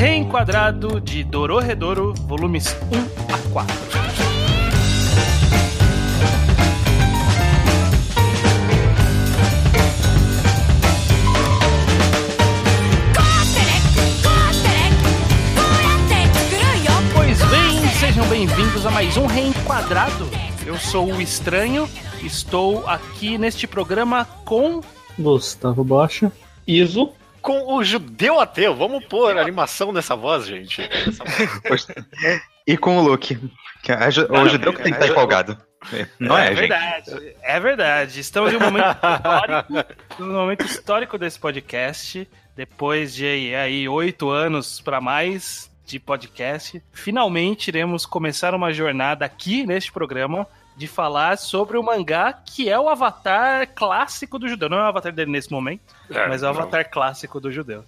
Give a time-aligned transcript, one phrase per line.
[0.00, 3.76] Reenquadrado de Dororedoro, volumes 1 a 4.
[17.12, 20.30] Pois bem, sejam bem-vindos a mais um Reenquadrado.
[20.64, 21.86] Eu sou o Estranho,
[22.22, 24.80] estou aqui neste programa com
[25.18, 26.32] Gustavo Bocha.
[26.66, 27.19] Iso.
[27.42, 28.74] Com o judeu ateu.
[28.74, 30.82] Vamos pôr animação nessa voz, gente.
[32.66, 33.38] E com o Luke.
[33.82, 35.56] Que é ju- o judeu que tem que estar empolgado.
[36.18, 36.58] Não é, gente?
[36.58, 38.20] verdade, é verdade.
[38.20, 39.86] Estamos em um momento histórico,
[40.18, 42.28] no momento histórico desse podcast.
[42.54, 43.24] Depois de
[43.54, 50.46] aí oito anos para mais de podcast, finalmente iremos começar uma jornada aqui neste programa
[50.80, 54.70] de falar sobre o mangá que é o avatar clássico do judeu.
[54.70, 57.84] Não é o avatar dele nesse momento, mas é o avatar clássico do judeu.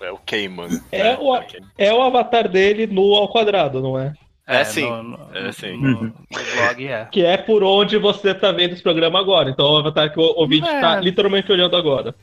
[0.00, 0.80] É o Cayman.
[0.90, 1.34] É o,
[1.78, 4.12] é o avatar dele no ao quadrado, não é?
[4.48, 4.88] É, sim.
[4.88, 5.76] No, no- É, sim.
[5.76, 6.12] no- no
[6.56, 7.04] blog é.
[7.06, 9.48] Que é por onde você tá vendo esse programa agora.
[9.50, 10.80] Então é o avatar que o ouvinte É.
[10.80, 12.14] tá literalmente olhando agora.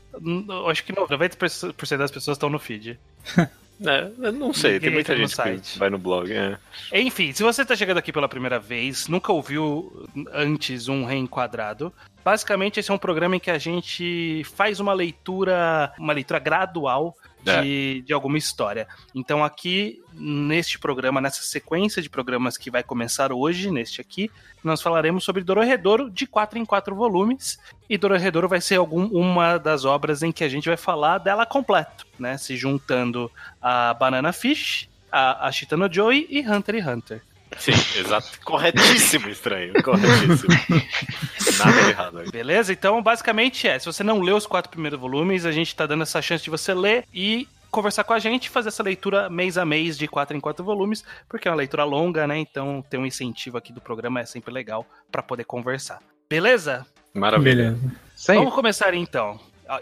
[0.69, 2.99] Acho que 90% das pessoas estão no feed.
[3.81, 6.31] É, não sei, tem Ninguém muita entra no gente que vai no blog.
[6.31, 6.57] É.
[6.93, 11.91] Enfim, se você tá chegando aqui pela primeira vez, nunca ouviu antes um reenquadrado,
[12.23, 17.15] basicamente esse é um programa em que a gente faz uma leitura, uma leitura gradual
[17.43, 18.87] de, de alguma história.
[19.13, 24.31] Então aqui, neste programa, nessa sequência de programas que vai começar hoje, neste aqui,
[24.63, 27.59] nós falaremos sobre Dororedoro de 4 em 4 volumes.
[27.89, 31.45] E Dororedoro vai ser algum, uma das obras em que a gente vai falar dela
[31.45, 32.37] completo, né?
[32.37, 33.29] Se juntando
[33.61, 37.21] a Banana Fish, a, a Chitano Joey e Hunter x Hunter.
[37.57, 38.39] Sim, exato.
[38.43, 39.73] Corretíssimo, estranho.
[39.83, 40.49] Corretíssimo.
[41.57, 42.31] Nada errado aí.
[42.31, 42.71] Beleza?
[42.73, 46.03] Então, basicamente é, se você não leu os quatro primeiros volumes, a gente tá dando
[46.03, 49.65] essa chance de você ler e conversar com a gente, fazer essa leitura mês a
[49.65, 52.37] mês de quatro em quatro volumes, porque é uma leitura longa, né?
[52.37, 55.99] Então, ter um incentivo aqui do programa é sempre legal pra poder conversar.
[56.29, 56.85] Beleza?
[57.13, 57.71] Maravilha.
[57.71, 57.93] Beleza.
[58.27, 59.39] Vamos começar então.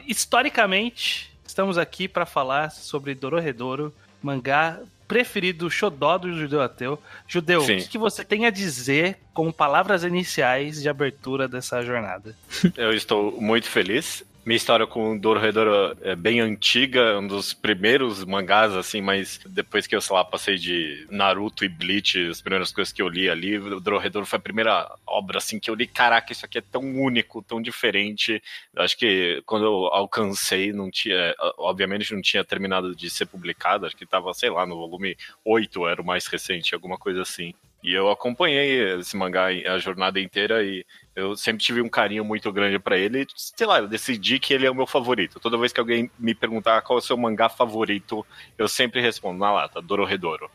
[0.07, 3.93] Historicamente, estamos aqui pra falar sobre Dororedoro,
[4.23, 4.79] mangá
[5.11, 6.97] preferido xodó do judeu ateu.
[7.27, 7.75] Judeu, Sim.
[7.75, 12.33] o que, que você tem a dizer com palavras iniciais de abertura dessa jornada?
[12.77, 14.23] Eu estou muito feliz.
[14.43, 19.85] Minha história com o Dororedoro é bem antiga, um dos primeiros mangás, assim, mas depois
[19.85, 23.29] que eu, sei lá, passei de Naruto e Bleach, as primeiras coisas que eu li
[23.29, 26.61] ali, o Dororedoro foi a primeira obra, assim, que eu li, caraca, isso aqui é
[26.61, 28.41] tão único, tão diferente.
[28.73, 33.85] Eu acho que quando eu alcancei, não tinha, obviamente não tinha terminado de ser publicado,
[33.85, 35.15] acho que tava, sei lá, no volume
[35.45, 37.53] 8, era o mais recente, alguma coisa assim.
[37.83, 40.85] E eu acompanhei esse mangá a jornada inteira e
[41.15, 43.27] eu sempre tive um carinho muito grande pra ele.
[43.35, 45.39] Sei lá, eu decidi que ele é o meu favorito.
[45.39, 48.25] Toda vez que alguém me perguntar qual é o seu mangá favorito,
[48.57, 50.49] eu sempre respondo, na lata, Dororedoro.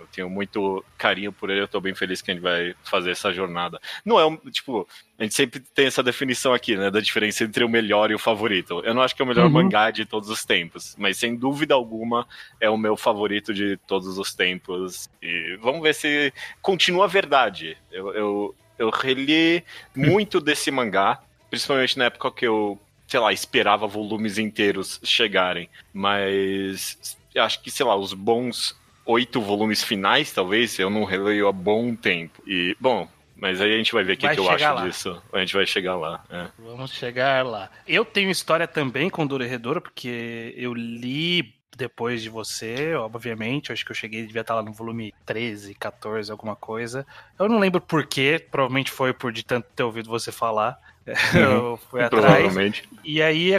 [0.00, 3.10] Eu tenho muito carinho por ele, eu tô bem feliz que a gente vai fazer
[3.10, 3.80] essa jornada.
[4.04, 4.86] Não é um, tipo,
[5.18, 8.18] a gente sempre tem essa definição aqui, né, da diferença entre o melhor e o
[8.18, 8.80] favorito.
[8.84, 9.50] Eu não acho que é o melhor Uhum.
[9.50, 12.28] mangá de todos os tempos, mas sem dúvida alguma
[12.60, 15.10] é o meu favorito de todos os tempos.
[15.20, 16.32] E vamos ver se
[16.62, 17.76] continua a verdade.
[17.90, 23.86] Eu, eu, eu reli muito desse mangá, principalmente na época que eu, sei lá, esperava
[23.86, 25.68] volumes inteiros chegarem.
[25.92, 31.52] Mas acho que, sei lá, os bons oito volumes finais, talvez, eu não releio há
[31.52, 32.42] bom tempo.
[32.46, 34.86] E, bom, mas aí a gente vai ver o que, que eu acho lá.
[34.86, 35.22] disso.
[35.32, 36.24] A gente vai chegar lá.
[36.28, 36.48] é.
[36.58, 37.70] Vamos chegar lá.
[37.86, 43.72] Eu tenho história também com Dororedoro, porque eu li depois de você, obviamente.
[43.72, 47.06] Acho que eu cheguei, devia estar lá no volume 13, 14, alguma coisa.
[47.38, 50.78] Eu não lembro porquê, provavelmente foi por de tanto ter ouvido você falar.
[51.32, 52.26] Eu fui atrás.
[52.26, 52.86] Provavelmente.
[53.02, 53.52] E aí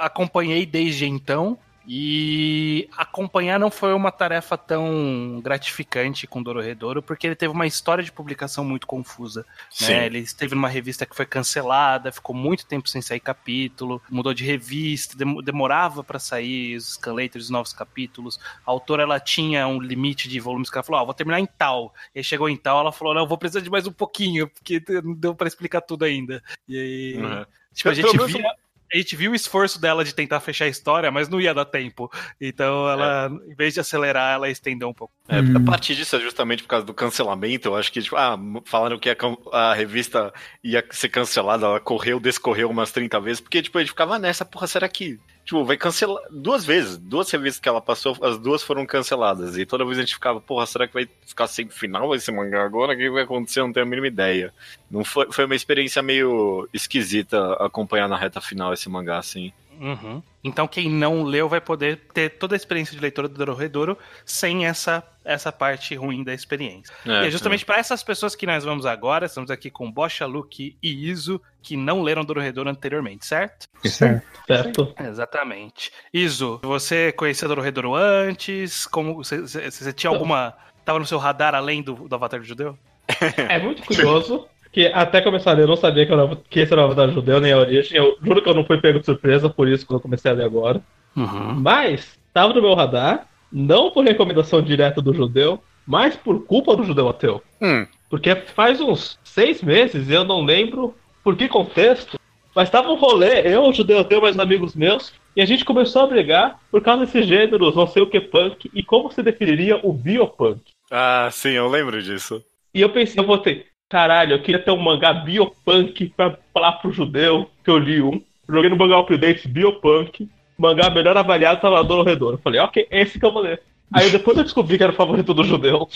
[0.00, 1.58] acompanhei desde então.
[1.86, 8.02] E acompanhar não foi uma tarefa tão gratificante com Dororedoro, porque ele teve uma história
[8.02, 9.44] de publicação muito confusa.
[9.80, 10.06] Né?
[10.06, 14.44] Ele esteve numa revista que foi cancelada, ficou muito tempo sem sair capítulo, mudou de
[14.44, 18.38] revista, dem- demorava pra sair os scanlators, os novos capítulos.
[18.66, 21.46] A autora ela tinha um limite de volumes que ela falou: Ó, vou terminar em
[21.46, 21.94] tal.
[22.14, 24.82] E aí chegou em tal, ela falou: Não, vou precisar de mais um pouquinho, porque
[25.02, 26.42] não deu pra explicar tudo ainda.
[26.68, 27.16] E aí.
[27.22, 27.44] Uhum.
[27.74, 28.54] Tipo, a gente via.
[28.92, 31.64] A gente viu o esforço dela de tentar fechar a história, mas não ia dar
[31.64, 32.10] tempo.
[32.40, 35.12] Então ela, em vez de acelerar, ela estendeu um pouco.
[35.28, 35.56] É, Uhum.
[35.58, 37.68] A partir disso é justamente por causa do cancelamento.
[37.68, 39.16] Eu acho que, tipo, ah, falaram que a,
[39.52, 40.32] a revista
[40.62, 44.44] ia ser cancelada, ela correu, descorreu umas 30 vezes, porque, tipo, a gente ficava nessa,
[44.44, 45.18] porra, será que.
[45.44, 46.22] Tipo, vai cancelar.
[46.30, 49.58] Duas vezes, duas revistas que ela passou, as duas foram canceladas.
[49.58, 52.64] E toda vez a gente ficava, porra, será que vai ficar sem final esse mangá
[52.64, 52.94] agora?
[52.94, 53.60] O que vai acontecer?
[53.60, 54.54] Eu não tenho a mínima ideia.
[54.90, 59.52] Não foi, foi uma experiência meio esquisita acompanhar na reta final esse mangá, assim.
[59.80, 60.22] Uhum.
[60.42, 64.66] Então quem não leu vai poder ter toda a experiência de leitura do Dororedoro sem
[64.66, 66.92] essa, essa parte ruim da experiência.
[67.06, 70.26] É, e é justamente para essas pessoas que nós vamos agora, estamos aqui com Bocha,
[70.26, 73.66] Luke e Iso, que não leram Dororedoro anteriormente, certo?
[73.84, 74.26] Certo.
[74.46, 74.94] Certo?
[75.00, 75.90] Exatamente.
[76.12, 78.86] Iso, você conhecia Dororedoro antes?
[78.86, 80.54] Como você, você- você tinha alguma...
[80.84, 82.78] Tava no seu radar além do, do Avatar do Judeu?
[83.48, 86.72] É muito curioso que até começar a ler eu não sabia que, era, que esse
[86.72, 87.96] era o Avatar Judeu, nem a origem.
[87.96, 90.34] Eu juro que eu não fui pego de surpresa, por isso que eu comecei a
[90.34, 90.82] ler agora.
[91.16, 91.54] Uhum.
[91.60, 96.82] Mas, estava no meu radar, não por recomendação direta do judeu, mas por culpa do
[96.82, 97.40] judeu ateu.
[97.62, 100.92] Hum, Porque faz uns seis meses, eu não lembro
[101.22, 102.18] por que contexto,
[102.52, 106.02] mas tava um rolê, eu, o judeu ateu, mais amigos meus, e a gente começou
[106.02, 109.78] a brigar por causa desses gêneros, não sei o que punk, e como se definiria
[109.84, 110.60] o biopunk.
[110.90, 112.44] Ah, sim, eu lembro disso.
[112.74, 116.92] E eu pensei, eu botei, caralho, eu queria ter um mangá biopunk pra falar pro
[116.92, 118.22] judeu, que eu li um.
[118.48, 120.28] Joguei no mangá update biopunk,
[120.58, 122.34] mangá melhor avaliado lá do Redor.
[122.34, 123.62] Eu falei, ok, esse que eu vou ler.
[123.92, 125.88] Aí depois eu descobri que era o favorito do judeu.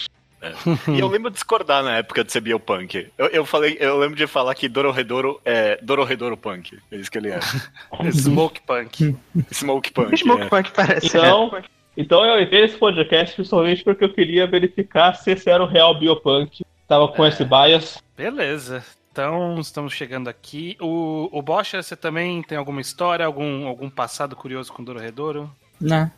[0.94, 3.08] E eu lembro de discordar na época de ser biopunk.
[3.18, 6.78] Eu, eu falei, eu lembro de falar que Dororedoro é Dororedoro Punk.
[6.92, 7.40] É isso que ele é.
[8.12, 9.16] Smoke Punk.
[9.52, 10.16] Smoke Punk.
[10.16, 10.46] Smoke é.
[10.46, 11.08] Punk parece.
[11.08, 11.50] Então,
[11.96, 15.98] então eu entrei nesse podcast principalmente porque eu queria verificar se esse era o real
[15.98, 16.64] biopunk.
[16.88, 18.02] Tava com esse bias.
[18.16, 18.82] Beleza.
[19.12, 20.76] Então, estamos chegando aqui.
[20.80, 25.50] O, o Bocha, você também tem alguma história, algum, algum passado curioso com Dororedoro?
[25.80, 26.10] Não,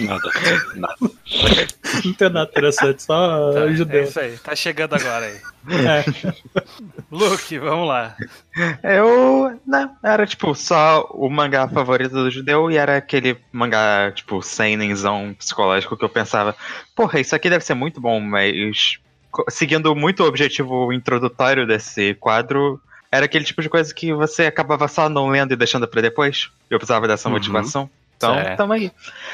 [0.00, 0.30] Nada,
[0.76, 0.94] nada.
[2.04, 4.04] não tem nada interessante, só Tá, é judeu.
[4.04, 4.38] isso aí.
[4.38, 5.40] Tá chegando agora aí.
[5.84, 6.04] É.
[7.10, 8.16] Luke, vamos lá.
[8.82, 9.60] Eu.
[9.66, 15.34] Não, era tipo só o mangá favorito do judeu e era aquele mangá, tipo, seinenzão
[15.36, 16.54] psicológico que eu pensava,
[16.94, 18.98] porra, isso aqui deve ser muito bom, mas
[19.48, 22.80] seguindo muito o objetivo introdutório desse quadro,
[23.10, 26.50] era aquele tipo de coisa que você acabava só não lendo e deixando pra depois.
[26.68, 27.34] Eu precisava dessa Uhum.
[27.34, 27.90] motivação.
[28.16, 28.92] Então, tamo aí.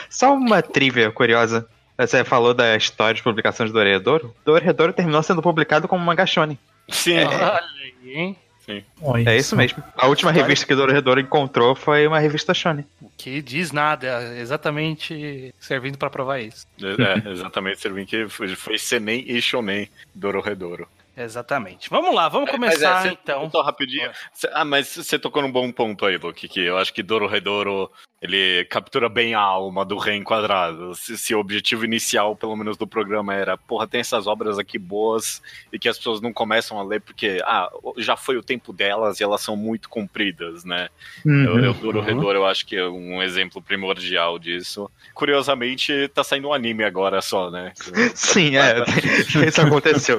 [0.08, 1.66] Só uma trivia curiosa.
[1.98, 4.34] Você falou da história de publicação de Dororedoro.
[4.44, 6.58] Dororedoro terminou sendo publicado como mangá shonen.
[6.88, 8.36] Sim, Olha aí, hein?
[9.02, 9.82] Olha É isso mesmo.
[9.96, 12.84] A última História- revista que Dororedoro encontrou foi uma revista shonen.
[13.16, 16.66] Que diz nada, é exatamente servindo pra provar isso.
[16.82, 17.80] é, exatamente.
[17.80, 20.88] Servindo que foi, foi Senem e Shonen Dororedoro.
[21.16, 21.88] Exatamente.
[21.88, 23.50] Vamos lá, vamos Mas começar é, você- então.
[23.50, 24.10] Só rapidinho.
[24.32, 27.90] Cê- Ah, mas você tocou num bom ponto aí, Luke, que eu acho que Dororedoro,
[28.20, 30.94] ele captura bem a alma do reenquadrado.
[30.94, 34.78] Se, se o objetivo inicial, pelo menos do programa, era, porra, tem essas obras aqui
[34.78, 35.42] boas
[35.72, 39.18] e que as pessoas não começam a ler porque, ah, já foi o tempo delas
[39.20, 40.88] e elas são muito compridas, né?
[41.24, 44.90] Eu, eu, Dororedoro, eu acho que é um exemplo primordial disso.
[45.14, 47.72] Curiosamente, tá saindo um anime agora só, né?
[48.14, 48.76] Sim, é.
[49.48, 50.18] Isso aconteceu.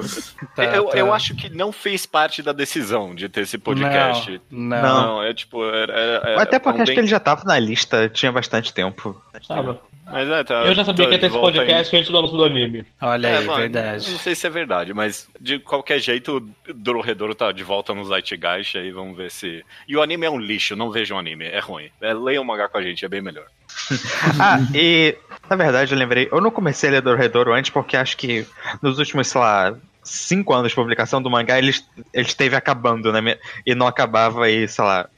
[0.54, 0.98] Tá, eu, tá.
[0.98, 4.40] eu acho que não fez parte da decisão de ter esse podcast.
[4.50, 5.02] Não, Não.
[5.16, 5.64] Não, é tipo.
[5.64, 9.20] Era, era- Até porque acho tem- que ele já tava na lista, tinha bastante tempo.
[9.46, 9.80] Tava.
[10.10, 12.36] Mas é, tá, Eu já sabia tá que ia ter esse podcast antes do anúncio
[12.38, 12.82] do anime.
[13.02, 13.36] Olha aí.
[13.36, 14.10] aí, É, mano, verdade.
[14.10, 18.02] Não sei se é verdade, mas de qualquer jeito, o Dororedoro tá de volta no
[18.06, 19.62] Zeitgeist aí, vamos ver se.
[19.86, 21.90] E o anime é um lixo, não vejam anime, é ruim.
[22.00, 23.44] É, leiam o mangá com a gente, é bem melhor.
[24.40, 25.14] Ah, e
[25.48, 28.46] na verdade eu lembrei, eu não comecei a ler Dororedoro antes porque acho que
[28.82, 29.74] nos últimos, sei lá,
[30.08, 31.72] cinco anos de publicação do mangá, ele,
[32.12, 33.38] ele esteve acabando, né?
[33.66, 35.08] E não acabava e, sei lá,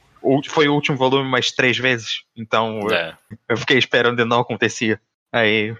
[0.49, 2.23] foi o último volume mais três vezes.
[2.35, 3.17] Então eu- É.
[3.49, 4.99] eu fiquei esperando e não acontecia.
[5.31, 5.75] Aí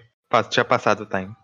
[0.50, 1.34] tinha passado o time.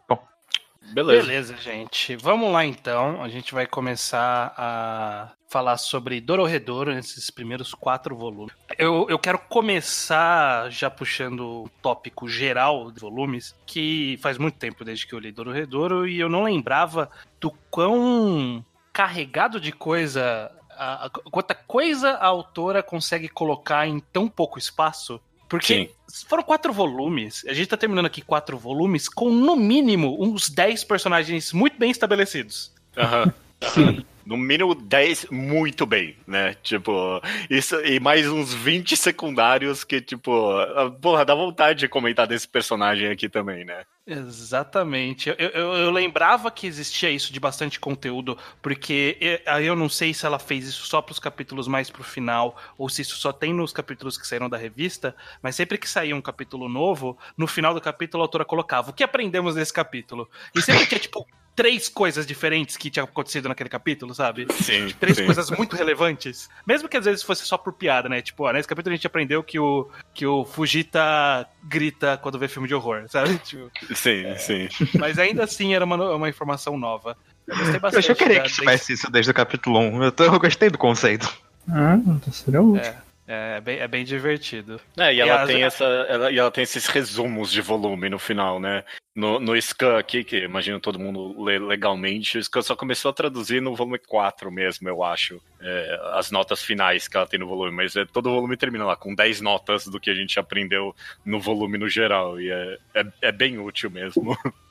[0.92, 1.22] Beleza.
[1.26, 2.16] Beleza, gente.
[2.16, 3.22] Vamos lá então.
[3.22, 8.54] A gente vai começar a falar sobre Dororedoro nesses primeiros quatro volumes.
[8.78, 14.84] Eu, eu quero começar já puxando o tópico geral de volumes, que faz muito tempo
[14.84, 20.50] desde que eu li Dororedoro e eu não lembrava do quão carregado de coisa.
[20.70, 25.20] A, a- quanta coisa a autora consegue colocar em tão pouco espaço.
[25.48, 25.90] Porque
[26.26, 27.44] foram quatro volumes.
[27.48, 31.90] A gente tá terminando aqui quatro volumes com, no mínimo, uns 10 personagens muito bem
[31.90, 32.72] estabelecidos.
[32.96, 33.32] Aham.
[33.62, 34.04] Sim.
[34.24, 36.54] No mínimo 10, muito bem, né?
[36.62, 42.26] Tipo, isso, e mais uns 20 secundários que, tipo, ah, porra, dá vontade de comentar
[42.26, 43.84] desse personagem aqui também, né?
[44.08, 45.28] Exatamente.
[45.28, 50.14] Eu, eu, eu lembrava que existia isso de bastante conteúdo, porque aí eu não sei
[50.14, 53.52] se ela fez isso só pros capítulos mais pro final, ou se isso só tem
[53.52, 57.74] nos capítulos que saíram da revista, mas sempre que saía um capítulo novo, no final
[57.74, 60.26] do capítulo a autora colocava o que aprendemos nesse capítulo.
[60.54, 61.26] E sempre tinha, tipo,
[61.58, 64.46] três coisas diferentes que tinham acontecido naquele capítulo, sabe?
[64.62, 64.94] Sim.
[65.00, 65.26] três sim.
[65.26, 66.48] coisas muito relevantes.
[66.64, 68.22] Mesmo que às vezes fosse só por piada, né?
[68.22, 72.46] Tipo, ó, nesse capítulo a gente aprendeu que o, que o Fujita grita quando vê
[72.46, 73.36] filme de horror, sabe?
[73.48, 73.68] Tipo,
[73.98, 74.68] Sim, sim.
[74.98, 77.16] mas ainda assim era uma, uma informação nova.
[77.46, 77.98] Eu gostei eu bastante.
[78.04, 80.02] achei que queria da- que tivesse isso desde o capítulo 1.
[80.04, 81.28] Eu, tô- eu gostei do conceito.
[81.68, 82.82] Ah, então seria útil.
[82.82, 82.96] É.
[83.30, 84.80] É bem, é bem divertido.
[84.96, 85.84] É, e E ela as- tem essa.
[85.84, 88.82] Ela, e ela tem esses resumos de volume no final, né?
[89.14, 93.12] No, no Scan aqui, que imagino todo mundo lê legalmente, o Scan só começou a
[93.14, 95.38] traduzir no volume 4 mesmo, eu acho.
[95.60, 98.86] É, as notas finais que ela tem no volume, mas é, todo o volume termina
[98.86, 100.94] lá com 10 notas do que a gente aprendeu
[101.24, 102.40] no volume no geral.
[102.40, 104.34] E é, é, é bem útil mesmo.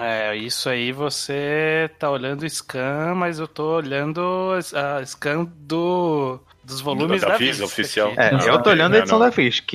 [0.00, 6.40] É, isso aí você tá olhando o scan, mas eu tô olhando a scan do,
[6.64, 8.12] dos volumes Da da, Viz, Viz oficial.
[8.16, 9.26] É, Não, eu tô olhando não, a edição não.
[9.26, 9.70] da Fisk.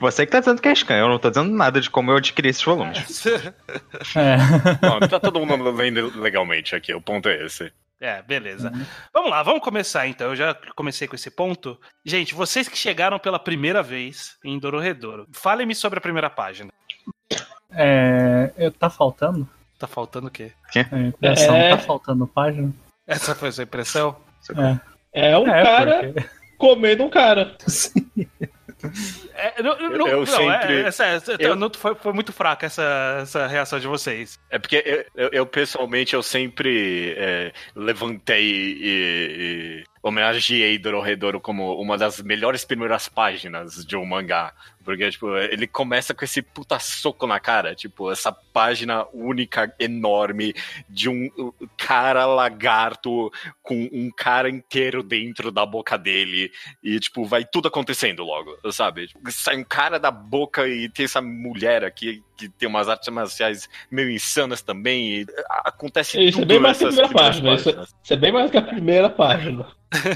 [0.00, 2.16] Você que tá dizendo que é scan, eu não tô dizendo nada de como eu
[2.16, 3.24] adquiri esses volumes.
[3.26, 4.36] É.
[4.86, 7.72] Não, tá todo mundo lendo legalmente aqui, o ponto é esse.
[8.00, 8.72] É, beleza.
[9.12, 10.28] Vamos lá, vamos começar então.
[10.30, 11.78] Eu já comecei com esse ponto.
[12.04, 16.70] Gente, vocês que chegaram pela primeira vez em Dororedoro, falem-me sobre a primeira página.
[17.70, 19.48] É, eu- tá faltando?
[19.78, 20.52] Tá faltando o quê?
[20.92, 21.70] A impressão É.
[21.70, 22.72] tá faltando página?
[23.06, 24.16] Essa foi a sua impressão?
[24.50, 24.93] É.
[25.14, 26.28] É um é, cara porque-
[26.58, 27.56] comendo um cara.
[27.66, 28.10] Sim.
[29.34, 32.32] É, não, Eu- não, eu não, sempre- é, essa- essa- eu- não, foi, foi muito
[32.32, 34.38] fraca essa, essa reação de vocês.
[34.50, 41.80] É porque eu, eu- eu, pessoalmente eu sempre é, levantei e, e homenageei Dororedoro como
[41.80, 44.52] uma das melhores primeiras páginas de um mangá.
[44.84, 47.74] Porque, tipo, ele começa com esse puta soco na cara.
[47.74, 50.54] Tipo, essa página única, enorme,
[50.86, 51.30] de um
[51.78, 53.32] cara lagarto
[53.62, 56.52] com um cara inteiro dentro da boca dele.
[56.82, 59.06] E, tipo, vai tudo acontecendo logo, sabe?
[59.06, 63.08] Tipo, sai um cara da boca e tem essa mulher aqui que tem umas artes
[63.08, 65.20] marciais meio insanas também.
[65.20, 65.26] E
[65.64, 67.54] acontece Isso é tudo bem mais que a nessas primeira página.
[67.54, 67.94] Isso, páginas.
[68.02, 69.66] isso é bem mais que a primeira página.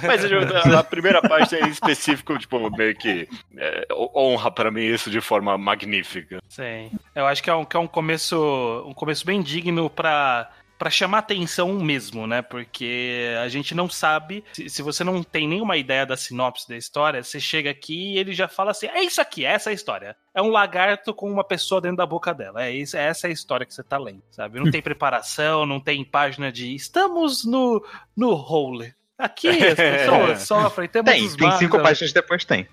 [0.07, 5.21] Mas a primeira página em específico, tipo, meio que é, honra pra mim isso de
[5.21, 6.41] forma magnífica.
[6.49, 6.91] Sim.
[7.15, 10.89] Eu acho que é um, que é um começo um começo bem digno pra, pra
[10.91, 12.41] chamar atenção mesmo, né?
[12.41, 16.77] Porque a gente não sabe, se, se você não tem nenhuma ideia da sinopse da
[16.77, 19.73] história, você chega aqui e ele já fala assim: é isso aqui, é essa a
[19.73, 20.17] história.
[20.33, 22.65] É um lagarto com uma pessoa dentro da boca dela.
[22.65, 24.61] É, isso, é essa a história que você tá lendo, sabe?
[24.61, 27.85] Não tem preparação, não tem página de estamos no,
[28.17, 28.95] no hole.
[29.19, 32.69] Aqui as pessoas sofrem, temos Tem, os tem cinco mangas, páginas depois tem.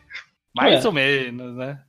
[0.53, 0.87] Mais É.
[0.87, 1.81] ou menos, né?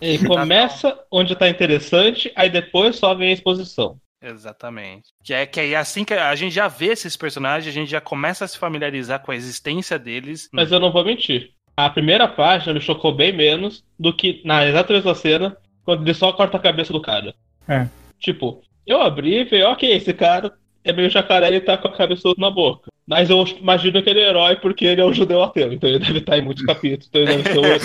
[0.00, 4.00] Ele começa onde tá interessante, aí depois só vem a exposição.
[4.22, 5.08] Exatamente.
[5.22, 8.00] Que é que é assim que a gente já vê esses personagens, a gente já
[8.00, 10.48] começa a se familiarizar com a existência deles.
[10.52, 11.52] Mas eu não vou mentir.
[11.76, 16.14] A primeira página me chocou bem menos do que na exata mesma cena, quando ele
[16.14, 17.34] só corta a cabeça do cara.
[17.68, 17.86] É.
[18.18, 21.96] Tipo, eu abri e falei, ok, esse cara é meio jacaré e tá com a
[21.96, 22.90] cabeça toda na boca.
[23.06, 25.98] Mas eu imagino que ele é herói porque ele é um judeu ateu, então ele
[25.98, 27.78] deve estar em muitos capítulos, então ele deve ser um herói.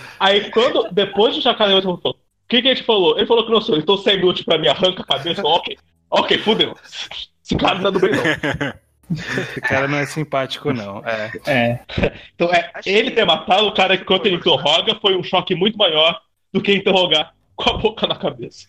[0.20, 2.16] Aí quando, depois do jacaré, eu falou,
[2.50, 3.16] que, que a gente falou?
[3.16, 5.78] Ele falou que não sou, então você é inútil pra mim, arranca a cabeça, ok.
[6.10, 6.74] Ok, fudeu.
[7.44, 8.74] Esse cara não é do bem, não.
[9.10, 11.02] Esse cara não é simpático, não.
[11.06, 11.30] É.
[11.46, 11.80] É.
[12.34, 16.20] Então, é, ele ter matado o cara enquanto ele interroga foi um choque muito maior
[16.52, 18.66] do que interrogar com a boca na cabeça.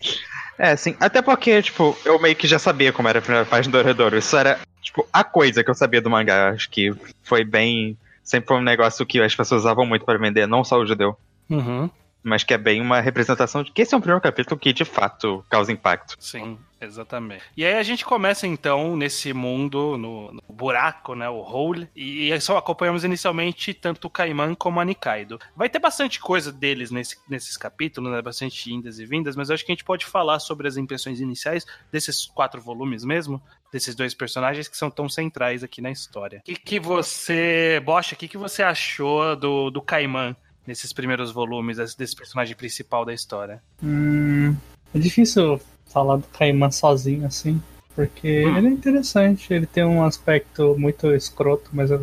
[0.58, 0.96] É, sim.
[1.00, 4.16] Até porque, tipo, eu meio que já sabia como era a primeira página do Oredoro.
[4.16, 6.50] Isso era, tipo, a coisa que eu sabia do mangá.
[6.50, 7.96] Acho que foi bem.
[8.22, 11.16] Sempre foi um negócio que as pessoas usavam muito para vender, não só o judeu.
[11.48, 11.90] Uhum.
[12.22, 14.84] Mas que é bem uma representação de que esse é um primeiro capítulo que de
[14.84, 16.16] fato causa impacto.
[16.20, 17.42] Sim, exatamente.
[17.56, 22.30] E aí a gente começa então nesse mundo, no, no buraco, né, o hole, e,
[22.30, 25.40] e só acompanhamos inicialmente tanto o Kaiman como a Nikaido.
[25.56, 29.54] Vai ter bastante coisa deles nesse, nesses capítulos, né, bastante indas e vindas, mas eu
[29.54, 33.94] acho que a gente pode falar sobre as impressões iniciais desses quatro volumes mesmo, desses
[33.94, 36.40] dois personagens que são tão centrais aqui na história.
[36.40, 40.36] O que, que você, Bocha, o que, que você achou do, do Kaiman
[40.66, 43.62] nesses primeiros volumes, esse- desse personagem principal da história?
[43.82, 44.54] Hum,
[44.94, 47.60] é difícil falar do Kaiman sozinho assim,
[47.94, 48.56] porque Hum.
[48.56, 51.98] ele é interessante, ele tem um aspecto muito escroto, mas é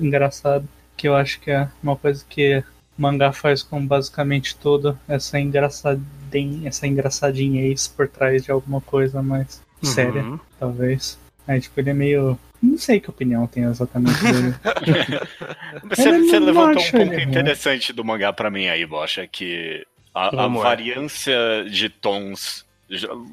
[0.00, 2.62] engraçado, que eu acho que é uma coisa que
[2.98, 9.22] o mangá faz com basicamente tudo, essa engraçadinha, essa engraçadinhez por trás de alguma coisa
[9.22, 10.38] mais séria, Uhum.
[10.58, 11.18] talvez.
[11.46, 12.38] Aí, tipo, ele é meio.
[12.66, 14.54] Não sei que opinião tem exatamente dele.
[15.88, 17.22] Você, você levantou um ponto ele ruim.
[17.22, 22.65] interessante do mangá pra mim aí, Bocha, que a, a variância de tons,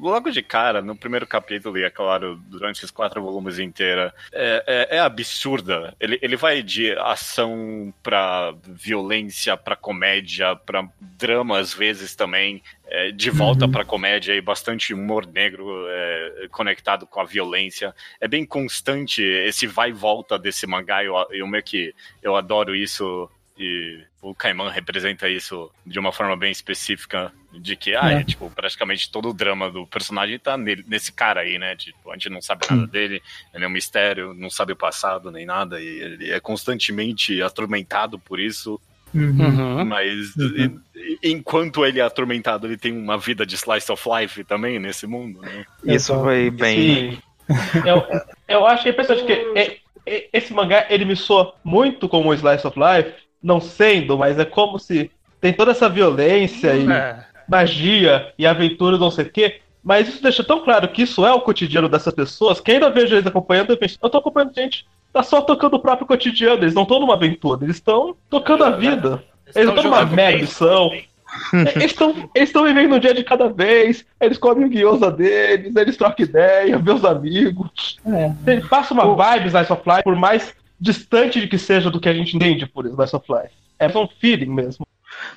[0.00, 4.88] logo de cara, no primeiro capítulo, e é claro, durante os quatro volumes inteira, é,
[4.90, 5.94] é- é absurda.
[6.00, 13.10] Ele, ele vai de ação pra violência, pra comédia, pra drama às vezes também, é,
[13.10, 13.72] de volta Uhum.
[13.72, 17.94] pra comédia e bastante humor negro é, conectado com a violência.
[18.20, 22.74] É bem constante esse vai e volta desse mangá, eu, eu meio que eu adoro
[22.74, 28.14] isso e o Kaiman representa isso de uma forma bem específica De que, ah, É.
[28.20, 31.74] é, tipo, praticamente todo o drama do personagem tá nele, nesse cara aí, né?
[31.76, 33.22] Tipo, a gente não sabe nada dele,
[33.54, 38.18] ele é um mistério, não sabe o passado nem nada, e ele é constantemente atormentado
[38.18, 38.80] por isso.
[39.14, 39.30] Uhum.
[39.78, 39.84] Uhum.
[39.84, 40.80] Mas Uhum.
[40.96, 45.06] e- enquanto ele é atormentado, ele tem uma vida de slice of life também nesse
[45.06, 45.64] mundo, né?
[45.84, 47.12] Isso foi bem.
[47.12, 47.18] Sim.
[47.86, 48.02] eu,
[48.48, 52.66] eu acho impressionante que é- é- esse mangá ele me soa muito como o Slice
[52.66, 57.24] of Life, não sendo, mas é como se tem toda essa violência e É.
[57.48, 59.60] magia e aventura, não sei o quê.
[59.82, 63.14] Mas isso deixa tão claro que isso é o cotidiano dessas pessoas que ainda vejo
[63.14, 66.74] eles acompanhando eu penso, eu tô acompanhando gente, tá só tocando o próprio cotidiano, eles
[66.74, 69.22] não estão numa aventura, eles estão tocando a vida.
[69.54, 70.90] Eles não estão numa mega missão.
[71.52, 75.10] É, Eles estão eles tão vivendo um dia de cada vez, eles comem o guiosa
[75.10, 77.98] deles, eles trocam ideia, vê os amigos.
[78.06, 81.98] É, Ele passa uma vibe Slice of Life, por mais distante de que seja do
[81.98, 83.52] que a gente entende por Slice of Life.
[83.80, 84.86] É um feeling mesmo.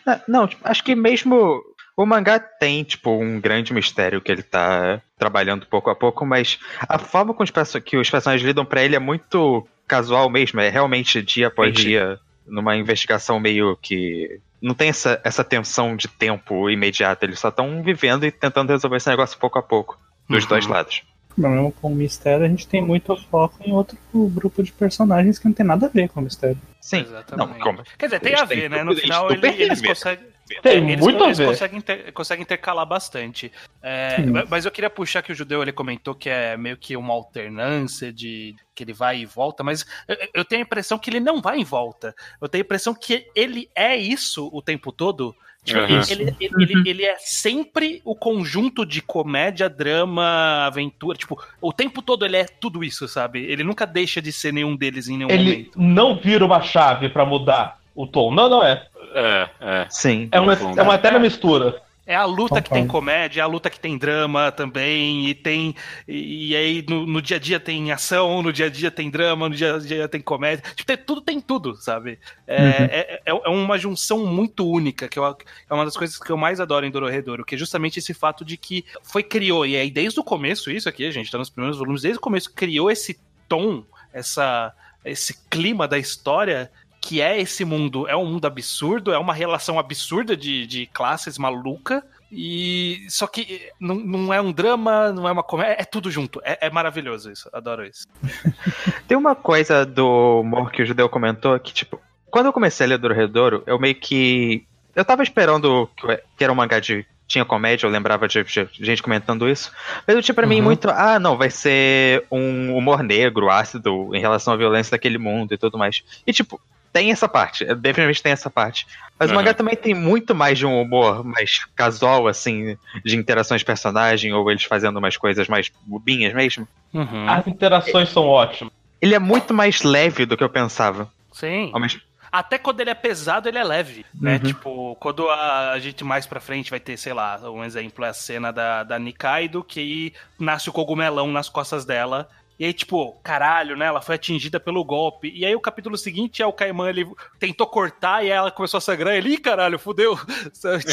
[0.06, 1.64] Ah, Não, tipo, acho que mesmo
[1.98, 6.60] o mangá tem, tipo, um grande mistério que ele tá trabalhando pouco a pouco, mas
[6.88, 7.44] a forma com
[7.84, 11.88] que os personagens lidam pra ele é muito casual mesmo, é realmente dia após Entendi.
[11.90, 14.40] dia, numa investigação meio que.
[14.62, 18.98] Não tem essa, essa tensão de tempo imediata, eles só estão vivendo e tentando resolver
[18.98, 20.00] esse negócio pouco a pouco,
[20.30, 20.50] dos Uhum.
[20.50, 21.02] dois lados.
[21.36, 25.46] mesmo com o mistério, a gente tem muito foco em outro grupo de personagens que
[25.46, 26.58] não tem nada a ver com o mistério.
[26.82, 27.50] Sim, Exatamente.
[27.52, 27.84] não, como?
[27.98, 28.84] Quer dizer, tem Eles a ver, né?
[28.84, 30.26] No final ele- eles conseguem.
[30.62, 31.46] Tem eles, muito a eles ver.
[31.48, 33.52] conseguem, inter- conseguem intercalar bastante.
[33.82, 34.18] É,
[34.50, 38.12] mas eu queria puxar que o judeu ele comentou que é meio que uma alternância
[38.12, 41.42] de que ele vai e volta, mas eu, eu tenho a impressão que ele não
[41.42, 42.16] vai em volta.
[42.42, 45.36] Eu tenho a impressão que ele é isso o tempo todo.
[45.64, 46.02] Tipo, Aham.
[46.10, 51.18] ele, ele- ele- ele- ele é sempre o conjunto de comédia, drama, aventura.
[51.18, 53.44] Tipo, o tempo todo ele é tudo isso, sabe?
[53.44, 55.72] Ele nunca deixa de ser nenhum deles em nenhum Ele momento.
[55.82, 58.34] não vira uma chave pra mudar o tom.
[58.34, 58.88] Não, não é.
[59.14, 59.88] É, é.
[59.90, 60.30] Sim.
[60.32, 60.80] É uma, Concordo.
[60.80, 61.82] é uma eterna mistura.
[62.10, 65.76] É a luta que tem comédia, é a luta que tem drama também, e tem.
[66.08, 69.10] E, e aí no, no dia a dia tem ação, no dia a dia tem
[69.10, 70.64] drama, no dia a dia tem comédia.
[70.74, 72.18] Tipo, tem- tudo tem tudo, sabe?
[72.48, 72.68] É, Uhum.
[72.70, 75.26] é, é- é uma junção muito única, que eu-
[75.70, 78.46] é uma das coisas que eu mais adoro em Dororedoro, que é justamente esse fato
[78.46, 81.50] de que foi criou, e aí desde o começo, isso aqui, a gente tá nos
[81.50, 86.72] primeiros volumes, desde o começo criou esse tom, essa, esse clima da história
[87.08, 91.38] que é esse mundo, é um mundo absurdo, é uma relação absurda de, de classes
[91.38, 96.12] maluca, e só que não, não é um drama, não é uma comédia, é tudo
[96.12, 98.06] junto, é, é maravilhoso isso, adoro isso.
[99.08, 101.98] Tem uma coisa do humor que o Judeu comentou que, tipo,
[102.30, 104.66] quando eu comecei a ler Dororedoro, eu meio que.
[104.94, 107.06] Eu tava esperando que, que era um mangá de.
[107.26, 109.72] Tinha comédia, eu lembrava de, de gente comentando isso.
[110.06, 110.64] Mas eu tinha pra mim Uhum.
[110.64, 110.90] muito.
[110.90, 115.58] Ah, não, vai ser um humor negro, ácido, em relação à violência daquele mundo e
[115.58, 116.04] tudo mais.
[116.26, 116.60] E, tipo,
[116.94, 117.64] tem essa parte.
[117.64, 118.86] é, Definitivamente tem essa parte.
[119.20, 119.40] Mas o Uhum.
[119.40, 124.32] mangá também tem muito mais de um humor mais casual, assim, de interações de personagem,
[124.34, 126.68] ou eles fazendo umas coisas mais bobinhas mesmo.
[126.94, 127.28] Uhum.
[127.30, 128.72] As interações são ótimas.
[129.02, 131.12] Ele é muito mais leve do que eu pensava.
[131.32, 131.72] Sim.
[131.80, 134.34] Mesmo- Até quando ele é pesado, ele é leve, né?
[134.34, 134.40] Uhum.
[134.40, 138.10] Tipo, quando a, a gente mais pra frente vai ter, sei lá, um exemplo é
[138.10, 142.28] a cena da, da Nikaido, que aí nasce o cogumelão nas costas dela.
[142.60, 143.86] E aí, tipo, caralho, né?
[143.86, 145.32] Ela foi atingida pelo golpe.
[145.36, 147.08] E aí o capítulo seguinte é o Kaiman, ele
[147.40, 149.14] tentou cortar e aí ela começou a sangrar.
[149.16, 150.18] Ele, ih, caralho, fudeu.
[150.54, 150.84] Sabe?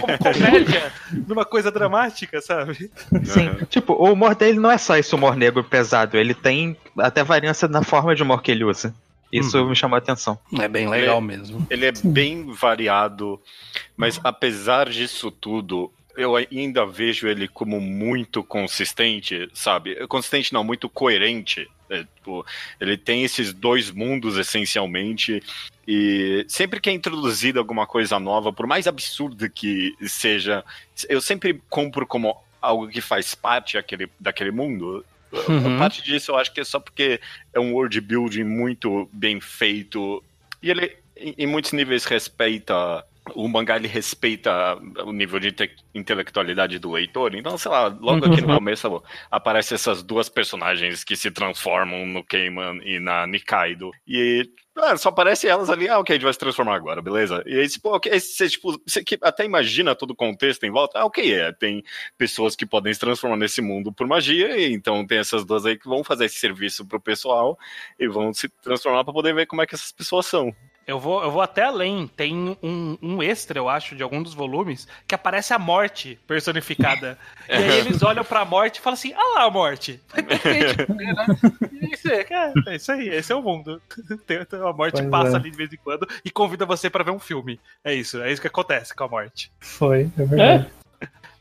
[0.00, 0.92] Como comédia,
[1.28, 2.90] numa coisa dramática, sabe?
[3.24, 7.22] Sim, tipo, o humor dele não é só esse humor negro pesado, ele tem até
[7.22, 8.94] variância na forma de humor que ele usa.
[9.32, 9.70] Isso Uhum.
[9.70, 10.38] me chamou a atenção.
[10.60, 11.66] É bem legal mesmo.
[11.70, 13.40] Ele é bem variado,
[13.96, 20.06] mas apesar disso tudo, eu ainda vejo ele como muito consistente, sabe?
[20.06, 21.68] Consistente não, muito coerente.
[21.90, 22.44] É, tipo,
[22.80, 25.42] ele tem esses dois mundos essencialmente.
[25.86, 30.64] E sempre que é introduzida alguma coisa nova, por mais absurda que seja,
[31.08, 35.04] eu sempre compro como algo que faz parte daquele, daquele mundo.
[35.48, 35.78] Uhum.
[35.78, 37.20] Parte disso eu acho que é só porque
[37.52, 40.22] é um world building muito bem feito.
[40.62, 43.04] E ele, em, em muitos níveis, respeita.
[43.34, 47.34] O mangá ele respeita o nível de inte- intelectualidade do leitor.
[47.34, 48.56] Então, sei lá, logo aqui no Uhum.
[48.56, 53.90] começo aparecem essas duas personagens que se transformam no Keiman e na Nikaido.
[54.06, 57.42] E ah, só aparece elas ali, ah, ok, a gente vai se transformar agora, beleza?
[57.46, 61.06] E aí, tipo, ok, você, tipo, você até imagina todo o contexto em volta, ah,
[61.06, 61.82] ok, é, tem
[62.18, 65.78] pessoas que podem se transformar nesse mundo por magia, e então tem essas duas aí
[65.78, 67.56] que vão fazer esse serviço pro pessoal
[67.98, 70.54] e vão se transformar pra poder ver como é que essas pessoas são.
[70.86, 72.06] Eu vou, eu vou até além.
[72.06, 77.18] Tem um, um extra, eu acho, de algum dos volumes, que aparece a morte personificada.
[77.48, 80.00] e aí eles olham pra morte e falam assim: ah lá a morte.
[81.92, 82.26] isso, é,
[82.66, 83.80] é isso aí, esse é o mundo.
[84.64, 85.36] A morte pois passa é.
[85.36, 87.60] ali de vez em quando e convida você para ver um filme.
[87.82, 89.50] É isso, é isso que acontece com a morte.
[89.60, 90.66] Foi, é verdade.
[90.80, 90.83] É?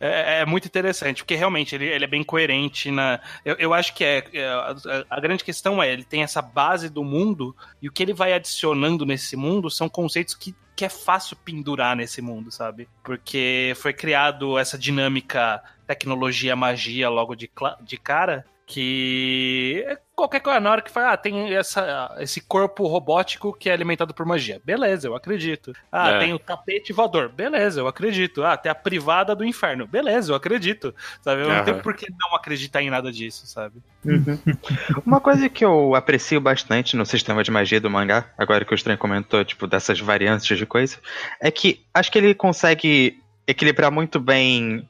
[0.06, 3.22] É, é, muito interessante, porque realmente ele, ele, é bem coerente na.
[3.46, 4.76] Eu, eu acho que é, é a,
[5.10, 8.34] a, grande questão é, ele tem essa base do mundo, e o que ele vai
[8.34, 12.90] adicionando nesse mundo são conceitos que, que é fácil pendurar nesse mundo, sabe?
[13.02, 17.50] Porque foi criado essa dinâmica tecnologia, magia logo de,
[17.82, 23.54] de cara, que qualquer coisa na hora que fala, ah, tem essa, esse corpo robótico
[23.54, 24.60] que é alimentado por magia.
[24.66, 25.74] Beleza, eu acredito.
[25.92, 26.20] Ah, é.
[26.20, 27.30] tem o tapete voador.
[27.30, 28.44] Beleza, eu acredito.
[28.44, 29.86] Ah, tem a privada do inferno.
[29.86, 30.94] Beleza, eu acredito.
[31.22, 31.44] Sabe?
[31.44, 31.56] Eu uhum.
[31.56, 33.76] não tenho por que não acreditar em nada disso, sabe?
[34.04, 34.40] Uhum.
[35.06, 38.76] Uma coisa que eu aprecio bastante no sistema de magia do mangá, agora que o
[38.76, 40.98] Estranho comentou, tipo, dessas variantes de coisa,
[41.40, 44.90] é que acho que ele consegue equilibrar muito bem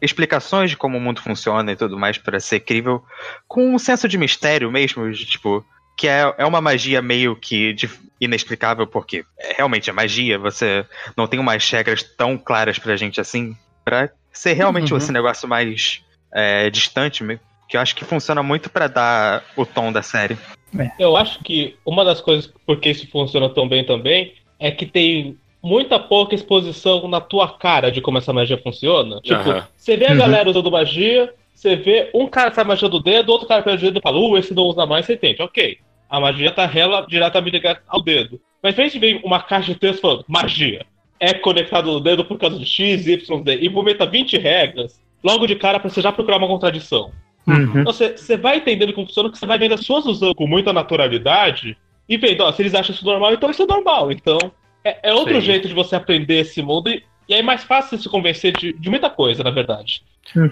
[0.00, 3.02] explicações de como o mundo funciona e tudo mais para ser crível,
[3.46, 5.64] com um senso de mistério mesmo, de, tipo,
[5.96, 7.76] que é, é uma magia meio que
[8.20, 10.84] inexplicável, porque é, realmente é magia, você
[11.16, 14.98] não tem umas regras tão claras pra gente assim, pra ser realmente uhum.
[14.98, 16.02] esse negócio mais
[16.32, 17.24] é, distante,
[17.68, 20.36] que eu acho que funciona muito para dar o tom da série.
[20.78, 20.90] É.
[20.98, 25.38] Eu acho que uma das coisas porque isso funciona tão bem também é que tem
[25.62, 29.20] muita pouca exposição na tua cara de como essa magia funciona.
[29.20, 29.62] Tipo, uhum.
[29.76, 30.50] você vê a galera uhum.
[30.50, 34.00] usando magia, você vê um cara faz magia do dedo, outro cara faz magia do
[34.00, 35.42] palo, uh, esse não usa mais, você entende.
[35.42, 35.78] Ok.
[36.08, 38.40] A magia tá rela, diretamente ligada ao dedo.
[38.62, 40.84] Mas vem ver uma caixa de texto falando magia.
[41.18, 43.58] É conectado no dedo por causa de X, Y, Z.
[43.60, 47.12] E movimenta 20 regras, logo de cara pra você já procurar uma contradição.
[47.46, 47.80] Uhum.
[47.80, 50.72] Então você vai entendendo como funciona, que você vai vendo as suas usando com muita
[50.72, 51.76] naturalidade
[52.08, 54.10] e vendo, ó, se eles acham isso normal, então isso é normal.
[54.10, 54.38] Então,
[54.84, 55.40] é, é outro Sim.
[55.40, 58.90] jeito de você aprender esse mundo e, e é mais fácil se convencer de, de
[58.90, 60.02] muita coisa, na verdade.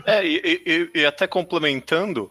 [0.07, 2.31] É, e, e, e até complementando,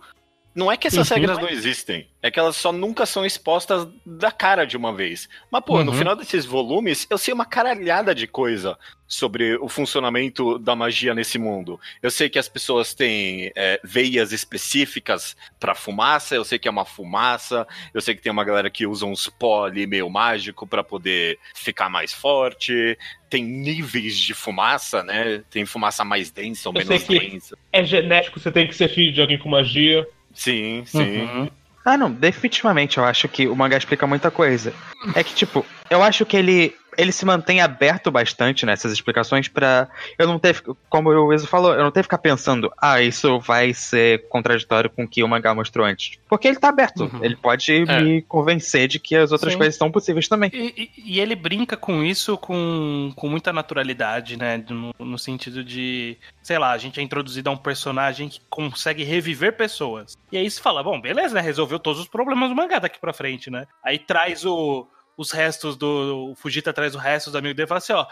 [0.58, 1.17] não é que essas uhum.
[1.17, 5.30] regras não existem, é que elas só nunca são expostas da cara de uma vez.
[5.52, 5.84] Mas, pô, uhum.
[5.84, 8.76] no final desses volumes, eu sei uma caralhada de coisa
[9.08, 11.80] sobre o funcionamento da magia nesse mundo.
[12.02, 16.72] Eu sei que as pessoas têm é, veias específicas para fumaça, eu sei que é
[16.72, 20.65] uma fumaça, eu sei que tem uma galera que usa uns pó ali meio mágico
[20.65, 22.98] para poder ficar mais forte.
[23.30, 25.43] Tem níveis de fumaça, né?
[25.52, 27.56] Tem fumaça mais densa ou eu menos densa.
[27.72, 30.08] É genético, você tem que ser filho de alguém com magia.
[30.38, 31.21] Sim, sim.
[31.21, 31.50] Uhum.
[31.84, 34.73] Ah, não, definitivamente eu acho que o mangá explica muita coisa.
[35.15, 39.88] É que, tipo, eu acho que ele ele se mantém aberto bastante nessas explicações para
[40.18, 43.40] eu não ter, como o Iso falou, eu não ter que ficar pensando, ah, isso
[43.40, 46.18] vai ser contraditório com o que o mangá mostrou antes.
[46.28, 47.24] Porque ele tá aberto, uhum.
[47.24, 48.02] ele pode é.
[48.02, 49.60] me convencer de que as outras Sim.
[49.60, 50.50] coisas são possíveis também.
[50.54, 54.64] E, e, e, ele brinca com isso com, com muita naturalidade, né?
[54.70, 59.04] No, no sentido de, sei lá, a gente é introduzido a um personagem que consegue
[59.04, 60.18] reviver pessoas.
[60.32, 61.42] E aí você fala, bom, beleza, né?
[61.42, 63.68] Resolveu todos os problemas do mangá daqui pra frente, né?
[63.84, 66.30] Aí traz o os restos do.
[66.32, 68.06] O Fujita traz o resto dos amigos dele e fala assim: ó,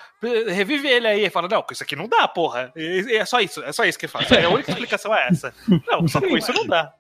[0.51, 1.19] revive ele aí.
[1.21, 2.73] Ele fala: não, isso aqui não dá, porra.
[2.75, 4.25] E, é só isso, é só isso que ele fala.
[4.25, 5.53] A única explicação é essa.
[5.87, 6.91] Não, só com isso não dá.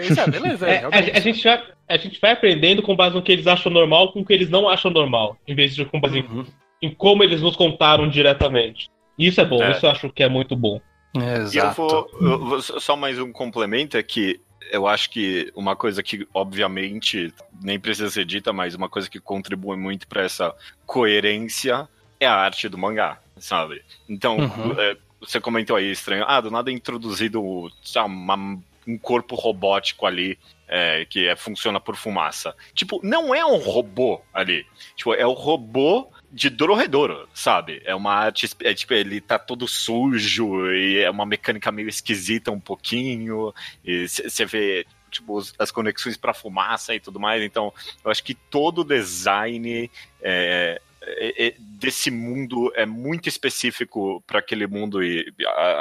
[0.00, 3.22] Isso é, beleza, é, a, a, gente vai, a gente vai aprendendo com base no
[3.22, 5.98] que eles acham normal com o que eles não acham normal, em vez de com
[5.98, 6.46] base uhum.
[6.80, 8.88] em, em, como eles nos contaram diretamente.
[9.18, 9.72] Isso é bom, é.
[9.72, 10.80] isso eu acho que é muito bom.
[11.16, 11.56] Exato.
[11.56, 15.76] E eu vou, eu vou, só mais um complemento é que eu acho que uma
[15.76, 20.54] coisa que, obviamente, nem precisa ser dita, mas uma coisa que contribui muito para essa
[20.84, 23.82] coerência é a arte do mangá, sabe?
[24.08, 24.80] Então, uhum.
[24.80, 30.06] é, você comentou aí, estranho, ah, do nada é introduzido sabe, uma, um corpo robótico
[30.06, 32.54] ali é, que é, funciona por fumaça.
[32.74, 34.66] Tipo, não é um robô ali.
[34.94, 37.80] Tipo, é o robô de Dororedoro, sabe?
[37.84, 38.48] É uma arte.
[38.60, 43.52] É, tipo, ele tá todo sujo e é uma mecânica meio esquisita um pouquinho.
[43.84, 44.86] Você vê.
[45.10, 47.42] Tipo, as conexões para fumaça e tudo mais.
[47.42, 47.72] Então,
[48.04, 54.40] eu acho que todo o design é, é, é desse mundo é muito específico para
[54.40, 55.24] aquele mundo e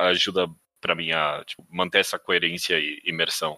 [0.07, 0.47] ajuda
[0.79, 3.57] para mim a tipo, manter essa coerência e imersão.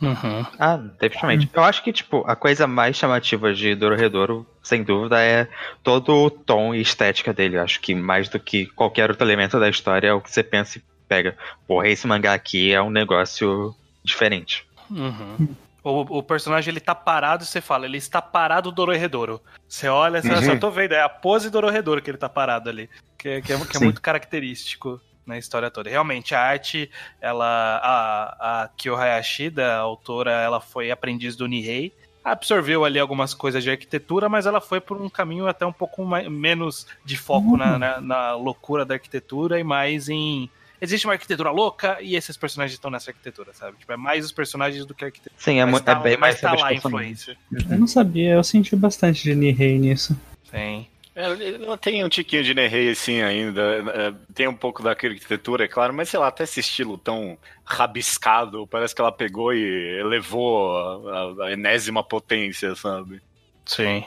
[0.00, 0.44] Uhum.
[0.58, 1.48] Ah, definitivamente.
[1.52, 5.48] Eu acho que, tipo, a coisa mais chamativa de Dororedoro, sem dúvida, é
[5.82, 7.56] todo o tom e estética dele.
[7.56, 10.42] Eu acho que mais do que qualquer outro elemento da história é o que você
[10.42, 11.36] pensa e pega.
[11.66, 14.66] Porra, esse mangá aqui é um negócio diferente.
[14.90, 15.48] Uhum.
[15.82, 19.40] O, o, personagem ele tá parado e você fala, ele está parado Dororedoro.
[19.68, 20.42] Você olha, você uhum.
[20.42, 22.90] só tô vendo, é a pose Dororedoro que ele tá parado ali.
[23.16, 25.90] Que, que, é, que é muito característico na história toda.
[25.90, 27.80] Realmente, a arte, ela.
[27.82, 31.92] A, a Kyo Hayashi, da autora, ela foi aprendiz do Nihei.
[32.24, 36.04] absorveu ali algumas coisas de arquitetura, mas ela foi por um caminho até um pouco
[36.04, 37.56] mais, menos de foco uhum.
[37.56, 42.36] na, na, na loucura da arquitetura e mais em existe uma arquitetura louca e esses
[42.36, 43.78] personagens estão nessa arquitetura, sabe?
[43.78, 45.42] Tipo, é mais os personagens do que a arquitetura.
[45.42, 47.36] Sim, é, mas tá, é bem mais tá lá a influência.
[47.70, 50.18] Eu não sabia, eu senti bastante de Nihei nisso.
[50.50, 50.86] Sim.
[51.16, 53.62] Ela tem um tiquinho de Nehei assim ainda.
[53.62, 57.38] É, tem um pouco da arquitetura, é claro, mas sei lá, até esse estilo tão
[57.64, 60.76] rabiscado, parece que ela pegou e elevou
[61.08, 63.22] a, a enésima potência, sabe?
[63.64, 64.04] Sim.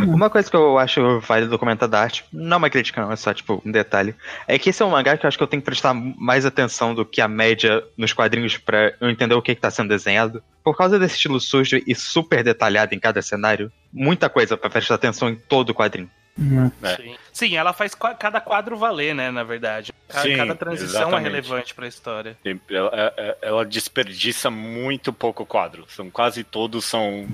[0.00, 3.12] Uma coisa que eu acho válido do comentário da arte, não é uma crítica não,
[3.12, 4.14] é só tipo um detalhe,
[4.46, 6.44] é que esse é um mangá que eu acho que eu tenho que prestar mais
[6.44, 10.42] atenção do que a média nos quadrinhos para eu entender o que está sendo desenhado.
[10.62, 14.96] Por causa desse estilo sujo e super detalhado em cada cenário, muita coisa para prestar
[14.96, 16.10] atenção em todo o quadrinho.
[16.38, 16.70] Uhum.
[16.82, 16.96] É.
[16.96, 17.16] Sim.
[17.32, 17.56] Sim.
[17.56, 19.92] ela faz cada quadro valer, né, na verdade.
[20.08, 21.26] Sim, cada transição é exatamente.
[21.26, 22.38] é relevante para a história.
[22.70, 25.84] Ela, é, é, ela, desperdiça muito pouco quadro.
[25.88, 27.26] São quase todos são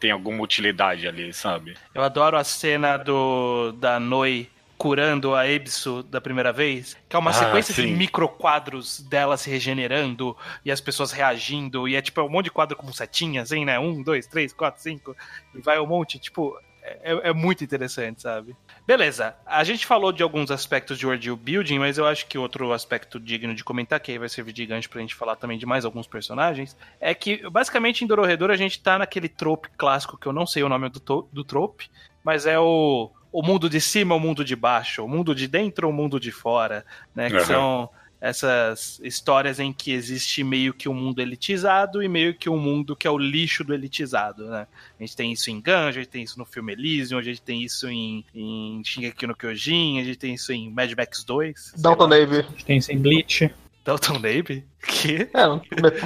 [0.00, 1.76] tem alguma utilidade ali, sabe?
[1.94, 7.18] Eu adoro a cena do da Noi curando a Ebisu da primeira vez, que é
[7.18, 7.86] uma ah, sequência sim.
[7.86, 12.46] de micro quadros dela se regenerando e as pessoas reagindo, e é tipo um monte
[12.46, 13.78] de quadro com setinhas, hein, né?
[13.78, 15.16] Um, dois, três, quatro, cinco,
[15.54, 16.58] e vai um monte, tipo,
[17.02, 18.56] é, é, muito interessante, sabe?
[18.86, 22.72] Beleza, a gente falou de alguns aspectos de world building, mas eu acho que outro
[22.72, 25.66] aspecto digno de comentar, que aí vai servir de gancho pra gente falar também de
[25.66, 30.26] mais alguns personagens, é que basicamente em Dororedor a gente tá naquele trope clássico que
[30.26, 31.90] eu não sei o nome do, do trope,
[32.22, 35.88] mas é o, o mundo de cima, o mundo de baixo, o mundo de dentro,
[35.88, 37.28] o mundo de fora, né?
[37.28, 37.44] Que uhum.
[37.44, 42.58] são essas histórias em que existe meio que um mundo elitizado e meio que um
[42.58, 44.66] mundo que é o lixo do elitizado, né?
[44.98, 47.42] A gente tem isso em Gun, a gente tem isso no filme Elysium, a gente
[47.42, 51.74] tem isso em, em Shingeki no Kyojin, a gente tem isso em Mad Max 2.
[51.76, 52.38] Dalton Navy.
[52.38, 53.50] A gente tem isso em Bleach.
[53.84, 54.64] Dalton Navy?
[54.86, 55.28] Que?
[55.32, 55.62] É, não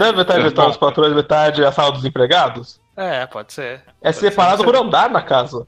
[0.06, 2.80] é metade metade os patrões, metade a sala dos empregados?
[2.96, 3.82] É, pode ser.
[4.02, 5.66] É separado por andar na casa.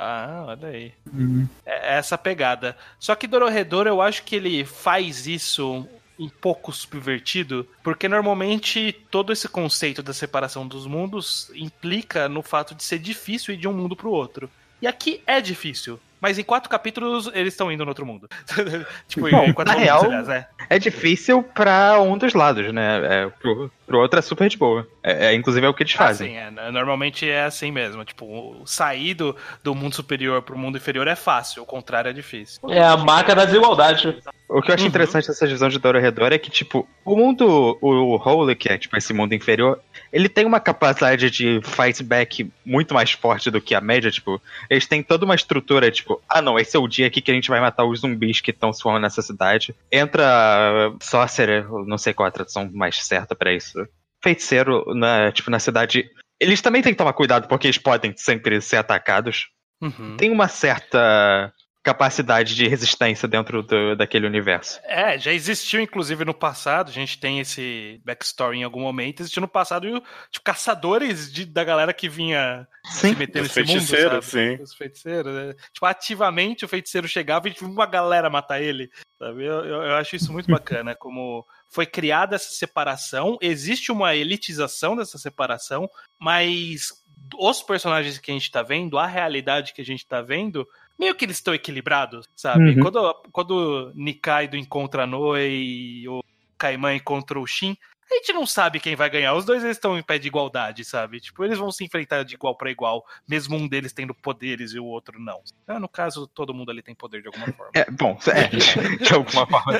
[0.00, 0.92] Ah, olha aí.
[1.12, 1.48] Uhum.
[1.66, 2.76] É, é essa pegada.
[2.98, 5.86] Só que Dororedor, eu acho que ele faz isso
[6.18, 12.74] um pouco subvertido, porque normalmente todo esse conceito da separação dos mundos implica no fato
[12.74, 14.50] de ser difícil ir de um mundo para o outro.
[14.82, 15.98] E aqui é difícil.
[16.20, 18.28] Mas em quatro capítulos eles estão indo no outro mundo.
[19.06, 20.48] tipo, Bom, em quatro na real, aliás, é.
[20.68, 23.00] é difícil pra um dos lados, né?
[23.04, 24.86] É, pro, pro outro é super de boa.
[25.02, 26.30] É, é inclusive é o que eles ah, fazem.
[26.30, 28.04] Sim, é, normalmente é assim mesmo.
[28.04, 32.60] Tipo, sair do, do mundo superior pro mundo inferior é fácil, o contrário é difícil.
[32.70, 34.22] É a marca da desigualdade.
[34.48, 34.88] O que eu acho uhum.
[34.88, 38.78] interessante dessa visão de Dora Redor é que, tipo, o mundo, o Holy, que é
[38.78, 39.78] tipo esse mundo inferior,
[40.12, 44.40] ele tem uma capacidade de fight back muito mais forte do que a média, tipo,
[44.68, 47.34] eles têm toda uma estrutura, tipo, ah não, esse é o dia aqui que a
[47.34, 49.74] gente vai matar os zumbis que estão se formando nessa cidade.
[49.90, 53.86] Entra Sorcerer, não sei qual é a tradução mais certa para isso.
[54.22, 56.10] Feiticeiro, na, tipo, na cidade.
[56.40, 59.48] Eles também têm que tomar cuidado porque eles podem sempre ser atacados.
[59.80, 60.16] Uhum.
[60.16, 61.52] Tem uma certa
[61.88, 64.78] capacidade de resistência dentro do, daquele universo.
[64.84, 69.40] É, já existiu inclusive no passado, a gente tem esse backstory em algum momento, existiu
[69.40, 69.88] no passado
[70.30, 73.12] tipo, caçadores de, da galera que vinha sim.
[73.12, 74.24] se meter nesse mundo, sabe?
[74.24, 74.62] Sim.
[74.62, 75.54] Os feiticeiros, né?
[75.72, 79.46] Tipo, ativamente o feiticeiro chegava e tipo, uma galera matar ele, sabe?
[79.46, 84.94] Eu, eu, eu acho isso muito bacana, como foi criada essa separação, existe uma elitização
[84.94, 85.88] dessa separação,
[86.20, 86.92] mas
[87.38, 90.66] os personagens que a gente tá vendo, a realidade que a gente tá vendo,
[90.98, 92.74] meio que eles estão equilibrados, sabe?
[92.74, 92.82] Uhum.
[92.82, 96.22] Quando, quando Nikaido encontra a Noi e o
[96.56, 97.76] Kaiman encontra o Shin,
[98.10, 99.34] a gente não sabe quem vai ganhar.
[99.34, 101.20] Os dois eles estão em pé de igualdade, sabe?
[101.20, 104.78] Tipo, eles vão se enfrentar de igual para igual, mesmo um deles tendo poderes e
[104.78, 105.42] o outro não.
[105.66, 107.70] Ah, no caso, todo mundo ali tem poder de alguma forma.
[107.74, 108.48] É, bom, é,
[108.96, 109.78] de alguma forma.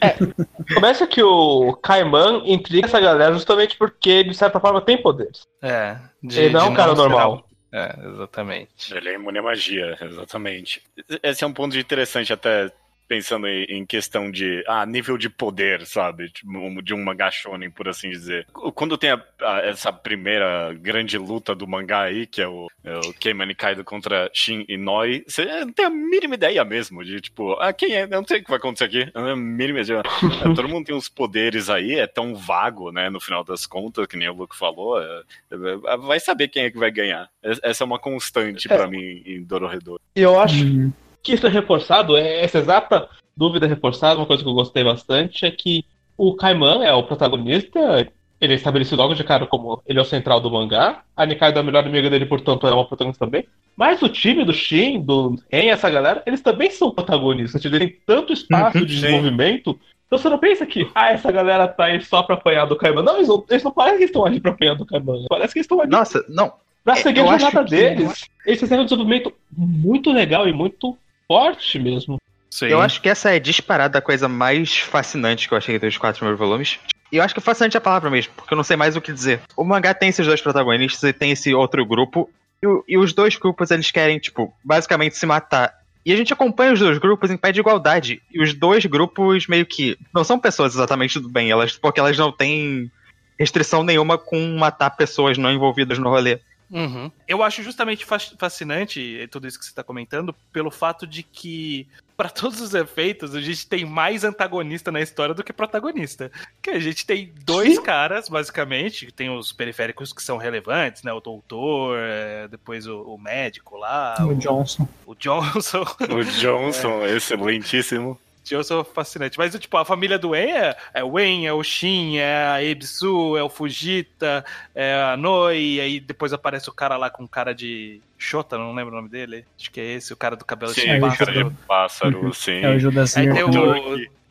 [0.00, 5.46] É, começa que o Kaiman intriga essa galera justamente porque, de certa forma, tem poderes.
[5.60, 5.98] É.
[6.22, 7.46] De, ele não é um cara normal.
[7.72, 8.92] É, exatamente.
[8.94, 10.82] Ele é imune à magia, exatamente.
[11.22, 12.72] Esse é um ponto interessante até
[13.10, 16.30] pensando em questão de ah, nível de poder, sabe?
[16.30, 18.46] Tipo, de um mangá shonen, por assim dizer.
[18.52, 22.96] Quando tem a, a, essa primeira grande luta do mangá aí, que é o, é
[22.98, 27.20] o Keiman Kaido contra Shin e Noi, você não tem a mínima ideia mesmo de,
[27.20, 28.04] tipo, ah, quem é?
[28.04, 29.10] Eu não sei o que vai acontecer aqui.
[29.12, 30.02] Não a mínima ideia.
[30.40, 34.06] É, todo mundo tem uns poderes aí, é tão vago, né, no final das contas,
[34.06, 35.02] que nem o Luke falou.
[35.02, 37.28] É, é, vai saber quem é que vai ganhar.
[37.42, 38.76] Essa é uma constante é.
[38.76, 39.98] para mim em Dororedor.
[40.14, 40.62] Eu acho...
[40.64, 40.92] Uhum
[41.22, 45.44] que isso é reforçado, é essa exata dúvida reforçada, uma coisa que eu gostei bastante
[45.46, 45.84] é que
[46.16, 48.06] o Kaiman é o protagonista,
[48.40, 51.52] ele é estabelecido logo de cara como ele é o central do mangá, a Nikai
[51.52, 53.46] é a melhor amiga dele, portanto, é uma protagonista também.
[53.76, 57.96] Mas o time do Shin, do Ren, essa galera, eles também são protagonistas, eles têm
[58.06, 62.00] tanto espaço uhum, de desenvolvimento Então você não pensa que, ah, essa galera tá aí
[62.02, 63.02] só pra apanhar do Kaiman.
[63.02, 65.24] Não, eles não, eles não parecem que estão ali pra apanhar do Kaiman.
[65.28, 66.52] Parece que eles estão ali Nossa, não.
[66.84, 68.28] pra é, seguir a jornada que- deles.
[68.44, 70.98] Eles fizeram um desenvolvimento muito legal e muito
[71.30, 72.18] forte mesmo.
[72.50, 72.66] Sim.
[72.66, 76.18] Eu acho que essa é disparada a coisa mais fascinante que eu achei dos quatro
[76.18, 76.80] primeiros volumes.
[77.12, 79.00] E eu acho que fascinante é a palavra mesmo, porque eu não sei mais o
[79.00, 79.40] que dizer.
[79.56, 82.28] O mangá tem esses dois protagonistas e tem esse outro grupo.
[82.60, 85.72] E, e os dois grupos, eles querem, tipo, basicamente se matar.
[86.04, 88.20] E a gente acompanha os dois grupos em pé de igualdade.
[88.32, 92.18] E os dois grupos meio que não são pessoas exatamente do bem, elas, porque elas
[92.18, 92.90] não têm
[93.38, 96.40] restrição nenhuma com matar pessoas não envolvidas no rolê.
[96.70, 97.10] Uhum.
[97.26, 101.88] Eu acho justamente fas- fascinante tudo isso que você está comentando, pelo fato de que,
[102.16, 106.30] para todos os efeitos, a gente tem mais antagonista na história do que protagonista.
[106.62, 107.82] Que a gente tem dois Sim.
[107.82, 111.12] caras, basicamente, tem os periféricos que são relevantes, né?
[111.12, 114.86] O doutor, eh, depois o, o médico lá, O Johnson.
[115.06, 115.84] o Johnson.
[116.08, 118.18] O Johnson, excelentíssimo.
[118.50, 119.38] Johnson é fascinante.
[119.38, 122.62] Mas, tipo, a família do Wayne é, é o Wayne, é o Shin, é a
[122.62, 127.26] Ebisu, é o Fujita, é a Noi, e aí depois aparece o cara lá com
[127.26, 129.44] cara de Shota, não lembro o nome dele.
[129.58, 131.32] Acho que é esse, o cara do cabelo Sim, de É, o pássaro.
[131.32, 132.60] cara de pássaro, sim.
[132.64, 133.32] É o Judazinho.
[133.34, 133.58] Aí tem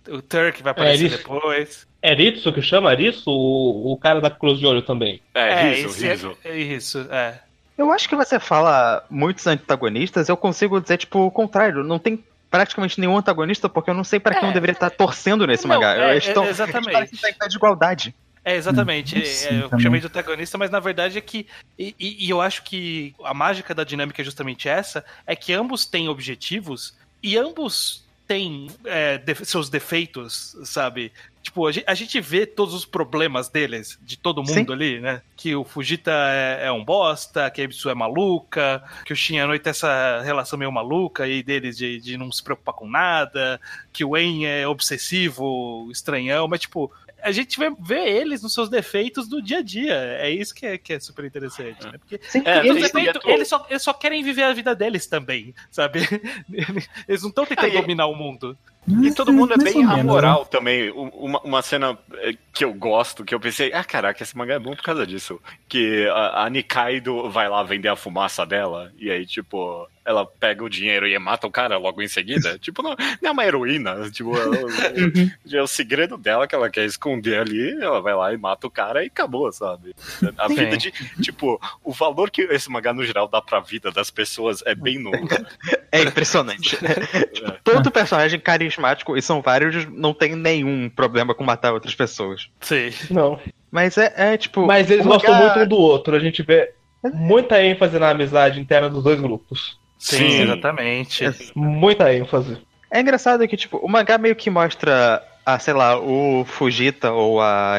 [0.09, 1.87] o, o Turk vai aparecer É, ele- depois.
[2.01, 2.93] É Ritsu que chama?
[2.93, 3.29] Ritsu?
[3.29, 5.21] O, o cara da Cruz de Olho também.
[5.33, 6.37] É, esse é- riso.
[6.45, 7.39] É, isso, é.
[7.77, 11.83] Eu acho que você fala muitos antagonistas, eu consigo dizer, tipo, o contrário.
[11.83, 15.45] Não tem praticamente nenhum antagonista, porque eu não sei pra quem eu deveria estar torcendo
[15.45, 15.95] nesse Não, mangá.
[16.13, 16.89] é, estão, é, exatamente.
[16.95, 18.15] Eles parecem de igualdade.
[18.43, 19.15] É, exatamente.
[19.17, 21.45] Hum, É, sim, eu chamei de antagonista, mas na verdade é que.
[21.77, 25.85] E, e- eu acho que a mágica da dinâmica é justamente essa: é que ambos
[25.85, 31.11] têm objetivos e ambos têm é, def- seus defeitos, sabe?
[31.41, 34.71] Tipo, a gente, vê todos os problemas deles, de todo mundo Sim.
[34.73, 35.21] ali, né?
[35.37, 39.37] Que o Fujita é, é um bosta, que a Ebisu é maluca, que o Shin
[39.37, 42.87] e Noite tem essa relação meio maluca aí deles de, de não se preocupar com
[42.87, 43.59] nada,
[43.93, 48.69] que o En é obsessivo, estranhão, mas tipo, a gente vê, vê eles nos seus
[48.69, 49.93] defeitos do dia a dia.
[50.19, 51.97] É isso que é, que é super interessante, né?
[51.97, 54.75] Porque Sim, É, e os tem- defeitos, eles, só, eles só querem viver a vida
[54.75, 55.99] deles também, sabe?
[57.07, 58.57] Eles não estão tentando Ah, e- dominar o mundo.
[58.87, 60.01] E todo mundo é bem menos, né?
[60.01, 60.89] amoral também.
[60.91, 64.59] Uma, uma cena eh, que eu gosto, que eu pensei, ah, caraca, esse mangá é
[64.59, 65.39] bom por causa disso.
[65.67, 70.63] Que a, a Nikaido vai lá vender a fumaça dela, e aí, tipo, ela pega
[70.63, 72.57] o dinheiro e mata o cara logo em seguida.
[72.59, 74.09] tipo, não, não é uma heroína.
[74.11, 78.33] Tipo, é, o- é o segredo dela que ela quer esconder ali, ela vai lá
[78.33, 79.93] e mata o cara e acabou, sabe?
[80.37, 80.55] A Sim.
[80.55, 80.91] vida de.
[81.21, 84.97] Tipo, o valor que esse mangá no geral dá pra vida das pessoas é bem
[84.99, 85.19] nulo.
[85.21, 85.45] né?
[85.91, 86.77] É impressionante.
[87.33, 92.47] Tipo, todo personagem carismático, e são vários, não tem nenhum problema com matar outras pessoas.
[92.61, 92.91] Sim.
[93.09, 93.39] Não.
[93.71, 94.65] Mas é, é, tipo.
[94.67, 96.15] Mas eles gostam mangá- muito um do outro.
[96.15, 96.71] A gente vê
[97.13, 99.79] muita ênfase na amizade interna dos dois grupos.
[99.99, 100.41] Sim, Sim.
[100.43, 101.25] exatamente.
[101.25, 102.57] É, Muita ênfase.
[102.89, 107.39] É engraçado que, tipo, o mangá meio que mostra, a, sei lá, o Fujita ou
[107.39, 107.77] a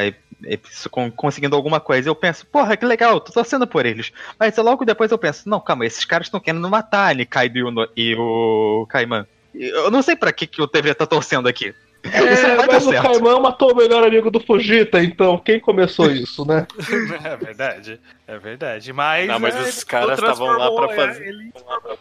[1.15, 2.09] conseguindo alguma coisa.
[2.09, 4.11] Eu penso, porra, que legal, tô torcendo por eles.
[4.39, 7.63] Mas logo depois eu penso, não, calma, esses caras estão querendo matar a Nikaido e
[7.63, 9.25] o, e o Kaiman.
[9.53, 11.73] Eu não sei pra que, que eu deveria estar torcendo aqui.
[12.03, 12.91] É, mas o.
[12.91, 16.65] Caimão matou o melhor amigo do Fujita, então quem começou isso, né?
[17.23, 17.99] É verdade.
[18.27, 18.91] É verdade.
[18.93, 19.27] Mas.
[19.27, 21.51] Não, mas é, os caras estavam lá pra é, fazer- Ele,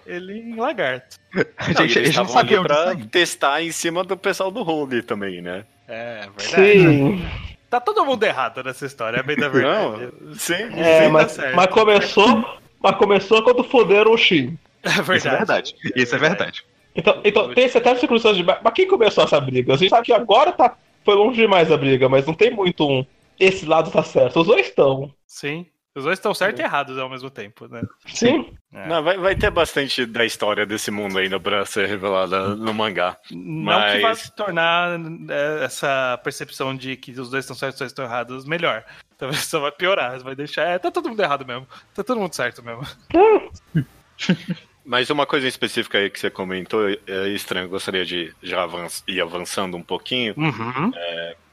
[0.07, 1.19] ele em lagarto.
[1.59, 4.63] A Não, gente, eles não estavam ali sabiam pra testar em cima do pessoal do
[4.63, 5.65] Hold também, né?
[5.87, 6.79] É verdade.
[6.81, 7.25] Sim.
[7.69, 10.09] Tá todo mundo errado nessa história, é bem da verdade.
[10.21, 10.55] Não, sim.
[10.77, 11.57] É, Sim, mas, tá certo.
[11.57, 12.61] mas começou.
[12.83, 14.57] Mas começou quando foderam o Shin.
[14.83, 15.75] É Isso é verdade.
[15.95, 16.65] Isso é verdade.
[16.95, 18.45] Então, então tem esse até circunstância de.
[18.45, 19.75] Mas quem começou essa briga?
[19.75, 22.89] A gente sabe que agora tá, foi longe demais a briga, mas não tem muito
[22.89, 23.05] um.
[23.39, 24.41] Esse lado tá certo.
[24.41, 25.13] Os dois estão.
[25.27, 25.67] Sim.
[25.93, 27.83] Os dois estão certos e errados ao mesmo tempo, né?
[28.07, 28.53] Sim.
[28.73, 28.87] É.
[28.87, 33.17] Não, vai, vai ter bastante da história desse mundo ainda pra ser revelada no mangá.
[33.31, 37.75] Não que vai Mas- se tornar é, essa percepção de que os dois estão certos
[37.75, 38.85] e os dois estão errados melhor.
[39.19, 40.63] Talvez só vai piorar, vai deixar.
[40.69, 41.67] É, tá todo mundo errado mesmo.
[41.93, 42.83] Tá todo mundo certo mesmo.
[44.91, 48.65] Mas uma coisa em específica aí que você comentou, é estranho, eu gostaria de já
[48.65, 50.35] avan ir avançando um pouquinho.
[50.37, 50.91] Uhum.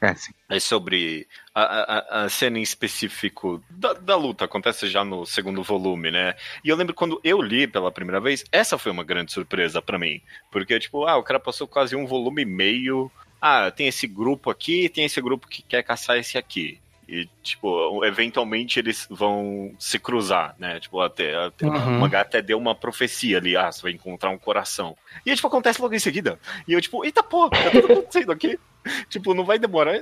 [0.00, 0.32] É, sim.
[0.48, 1.24] É sobre
[1.54, 6.34] a, a- a cena em específico da, da luta, acontece já no segundo volume, né?
[6.64, 10.00] E eu lembro quando eu li pela primeira vez, essa foi uma grande surpresa pra
[10.00, 10.20] mim.
[10.50, 13.08] Porque, tipo, ah, o cara passou quase um volume e meio.
[13.40, 16.80] Ah, tem esse grupo aqui, tem esse grupo que quer caçar esse aqui.
[17.08, 20.78] E, tipo, eventualmente eles vão se cruzar, né?
[20.78, 21.96] Tipo, até, até Uhum.
[21.96, 24.94] o mangá até deu uma profecia ali, ah, você vai encontrar um coração.
[25.24, 26.38] E, tipo, acontece logo em seguida.
[26.68, 28.58] E eu, tipo, eita porra, tá tudo acontecendo aqui.
[29.08, 30.00] tipo, não vai demorar.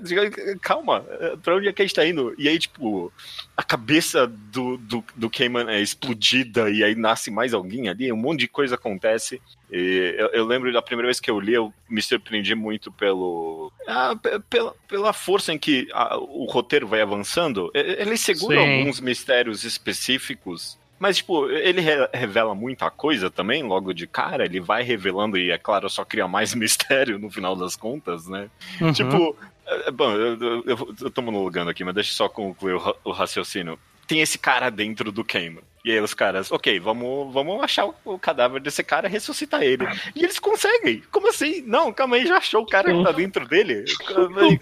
[0.60, 1.04] Calma,
[1.42, 2.34] pra onde é que a gente tá indo?
[2.38, 3.12] E aí, tipo,
[3.56, 8.16] a cabeça do, do, do Cayman é explodida e aí nasce mais alguém ali, um
[8.16, 9.40] monte de coisa acontece.
[9.70, 13.72] Eu, eu lembro da primeira vez que eu li, eu me surpreendi muito pelo.
[13.86, 14.14] Ah,
[14.48, 17.70] pela, pela força em que a, o roteiro vai avançando.
[17.74, 18.78] Ele segura Sim.
[18.78, 24.60] alguns mistérios específicos mas, tipo, ele re revela muita coisa também, logo de cara, ele
[24.60, 28.48] vai revelando, e é claro, só cria mais mistério no final das contas, né?
[28.80, 28.92] Uhum.
[28.92, 29.36] Tipo,
[29.66, 32.96] é, bom, eu, eu, eu, eu tô monologando aqui, mas deixa eu só concluir o,
[33.04, 33.78] o raciocínio.
[34.06, 35.64] Tem esse cara dentro do Cayman.
[35.84, 39.86] E aí os caras, ok, vamos, vamos achar o, cadáver desse cara e ressuscitar ele.
[40.14, 41.02] E eles conseguem.
[41.12, 41.62] Como assim?
[41.62, 43.84] Não, calma aí, já achou o cara que tá dentro dele?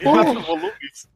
[0.03, 1.09] Quatro volumes.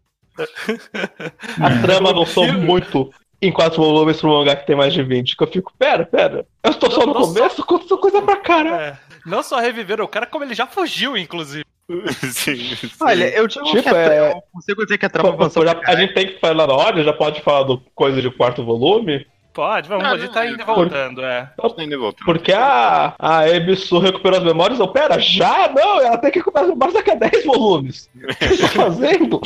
[1.60, 5.02] A trama não são muito em quatro volumes pra um mangá que tem mais de
[5.02, 5.36] 20.
[5.36, 7.62] Que eu fico, pera, pera, eu estou só no começo, só...
[7.62, 8.82] aconteceu coisa pra cara.
[8.82, 9.18] É.
[9.26, 11.64] Não só reviveram o cara, como ele já fugiu, inclusive.
[12.32, 12.90] sim, sim.
[13.00, 14.32] Olha, eu digo tipo, que é...
[14.32, 15.64] eu consigo dizer que a trama avançou.
[15.64, 18.64] Já, a gente tem que falar na hora, já pode falar do coisa de quarto
[18.64, 19.26] volume?
[19.54, 21.50] Pode, vamos, não, a gente tá indo voltando, é.
[21.56, 22.24] Tá indo voltando.
[22.24, 25.68] Porque a, a Ebisu recuperou as memórias, eu, pera, já?
[25.74, 28.08] Não, ela tem que recuperar as memórias daqui a 10 volumes.
[28.14, 29.40] O que tá fazendo?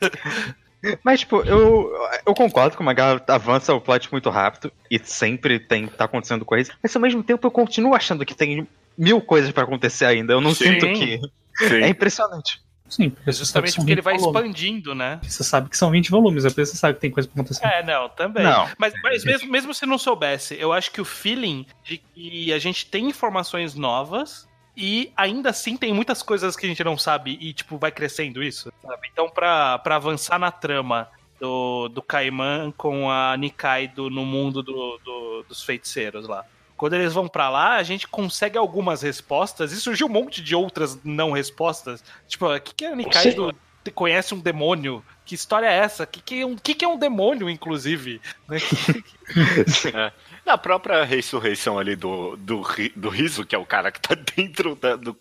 [1.02, 1.92] Mas, tipo, eu,
[2.26, 6.44] eu concordo que o mangá avança o plot muito rápido e sempre tem tá acontecendo
[6.44, 8.66] coisa, mas ao mesmo tempo eu continuo achando que tem
[8.96, 10.32] mil coisas para acontecer ainda.
[10.32, 10.64] Eu não Sim.
[10.64, 11.20] sinto que.
[11.56, 11.82] Sim.
[11.82, 12.60] É impressionante.
[12.88, 14.36] Sim, porque justamente porque ele vai volumes.
[14.36, 15.18] expandindo, né?
[15.22, 17.40] Você sabe que são 20 volumes, é por isso você sabe que tem coisa pra
[17.40, 17.66] acontecer.
[17.66, 18.44] É, não, também.
[18.44, 18.68] Não.
[18.78, 22.58] Mas, mas mesmo, mesmo se não soubesse, eu acho que o feeling de que a
[22.58, 27.38] gente tem informações novas e ainda assim tem muitas coisas que a gente não sabe
[27.40, 29.08] e, tipo, vai crescendo isso, sabe?
[29.10, 31.08] Então, pra, pra avançar na trama
[31.40, 36.44] do, do Kaiman com a Nikaido no mundo do, do, dos feiticeiros lá.
[36.76, 40.54] Quando eles vão para lá, a gente consegue algumas respostas e surgiu um monte de
[40.54, 42.04] outras não respostas.
[42.28, 43.90] Tipo, o que, que a Nikaido Sim.
[43.92, 45.02] conhece um demônio?
[45.24, 46.04] Que história é essa?
[46.04, 48.20] O que, que, é um, que, que é um demônio, inclusive?
[50.46, 52.62] Na própria ressurreição ali do, do,
[52.94, 55.18] do Riso, que é o cara que tá dentro da, do,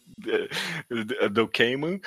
[1.32, 2.00] do Cayman,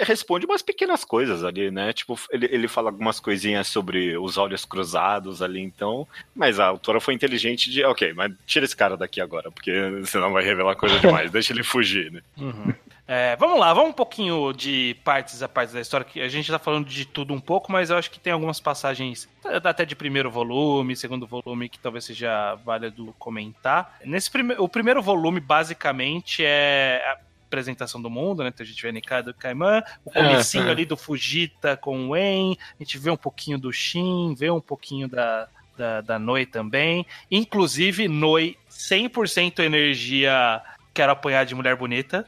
[0.00, 1.92] responde umas pequenas coisas ali, né?
[1.92, 6.08] Tipo, ele, ele fala algumas coisinhas sobre os olhos cruzados ali, então.
[6.34, 9.72] Mas a autora foi inteligente de, ok, mas tira esse cara daqui agora, porque
[10.06, 12.22] senão vai revelar coisa demais, deixa ele fugir, né?
[12.38, 12.72] Uhum.
[13.06, 16.50] É, vamos lá, vamos um pouquinho de partes a partes da história, que a gente
[16.50, 19.28] tá falando de tudo um pouco, mas eu acho que tem algumas passagens
[19.64, 23.98] até de primeiro volume, segundo volume, que talvez seja válido comentar.
[24.04, 28.48] Nesse prime o primeiro volume, basicamente, é a apresentação do mundo, né?
[28.48, 32.16] Então a gente vê a Nikaido do Kaiman, o comecinho ali do Fujita com o
[32.16, 36.46] En, a gente vê um pouquinho do Shin, vê um pouquinho da, da, da Noi
[36.46, 37.04] também.
[37.30, 40.62] Inclusive, Noi 100% energia
[40.94, 42.26] quero apanhar de mulher bonita.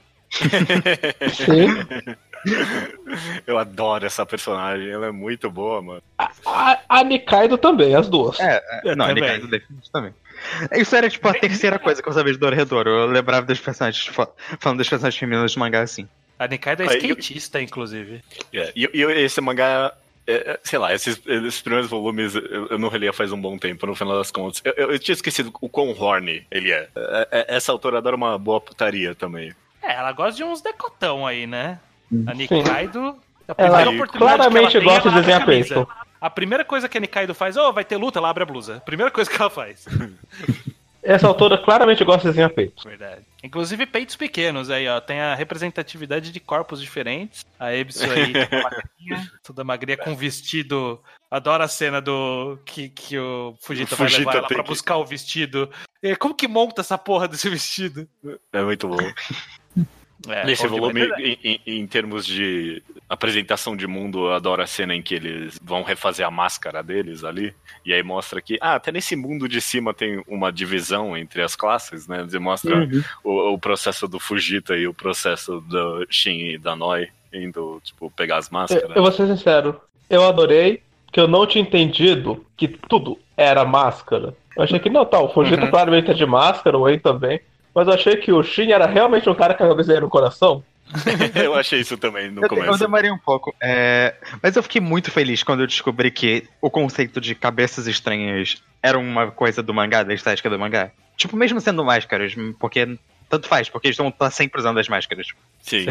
[1.33, 2.17] Sim.
[3.47, 6.03] Eu adoro essa personagem, ela é muito boa, mano.
[6.19, 8.39] A, a, a Nikaido também, as duas.
[8.39, 10.15] É, é não, a Nikaido definitivamente também.
[10.81, 12.91] Isso era tipo a terceira coisa que eu sabia de Dororedoro.
[12.91, 14.05] Eu lembrava das personagens,
[14.59, 16.07] falando das personagens femininas de mangá assim.
[16.39, 18.21] A Nikaido é skatista, inclusive.
[18.53, 19.95] É, e, e esse mangá
[20.27, 23.59] é, é, sei lá, esses, esses primeiros volumes eu, eu, não relia faz um bom
[23.59, 24.61] tempo, no final das contas.
[24.65, 26.89] Eu, eu, eu tinha esquecido o quão horny ele é.
[26.97, 27.29] é.
[27.31, 29.55] é essa autora adora uma boa putaria também.
[29.87, 31.79] É, ela gosta de uns decotão aí, né?
[32.27, 33.19] A Nikaido.
[33.49, 35.87] A ela claramente ela gosta de desenhar peito.
[36.21, 38.81] A primeira coisa que a Nikaido faz, oh, vai ter luta, ela abre a blusa.
[38.87, 39.87] Primeira coisa que ela faz.
[41.05, 42.83] Essa autora claramente gosta de desenhar peitos.
[42.83, 43.21] Verdade.
[43.43, 44.99] Inclusive peitos pequenos aí, ó.
[45.03, 47.45] Tem a representatividade de corpos diferentes.
[47.61, 50.99] A Ebso aí, toda magrinha, toda magrinha com vestido.
[51.31, 54.69] Adoro a cena do que, que o Fujita, o Fujita vai levar ela pra que...
[54.71, 55.71] buscar o vestido.
[56.19, 58.09] Como que monta essa porra desse vestido?
[58.51, 58.97] É muito bom.
[60.29, 64.95] É, Nesse volume, em, em, em, termos de apresentação de mundo, eu adoro a cena
[64.95, 67.55] em que eles vão refazer a máscara deles ali.
[67.85, 71.55] E aí mostra que, ah, até nesse mundo de cima tem uma divisão entre as
[71.55, 72.21] classes, né?
[72.21, 73.03] Eles mostra uhum.
[73.23, 78.11] o, o, processo do Fujita e o processo do Shin e da Noi indo, tipo,
[78.11, 78.91] pegar as máscaras.
[78.91, 83.65] Eu, eu vou ser sincero, eu adorei que eu não tinha entendido que tudo era
[83.65, 84.35] máscara.
[84.57, 85.71] Eu achei que não, tá, o Fujita uhum.
[85.71, 87.41] claramente é de máscara, o Wayne também.
[87.75, 90.63] Mas eu achei que o Shin era realmente um cara com a cabeça no coração.
[91.35, 92.71] eu achei isso também no eu, começo.
[92.71, 93.55] Eu demorei um pouco.
[93.61, 94.15] É...
[94.43, 98.99] Mas eu fiquei muito feliz quando eu descobri que o conceito de cabeças estranhas era
[98.99, 100.91] uma coisa do mangá, da estética do mangá.
[101.17, 102.97] Tipo, mesmo sendo máscaras, porque
[103.29, 105.29] tanto faz, porque eles estão tá sempre usando as máscaras.
[105.61, 105.87] Sim.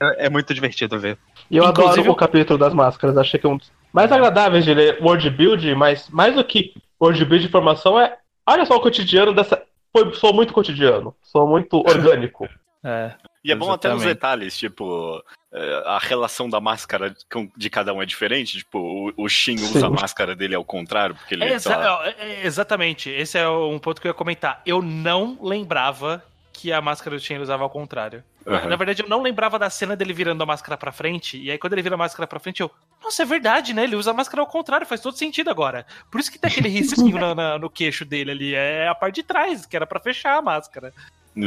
[0.00, 1.16] É, é muito divertido ver.
[1.50, 2.00] E eu Inclusive...
[2.00, 3.16] adoro o capítulo das máscaras.
[3.16, 6.74] Achei que é um dos mais agradáveis de ler World Build, mas mais do que
[7.00, 8.16] World Build de informação é.
[8.46, 9.62] Olha só o cotidiano dessa
[9.96, 12.48] foi, sou muito cotidiano, sou muito orgânico.
[12.84, 13.12] é.
[13.44, 14.14] E é bom até nos Exatamente.
[14.16, 15.22] detalhes, tipo,
[15.52, 17.14] é, a relação da máscara
[17.54, 18.56] de cada um é diferente.
[18.56, 22.14] Tipo, o, o Shin usa a máscara dele ao contrário, porque ele É, lá, exa-
[22.18, 24.62] é, exatamente, esse é um ponto que eu ia comentar.
[24.64, 26.24] Eu não lembrava
[26.54, 28.22] que a máscara do Shen ele usava ao contrário.
[28.46, 28.68] aham.
[28.68, 31.36] Na verdade, eu não lembrava da cena dele virando a máscara pra frente.
[31.36, 32.70] E aí, quando ele vira a máscara pra frente, eu.
[33.02, 33.84] Nossa, é verdade, né?
[33.84, 35.84] Ele usa a máscara ao contrário, faz todo sentido agora.
[36.10, 38.54] Por isso que tem aquele risquinho na- na- no queixo dele ali.
[38.54, 40.94] É a parte de trás, que era pra fechar a máscara.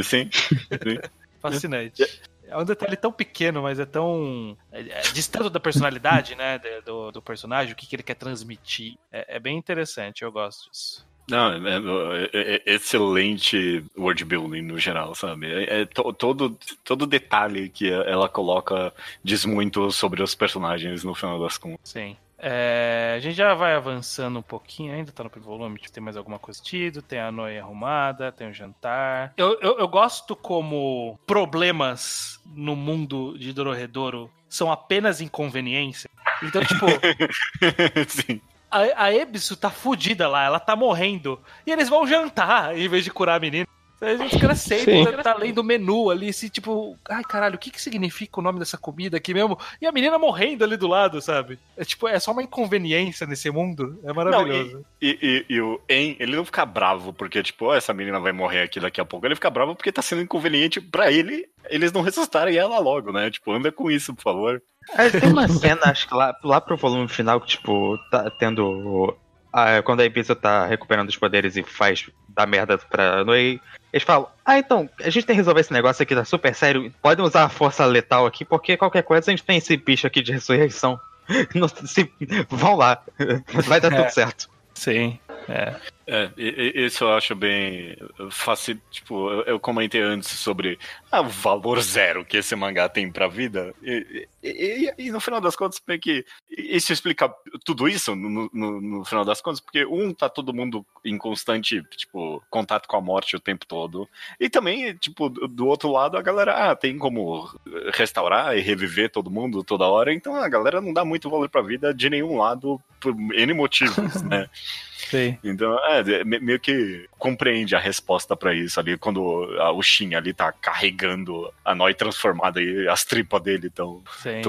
[0.04, 0.28] Sim.
[0.30, 0.98] Sim.
[1.40, 2.04] Fascinante.
[2.46, 4.56] É um detalhe tão pequeno, mas é tão.
[4.72, 6.58] É, é, distante da personalidade, né?
[6.84, 8.96] Do, do personagem, o que, que ele quer transmitir.
[9.12, 11.06] É, é bem interessante, eu gosto disso.
[11.30, 15.46] Não, é, é- é excelente world building no geral, sabe?
[15.46, 21.14] É, é to- todo, todo detalhe que ela coloca diz muito sobre os personagens no
[21.14, 21.80] final das contas.
[21.84, 22.16] Sim.
[22.40, 26.16] É, a gente já vai avançando um pouquinho, ainda tá no primeiro volume, tem mais
[26.16, 29.34] alguma coisa tido, tem a noia arrumada, tem o jantar.
[29.36, 36.08] Eu, eu, eu gosto como problemas no mundo de Dororedoro são apenas inconveniência.
[36.42, 36.86] Então, tipo,
[38.06, 38.40] Sim.
[38.70, 41.40] A, Ebisu tá fudida lá, ela tá morrendo.
[41.66, 43.66] E eles vão jantar em vez de curar a menina.
[44.00, 47.70] Aí Os caras sentam, tá lendo o menu ali, assim, tipo, ai caralho, o que
[47.70, 49.58] que significa o nome dessa comida aqui mesmo?
[49.80, 51.58] E a menina morrendo ali do lado, sabe?
[51.76, 53.98] É tipo, é só uma inconveniência nesse mundo.
[54.04, 54.84] É maravilhoso.
[55.02, 55.18] E,
[55.50, 58.62] e- e o En, ele não fica bravo porque, tipo, ó, essa menina vai morrer
[58.62, 59.26] aqui daqui a pouco.
[59.26, 63.30] Ele fica bravo porque tá sendo inconveniente pra ele eles não ressuscitarem ela logo, né?
[63.30, 64.62] Tipo, anda com isso, por favor.
[64.96, 69.14] É, tem uma cena, acho que lá, lá pro volume final, que, tipo, tá tendo.
[69.52, 73.60] a- quando a Ibiza tá recuperando os poderes e faz dar merda pra Noei,
[73.92, 76.92] eles falam: Ah, então, a gente tem que resolver esse negócio aqui, tá super sério.
[77.02, 80.22] Podem usar a força letal aqui, porque qualquer coisa a gente tem esse bicho aqui
[80.22, 81.00] de ressurreição.
[81.54, 82.10] Não, se,
[82.48, 83.02] vão lá,
[83.66, 83.96] vai dar É.
[84.02, 84.48] tudo certo.
[84.74, 85.18] Sim.
[85.48, 85.74] É.
[86.10, 87.94] É, isso eu acho bem
[88.30, 88.80] fácil.
[88.90, 90.78] Tipo, eu, comentei antes sobre
[91.12, 93.74] ah, o valor zero que esse mangá tem pra vida.
[93.82, 97.30] E, e- e- e no final das contas, meio que isso explica
[97.62, 101.82] tudo isso no, no- no final das contas, porque um, tá todo mundo em constante,
[101.94, 104.08] tipo, contato com a morte o tempo todo.
[104.40, 107.50] E também, tipo, do do outro lado, a galera, ah, tem como
[107.92, 111.60] restaurar e reviver todo mundo toda hora, então a galera não dá muito valor pra
[111.60, 114.48] vida de nenhum lado por N motivos, né?
[114.96, 115.38] Sim.
[115.42, 119.82] Então, é, é, me- meio que compreende a resposta pra isso ali, quando a- o
[119.82, 124.02] Shin ali tá carregando a Noi transformada e as tripas dele estão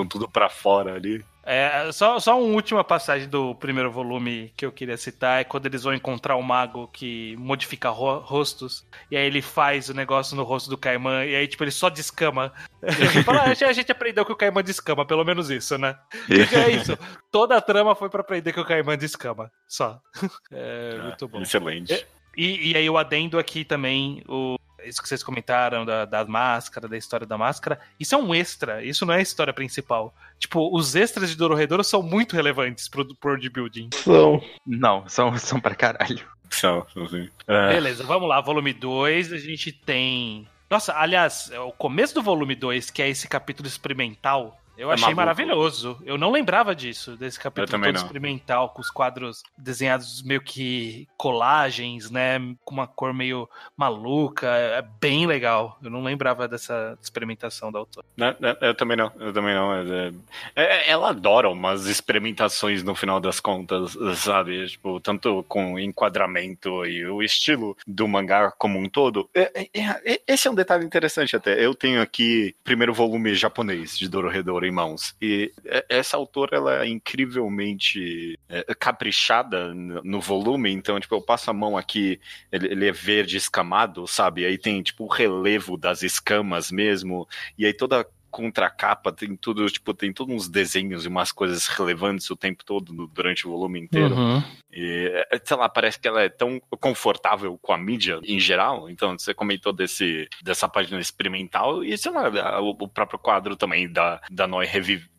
[0.07, 1.23] tudo pra fora ali.
[1.51, 5.65] É, só, só uma última passagem do primeiro volume que eu queria citar é quando
[5.65, 10.35] eles vão encontrar o mago que modifica ro- rostos, e aí ele faz o negócio
[10.35, 12.53] no rosto do Caimã, e aí, tipo, ele só descama.
[12.83, 15.97] Ele fala, "Ah, a gente aprendeu que o Caimã descama, pelo menos isso, né?
[16.27, 16.95] Porque é isso.
[17.31, 19.51] Toda a trama foi pra aprender que o Caimã descama.
[19.67, 19.99] Só.
[20.51, 21.41] É, muito bom.
[21.41, 22.05] Excelente.
[22.37, 24.55] E, e aí o adendo aqui também, o,
[24.85, 28.83] isso que vocês comentaram da, da máscara, da história da máscara, isso é um extra,
[28.83, 30.13] isso não é a história principal.
[30.37, 33.89] Tipo, os extras de Dororedoro são muito relevantes pro, pro world building.
[33.93, 34.41] São.
[34.65, 36.25] Não, são, são pra caralho.
[36.49, 37.29] São, assim.
[37.47, 40.47] É, Beleza, vamos lá, volume 2, a gente tem...
[40.69, 44.93] Nossa, aliás, é o começo do volume 2, que é esse capítulo experimental, eu É
[44.93, 45.15] achei maluco.
[45.17, 45.97] maravilhoso.
[46.05, 48.01] Eu não lembrava disso, desse capítulo todo não.
[48.01, 52.39] experimental, com os quadros desenhados meio que colagens, né?
[52.63, 54.47] Com uma cor meio maluca.
[54.47, 55.77] É bem legal.
[55.83, 58.05] Eu não lembrava dessa experimentação da autora.
[58.17, 59.73] né, né, eu também não, eu também não.
[59.73, 60.13] é-
[60.55, 64.67] é- ela adora umas experimentações no final das contas, sabe?
[64.67, 69.29] Tipo, tanto com o enquadramento e o estilo do mangá como um todo.
[69.33, 71.63] É- é- é- esse é um detalhe interessante até.
[71.63, 75.15] Eu tenho aqui primeiro volume japonês de Dororedoro em mãos.
[75.21, 81.49] E é- essa autora, ela é incrivelmente é, caprichada no volume, então, tipo, eu passo
[81.49, 82.19] a mão aqui,
[82.51, 84.45] ele, é verde escamado, sabe?
[84.45, 89.93] Aí tem, tipo, o relevo das escamas mesmo, e aí toda contracapa tem tudo, tipo,
[89.93, 93.79] tem todos uns desenhos e umas coisas relevantes o tempo todo no- durante o volume
[93.79, 94.15] inteiro.
[94.15, 94.43] Uhum.
[94.71, 98.89] E, é, sei lá, parece que ela é tão confortável com a mídia em geral.
[98.89, 103.91] Então, você comentou desse, dessa página experimental e, sei lá, o, o próprio quadro também
[103.91, 105.09] da, da Noi revive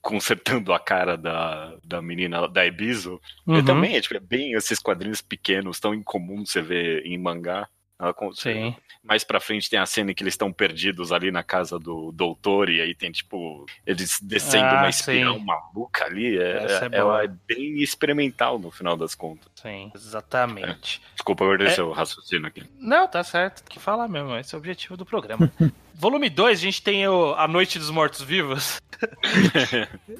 [0.00, 3.20] consertando a cara da, da menina da Ebizo.
[3.46, 3.58] Uhum.
[3.58, 7.68] E também é, tipo, é bem esses quadrinhos pequenos, tão incomum você ver em mangá.
[8.00, 8.76] Ela Sim.
[9.02, 12.12] Mais pra frente tem a cena em que eles estão perdidos ali na casa do
[12.12, 15.44] doutor, e aí tem, tipo, eles descendo Ah, uma espiral sim.
[15.44, 16.38] maluca ali.
[16.38, 19.50] É, é é- ela é bem experimental no final das contas.
[19.56, 21.02] Sim, exatamente.
[21.14, 21.70] Desculpa, eu perdi É.
[21.70, 22.62] seu raciocínio aqui.
[22.78, 23.62] Não, tá certo.
[23.64, 24.36] Tem que falar mesmo.
[24.36, 25.50] Esse é o objetivo do programa.
[25.94, 28.80] Volume 2, a gente tem o A Noite dos Mortos Vivos.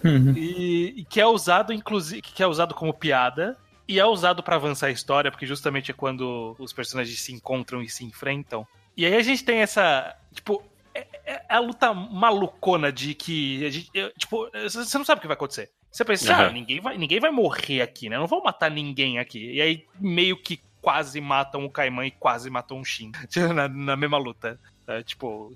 [0.05, 0.33] Uhum.
[0.37, 3.57] E, e que é usado, inclusive, que é usado como piada.
[3.89, 7.80] E é usado pra avançar a história, porque justamente é quando os personagens se encontram
[7.82, 8.66] e se enfrentam.
[8.97, 10.14] E aí a gente tem essa.
[10.34, 10.62] Tipo,
[10.95, 13.64] é, é- é a luta malucona de que.
[13.64, 15.70] A gente, eu, tipo, você não sabe o que vai acontecer.
[15.91, 16.53] Você pensa, ah, Uhum.
[16.53, 18.18] ninguém, vai, ninguém vai morrer aqui, né?
[18.18, 19.53] Não vão matar ninguém aqui.
[19.55, 23.11] E aí, meio que quase matam o Kaiman e quase matam o Shin
[23.55, 24.61] na, na mesma luta.
[24.89, 25.53] É, tipo,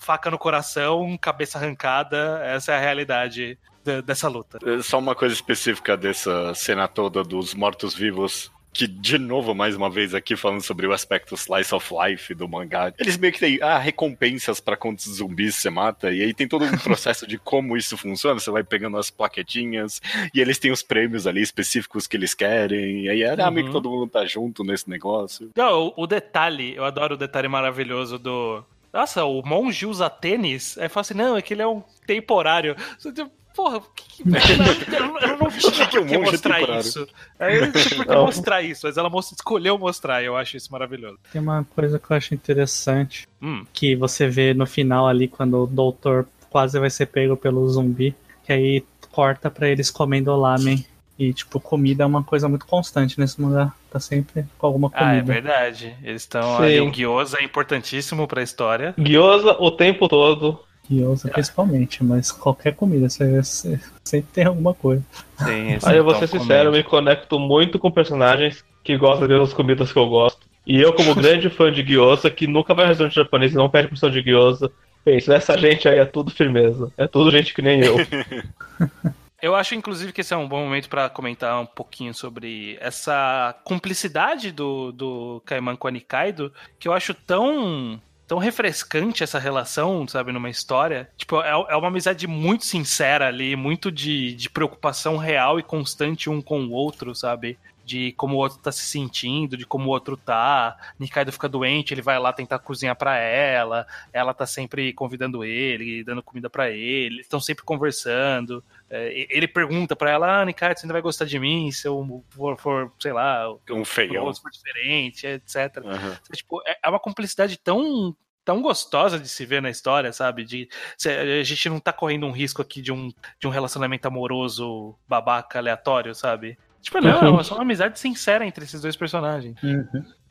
[0.00, 4.58] faca no coração, cabeça arrancada, essa é a realidade da- dessa luta.
[4.64, 8.50] É Só uma coisa específica dessa cena toda dos mortos-vivos.
[8.72, 12.48] Que, de novo, mais uma vez aqui, falando sobre o aspecto slice of life do
[12.48, 12.94] mangá.
[13.00, 16.12] Eles meio que têm ah, recompensas pra quantos zumbis você mata.
[16.12, 18.38] E aí tem todo um processo de como isso funciona.
[18.38, 20.00] Você vai pegando as plaquetinhas.
[20.32, 23.06] E eles têm os prêmios ali específicos que eles querem.
[23.06, 23.82] E aí é ah, meio que Uhum.
[23.82, 25.50] todo mundo tá junto nesse negócio.
[25.56, 28.64] Não, o detalhe, eu adoro o detalhe maravilhoso do.
[28.92, 30.76] Nossa, o monge usa tênis?
[30.78, 32.74] Aí fala assim, não, é que ele é um temporário.
[32.98, 34.24] Tipo, Porra, o que que.
[34.94, 36.80] Eu, não- eu não tinha que que monge é mostrar temporário?
[36.88, 37.08] isso.
[37.38, 40.36] Aí eu não tinha por que mostrar isso, mas ela most- escolheu mostrar, e eu
[40.36, 41.18] acho isso maravilhoso.
[41.32, 45.64] Tem uma coisa que eu acho interessante, Hum, que você vê no final ali, quando
[45.64, 48.14] o doutor quase vai ser pego pelo zumbi,
[48.44, 50.84] que aí corta pra eles comendo lamen.
[51.20, 53.76] E, tipo, comida é uma coisa muito constante nesse lugar.
[53.90, 55.34] Tá sempre com alguma ah, é comida.
[55.34, 55.94] verdade.
[56.02, 56.80] Eles estão ali.
[56.80, 58.94] O gyoza é importantíssimo pra história.
[58.96, 60.58] Gyoza o tempo todo.
[60.90, 65.04] Gyoza principalmente, mas qualquer comida, você, você sempre tem alguma coisa.
[65.36, 69.52] Sim, Aí eu vou ser sincero, eu me conecto muito com personagens que gostam das
[69.52, 70.40] comidas que eu gosto.
[70.66, 73.68] E eu, como grande fã de gyoza, que nunca vai ao restaurante japonês e não
[73.68, 74.72] pede porção de gyoza,
[75.04, 76.90] penso, essa gente aí é tudo firmeza.
[76.96, 77.96] É tudo gente que nem eu.
[79.42, 83.58] Eu acho, inclusive, que esse é um bom momento pra comentar um pouquinho sobre essa
[83.64, 90.06] cumplicidade do, do Kaiman com a Nikaido, que eu acho tão tão refrescante essa relação,
[90.06, 91.10] sabe, numa história.
[91.16, 96.30] Tipo, é, é uma amizade muito sincera ali, muito de, de preocupação real e constante
[96.30, 97.58] um com o outro, sabe?
[97.90, 100.76] De como o outro tá se sentindo, de como o outro tá.
[100.96, 106.04] Nikaido fica doente, ele vai lá tentar cozinhar pra ela, ela tá sempre convidando ele,
[106.04, 108.62] dando comida pra ele, eles estão sempre conversando.
[108.88, 112.24] É, ele pergunta pra ela, ah, Nikaido, você ainda vai gostar de mim se eu
[112.30, 114.32] for, for sei lá, Um feião.
[114.32, 115.78] for diferente, etc.
[115.84, 116.16] Aham.
[116.32, 118.14] Tipo, é é uma cumplicidade tão
[118.44, 120.44] tão gostosa de se ver na história, sabe?
[120.44, 120.68] De
[121.06, 125.58] a gente não tá correndo um risco aqui de um, de um relacionamento amoroso babaca
[125.58, 126.56] aleatório, sabe?
[126.82, 129.54] Tipo, não, é só uma amizade sincera entre esses dois personagens.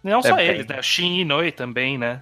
[0.03, 0.79] Não só É, eles, bem- né?
[0.79, 2.21] O Shin e Noi também, né?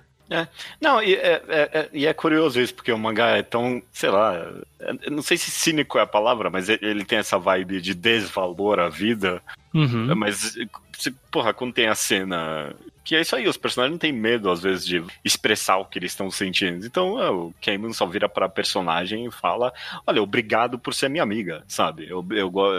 [0.82, 4.10] Não, e é, é- é- e é curioso isso, porque o mangá é tão, sei
[4.10, 4.36] lá,
[4.80, 7.94] é- não sei se cínico é a palavra, mas ele- ele tem essa vibe de
[7.94, 9.42] desvalor à vida,
[9.74, 10.14] Uhum.
[10.18, 10.58] mas,
[10.98, 12.74] se- porra, quando tem a cena.
[13.08, 15.98] Que é isso aí, os personagens não têm medo, às vezes, de expressar o que
[15.98, 16.86] eles estão sentindo.
[16.86, 19.72] Então, é, o Cayman só vira pra personagem e fala:
[20.06, 22.06] Olha, obrigado por ser minha amiga, sabe?
[22.10, 22.70] Eu, eu, go-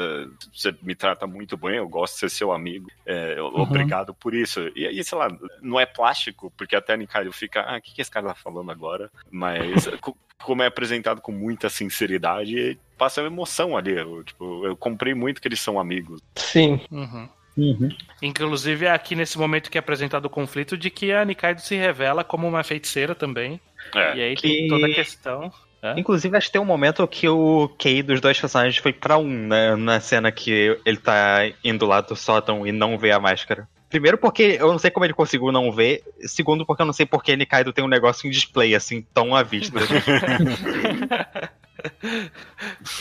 [0.53, 4.71] você me trata muito bem, eu gosto de ser seu amigo, é, obrigado por isso.
[4.77, 5.29] E aí, sei lá,
[5.63, 8.35] não é plástico, porque até a Nikaido fica: Ah, o que, que esse cara tá
[8.35, 9.11] falando agora?
[9.31, 9.89] Mas.
[10.03, 10.15] co-
[10.45, 13.93] Como é apresentado com muita sinceridade, passa uma emoção ali.
[13.97, 16.21] Eu, tipo, eu comprei muito que eles são amigos.
[16.37, 16.81] Sim.
[16.91, 17.29] Uhum.
[17.59, 17.89] Uhum.
[18.23, 21.75] Inclusive é aqui nesse momento que é apresentado o conflito de que a Nikaido se
[21.75, 23.61] revela como uma feiticeira também.
[23.95, 24.17] É.
[24.17, 25.53] E aí tem Que- toda a questão.
[25.97, 29.29] Inclusive, acho que tem um momento que o QI dos dois personagens foi pra um,
[29.47, 29.77] né?
[29.77, 33.67] Na cena que ele tá indo lá do sótão e não vê a máscara.
[33.89, 36.03] Primeiro porque eu não sei como ele conseguiu não ver.
[36.27, 39.43] Segundo porque eu não sei porque Nikaido tem um negócio em display, assim, tão à
[39.43, 39.79] vista.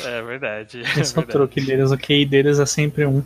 [0.05, 0.79] É verdade.
[0.79, 1.31] É Esse é o verdade.
[1.31, 3.23] truque deles, o QI deles é sempre um.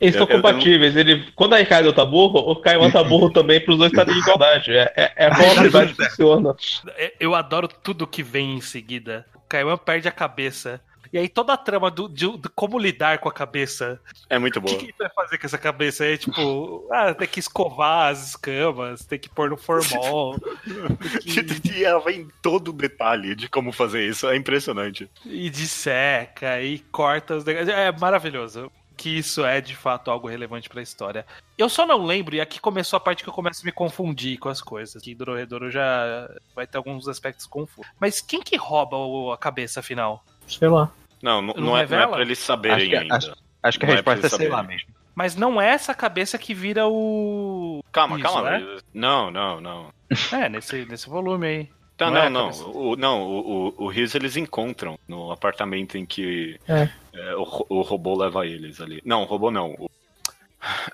[0.00, 0.96] Eles Eu- são compatíveis.
[0.96, 4.18] Ele, quando a Ricardo tá burro, o Kaiman tá burro também pros dois estarem em
[4.18, 4.72] igualdade.
[4.72, 6.54] É, é, é a amizade funciona.
[6.96, 9.24] É, Eu adoro tudo que vem em seguida.
[9.34, 10.80] O Kaiman perde a cabeça.
[11.12, 14.00] E aí toda a trama do, de, de como lidar com a cabeça.
[14.30, 14.78] É muito O que, boa.
[14.78, 16.06] que ele vai fazer com essa cabeça?
[16.06, 20.36] É tipo, ah, tem que escovar as escamas, tem que pôr no formol.
[21.74, 24.26] E ela vem em todo detalhe de como fazer isso.
[24.28, 25.10] É impressionante.
[25.24, 27.68] e disseca, e corta os negócios.
[27.70, 28.70] É maravilhoso.
[28.96, 31.26] Que isso é de fato algo relevante pra história.
[31.58, 34.38] Eu só não lembro, e aqui começou a parte que eu começo a me confundir
[34.38, 35.02] com as coisas.
[35.02, 37.90] Que Dororedoro já vai ter alguns aspectos confusos.
[37.98, 40.24] Mas quem que rouba o- a cabeça afinal?
[40.46, 40.90] Sei lá.
[41.22, 43.16] Não, não, Não não é, não é pra eles saberem Acho que- ainda.
[43.16, 44.88] acho- Acho que a Não é resposta pra é sei lá mesmo.
[45.14, 47.80] Mas não é essa cabeça que vira o.
[47.92, 48.50] Calma, Isso, calma.
[48.58, 48.78] né?
[48.92, 49.94] Não, não, não.
[50.32, 51.68] É, nesse, nesse volume aí.
[51.96, 52.70] Tá, Não é não, a não.
[52.74, 56.88] O, não, o, o, o Riz eles encontram no apartamento em que É.
[57.12, 59.00] é, o, o robô leva eles ali.
[59.04, 59.70] Não, o robô não.
[59.78, 59.88] O,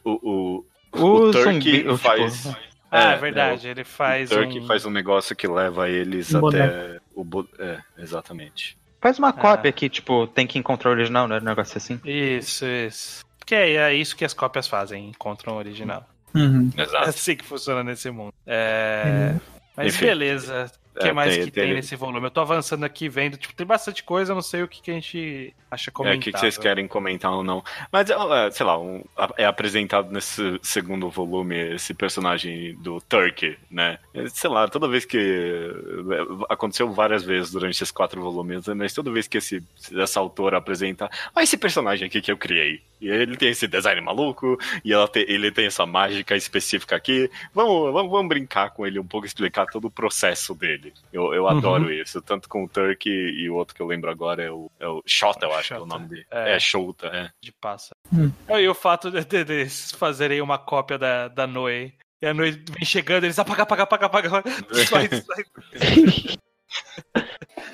[0.04, 2.42] o, o, O, o Turkey zumbi, o, faz.
[2.42, 2.56] tipo,
[2.90, 3.68] Ah, é, É, verdade.
[3.68, 4.66] Ele O faz Turkey um.
[4.66, 7.24] faz um negócio que leva eles Um até o.
[7.58, 8.76] É, exatamente.
[9.00, 9.32] Faz uma Ah.
[9.32, 11.38] cópia que, tipo, tem que encontrar o original, né?
[11.38, 12.00] Um negócio assim.
[12.04, 13.24] Isso, isso.
[13.44, 16.06] Que é, é isso que as cópias fazem, encontram o original.
[16.34, 16.70] Uhum.
[16.76, 18.34] É assim que funciona nesse mundo.
[18.46, 19.34] É...
[19.76, 20.06] Mas Enfim.
[20.06, 20.70] beleza.
[20.98, 22.26] O que É, mais tem- que tem, tem- nesse volume?
[22.26, 24.90] Eu tô avançando aqui vendo, tipo, tem bastante coisa, eu não sei o que, que
[24.90, 26.18] a gente acha É, comentável.
[26.18, 27.62] o que, que vocês querem comentar ou não.
[27.92, 29.04] Mas, é, sei lá, um-
[29.36, 33.98] é apresentado nesse segundo volume esse personagem do Turkey, né?
[34.14, 35.16] É, Sei lá, toda vez que.
[35.18, 38.74] é, Aconteceu várias vezes durante esses quatro volumes, né?
[38.74, 39.62] mas toda vez que esse,
[39.96, 41.08] essa autora apresenta.
[41.34, 42.82] Ah, esse personagem aqui que eu criei.
[43.00, 47.30] E ele tem esse design maluco, e ela te- ele tem essa mágica específica aqui.
[47.54, 50.87] Vamos, vamos, vamos brincar com ele um pouco, explicar todo o processo dele.
[51.12, 54.42] Eu, eu adoro isso, tanto com o Turkey e o outro que eu lembro agora
[54.42, 55.94] é o, é o Shota, eu acho que é o Shota.
[55.94, 56.26] nome dele.
[56.30, 56.56] É.
[56.56, 57.30] É, Shota, é.
[57.40, 57.94] de passa.
[58.12, 58.30] Hum.
[58.48, 61.94] E o fato de, de, de eles fazerem uma cópia da, da Noe.
[62.20, 64.50] E a Noe vem chegando, eles apaga, apaga, apaga, apaga.
[64.86, 66.38] Sai, sai.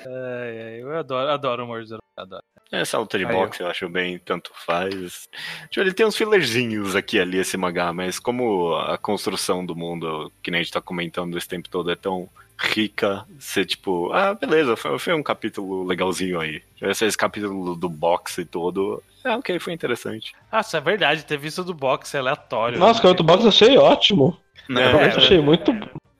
[0.07, 2.01] Ai, ai, eu adoro, adoro o Morzero.
[2.15, 2.43] Adoro.
[2.71, 5.27] Essa luta de boxe eu acho bem, tanto faz.
[5.69, 10.31] Tipo, ele tem uns fillerzinhos aqui ali, esse mangá, mas como a construção do mundo,
[10.41, 14.33] que nem a gente tá comentando esse tempo todo, é tão rica, ser tipo, ah,
[14.33, 16.61] beleza, foi, foi um capítulo legalzinho aí.
[16.81, 20.33] Esse, esse capítulo do boxe todo, ah, ok, foi interessante.
[20.51, 22.79] Nossa, é verdade, ter visto do boxe é aleatório.
[22.79, 24.37] Nossa, que o outro box eu achei ótimo.
[24.69, 25.71] É, Eu achei muito.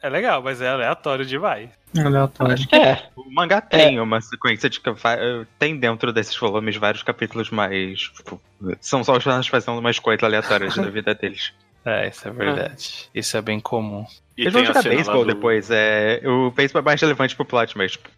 [0.01, 1.69] É legal, mas é aleatório demais.
[1.97, 2.55] Aleatório.
[2.71, 5.17] É, O mangá tem uma sequência de que vai-
[5.57, 8.01] tem dentro desses volumes vários capítulos mais.
[8.01, 8.39] Tipo,
[8.81, 11.53] são só os personagens fazendo umas coisas aleatórias da vida deles.
[11.86, 13.09] É, isso é verdade.
[13.13, 14.05] Isso é bem comum.
[14.38, 15.69] E Eles vão jogar beisebol do- depois.
[15.71, 18.09] É, o beisebol é mais relevante pro plot, mas tipo,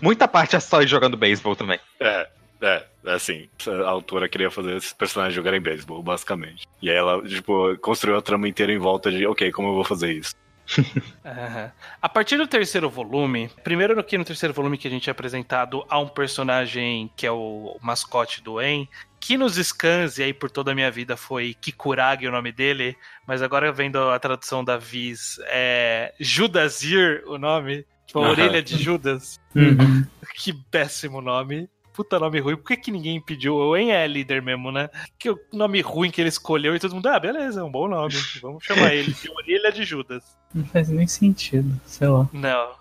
[0.00, 1.78] muita parte é só ir jogando beisebol também.
[2.00, 2.28] É,
[2.62, 6.66] é, assim, a autora queria fazer esses personagens jogarem beisebol, basicamente.
[6.80, 9.84] E aí ela, tipo, construiu a trama inteira em volta de, ok, como eu vou
[9.84, 10.34] fazer isso?
[11.24, 11.72] Aham.
[12.00, 15.12] A partir do terceiro volume, primeiro no que no terceiro volume que a gente é
[15.12, 18.88] apresentado a um personagem que é o mascote do En,
[19.20, 22.96] que nos scans, e aí por toda a minha vida foi Kikuragi o nome dele,
[23.26, 28.30] mas agora vendo a tradução da Viz, é Judasir o nome, tipo a Aham.
[28.30, 29.40] orelha de Judas.
[29.54, 30.04] Uhum.
[30.38, 31.68] Que péssimo nome.
[31.96, 32.56] Puta nome ruim.
[32.56, 33.56] Por que, que ninguém pediu?
[33.56, 34.90] O En é líder mesmo, né?
[35.18, 37.88] Que o nome ruim que ele escolheu e todo mundo, ah, beleza, é um bom
[37.88, 38.12] nome.
[38.42, 40.22] Vamos chamar ele de Orelha de Judas.
[40.54, 42.28] Não faz nem sentido, sei lá.
[42.32, 42.74] Não.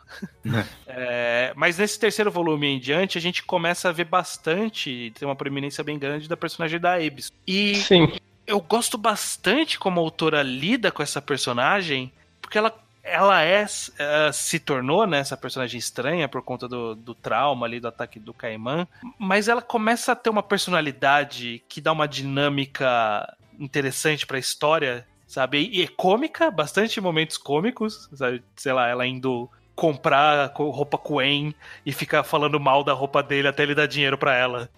[0.87, 5.35] É, mas nesse terceiro volume em diante, a gente começa a ver bastante, tem uma
[5.35, 7.33] preeminência bem grande da personagem da Abyss.
[7.45, 8.13] E sim.
[8.47, 12.73] eu gosto bastante como a autora lida com essa personagem, porque ela,
[13.05, 13.63] ela é,
[13.99, 18.19] eh, se tornou né, essa personagem estranha por conta do, do trauma ali, do ataque
[18.19, 18.87] do Caimã,
[19.19, 25.69] mas ela começa a ter uma personalidade que dá uma dinâmica interessante pra história, sabe?
[25.71, 28.43] E é cômica, bastante momentos cômicos, sabe?
[28.55, 31.53] Sei lá, ela indo comprar co- roupa Coen
[31.85, 34.69] e ficar falando mal da roupa dele até ele dar dinheiro pra ela.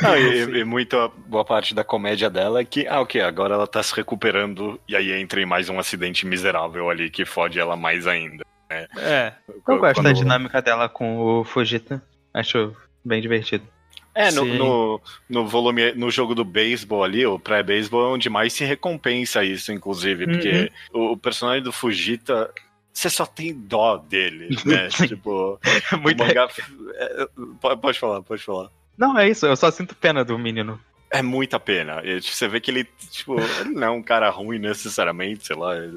[0.00, 3.66] Não, e, e muita boa parte da comédia dela é que, ah, ok, agora ela
[3.66, 7.76] tá se recuperando e aí entra em mais um acidente miserável ali que fode ela
[7.76, 8.44] mais ainda.
[8.70, 9.34] É,
[9.68, 12.02] Eu gosto da Quando- dinâmica dela com o Fujita.
[12.32, 13.66] Acho bem divertido.
[14.14, 18.52] É, no, no, no volume, no jogo do beisebol ali, o pré-beisebol é onde mais
[18.52, 22.50] se recompensa isso, inclusive, porque o, o personagem do Fujita,
[22.92, 24.88] você só tem dó dele, né?
[25.08, 25.58] tipo,
[26.00, 26.22] Muito...
[26.22, 26.48] o mangá.
[26.94, 27.26] é,
[27.60, 28.70] pode, pode falar, pode falar.
[28.96, 30.78] Não, é isso, eu só sinto pena do menino.
[31.14, 32.00] É muita pena.
[32.04, 35.54] E, tipo, você vê que ele, tipo, ele não é um cara ruim necessariamente, sei
[35.56, 35.76] lá.
[35.76, 35.90] É,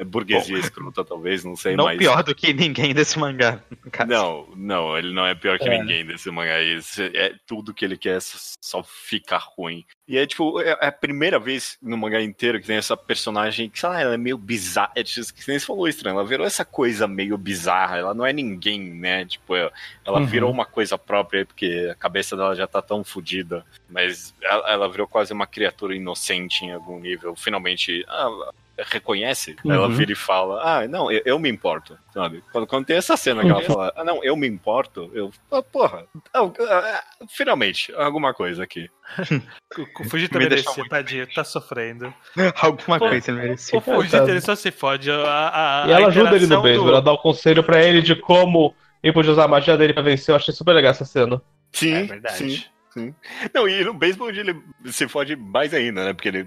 [0.00, 1.98] é burguesia escrota, talvez, não sei, não mas.
[1.98, 3.60] pior do que ninguém desse mangá.
[4.06, 5.76] Não, não, ele não é pior que É.
[5.80, 6.62] ninguém desse mangá.
[6.62, 9.84] Isso é tudo que ele quer só- só fica ruim.
[10.08, 13.68] E é tipo, é é a primeira vez no mangá inteiro que tem essa personagem
[13.68, 14.90] que, sei lá, ela é meio bizarra.
[14.96, 16.14] É tipo, que nem você falou, estranho.
[16.18, 17.98] Ela virou essa coisa meio bizarra.
[17.98, 19.26] Ela não é ninguém, né?
[19.26, 19.72] Tipo, ela
[20.20, 20.24] Uhum.
[20.26, 23.66] virou uma coisa própria porque a cabeça dela já tá tão fodida.
[23.90, 27.36] Mas ela, ela virou quase uma criatura inocente em algum nível.
[27.36, 28.50] Finalmente, ah,
[28.86, 29.94] reconhece, ela Uhum.
[29.94, 32.42] vira e fala: Ah, não, eu, eu me importo, sabe?
[32.52, 35.30] Quando, quando tem essa cena que ela fala: Ah, não, eu me importo, eu.
[35.50, 36.04] Ah, porra,
[36.34, 38.88] ah, ah, finalmente, alguma coisa aqui.
[39.78, 42.12] o, o Fujita Me merecia, tadinho, tá sofrendo.
[42.60, 43.78] Alguma Pô, coisa ele merecia.
[43.78, 44.30] O Fujita, tá.
[44.30, 45.10] ele só se fode.
[45.10, 48.02] A, a, E ela a ajuda ele no beisebol, ela dá um conselho pra ele
[48.02, 50.32] de como ele pode usar a magia dele pra vencer.
[50.32, 51.40] Eu achei super legal essa cena.
[51.72, 52.36] Sim, É verdade.
[52.50, 52.64] sim.
[52.98, 53.14] Sim.
[53.54, 56.12] Não, e no beisebol ele se fode mais ainda, né?
[56.12, 56.46] Porque ele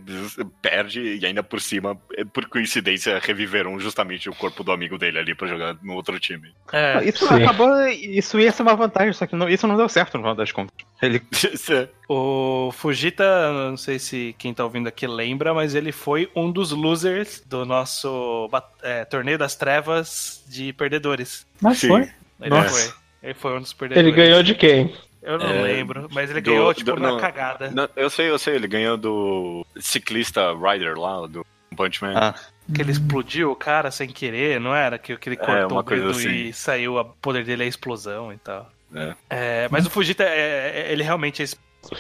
[0.62, 1.96] perde e ainda por cima,
[2.34, 6.54] por coincidência, reviveram justamente o corpo do amigo dele ali pra jogar no outro time.
[6.72, 7.44] É, Isso Sim.
[7.44, 7.74] acabou.
[7.88, 10.52] Isso ia ser uma vantagem, só que não- isso não deu certo no final das
[10.52, 10.76] contas.
[11.02, 11.22] Ele.
[12.14, 13.24] O Fujita,
[13.54, 17.66] não sei se quem tá ouvindo aqui lembra, mas ele foi um dos losers do
[17.66, 18.50] nosso
[18.84, 21.48] é, Torneio das Trevas de Perdedores.
[21.62, 21.88] Mas Sim.
[21.88, 22.02] foi.
[22.42, 22.92] Ele Nossa.
[22.92, 23.02] foi.
[23.24, 24.08] Ele foi um dos perdedores.
[24.08, 24.94] Ele ganhou de quem?
[25.22, 27.20] Eu não É, lembro, mas ele do- ganhou, tipo, do- na não.
[27.20, 27.70] cagada.
[27.70, 31.46] Não, eu sei, eu sei, ele ganhou do ciclista Rider lá, do
[31.76, 32.14] Punch Man.
[32.16, 32.36] Ah.
[32.74, 34.98] Que ele explodiu o cara sem querer, não era?
[34.98, 36.30] Que, que ele É, cortou uma o dedo assim.
[36.30, 38.72] e saiu, o poder dele é a explosão e tal.
[38.96, 39.16] É.
[39.30, 41.46] É, mas o Fujita, é, é- ele realmente é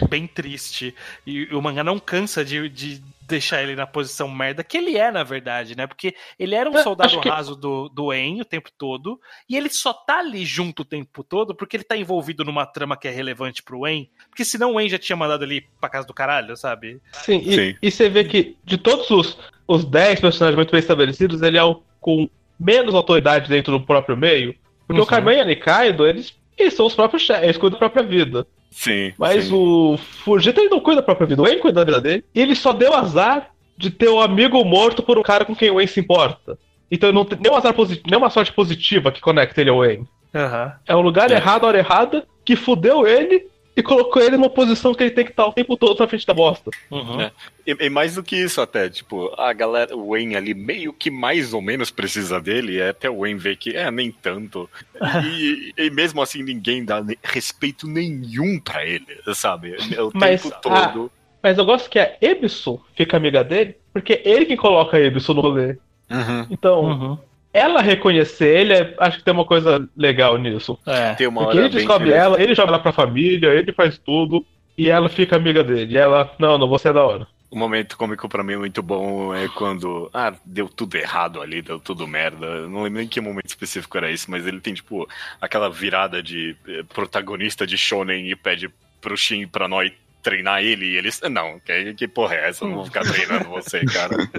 [0.07, 0.93] bem triste.
[1.26, 3.01] E o mangá não cansa de, de
[3.32, 5.88] deixar ele na posição merda, que ele é, na verdade, né?
[5.88, 9.20] Porque ele era um É, soldado que- raso do, do En o tempo todo,
[9.50, 12.96] e ele só tá ali junto o tempo todo porque ele tá envolvido numa trama
[12.96, 14.08] que é relevante pro En.
[14.30, 17.02] Porque senão o En já tinha mandado ele pra casa do caralho, sabe?
[17.14, 17.76] Sim, e, Sim.
[17.82, 21.64] e você vê que de todos os, os 10 personagens muito bem estabelecidos, ele é
[21.64, 22.30] o com
[22.60, 24.56] menos autoridade dentro do próprio meio.
[24.86, 25.06] Porque Uhum.
[25.06, 28.04] o Kaiman e a Nikaido, eles, eles são os próprios chefes, eles cuidam da própria
[28.04, 28.46] vida.
[28.72, 29.13] Sim.
[29.17, 29.53] Mas sim.
[29.53, 32.26] o Fujita ele não cuida da própria vida, o En cuida da vida dele.
[32.34, 35.69] E ele só deu azar de ter um amigo morto por um cara com quem
[35.69, 36.57] o En se importa.
[36.89, 40.07] Então não tem nenhuma, azar posi- nenhuma sorte positiva que conecta ele ao En.
[40.34, 40.74] Aham.
[40.88, 41.36] É um lugar É.
[41.36, 43.45] errado, a hora errada, que fudeu ele
[43.76, 46.26] e colocou ele numa posição que ele tem que estar o tempo todo na frente
[46.26, 46.69] da bosta.
[46.89, 47.22] Uhum.
[47.22, 47.32] É.
[47.65, 51.09] E, e mais do que isso até, tipo, a galera, o Wayne ali meio que
[51.09, 54.69] mais ou menos precisa dele, e até o Wayne vê que é, nem tanto.
[55.26, 59.76] E, e mesmo assim ninguém dá respeito nenhum pra ele, sabe?
[59.99, 61.11] O Mas, tempo ah, todo.
[61.41, 64.99] Mas eu gosto que a Ebisu fica amiga dele, porque é ele que coloca a
[64.99, 65.78] Ebisu no rolê.
[66.09, 66.47] Uhum.
[66.51, 67.17] Então, Uhum.
[67.54, 70.78] Ela reconhecer ele, é- acho que tem uma coisa legal nisso.
[70.86, 71.14] É.
[71.16, 74.45] Tem uma Porque ele descobre ela, ele joga ela pra família, ele faz tudo,
[74.78, 75.93] e ela fica amiga dele.
[75.93, 77.28] E ela, não, não, você é da hora.
[77.49, 81.78] O momento cômico pra mim muito bom é quando, ah, deu tudo errado ali, deu
[81.80, 82.45] tudo merda.
[82.45, 85.06] Eu Não lembro nem que momento específico era esse, mas ele tem, tipo,
[85.41, 88.70] aquela virada de eh, protagonista de Shonen e pede
[89.02, 89.91] pro Shin e pra Noi
[90.22, 91.19] treinar ele e eles.
[91.30, 92.63] Não, que, que porra é essa?
[92.63, 94.15] Eu não vou ficar treinando você, cara.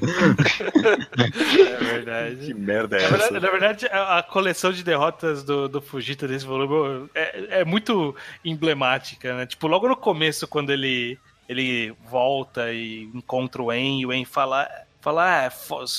[1.23, 2.55] É Que verdade.
[2.55, 3.41] merda é Na verdade, essa?
[3.41, 8.15] na verdade, a, coleção de derrotas do, do Fujita desse volume é, é muito
[8.45, 9.47] emblemática, né?
[9.47, 11.19] Tipo, logo no começo, quando ele,
[11.49, 14.69] ele volta e encontra o En, e o En fala.
[15.01, 15.51] Fala, ah,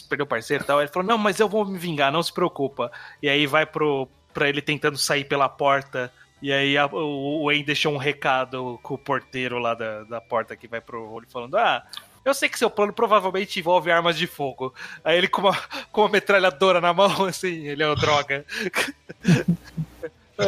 [0.07, 0.79] perdeu o parceiro e tal.
[0.79, 2.89] Ele falou, não, mas eu vou me vingar, não se preocupa.
[3.21, 6.09] E aí vai pro, pra ele tentando sair pela porta.
[6.43, 10.57] E aí a- o, En deixou um recado com o porteiro lá da, da porta
[10.57, 11.81] que vai pro olho falando: Ah,
[12.25, 14.73] eu sei que seu plano provavelmente envolve armas de fogo.
[15.05, 15.57] Aí ele com uma,
[15.89, 18.45] com uma metralhadora na mão, assim, ele é droga.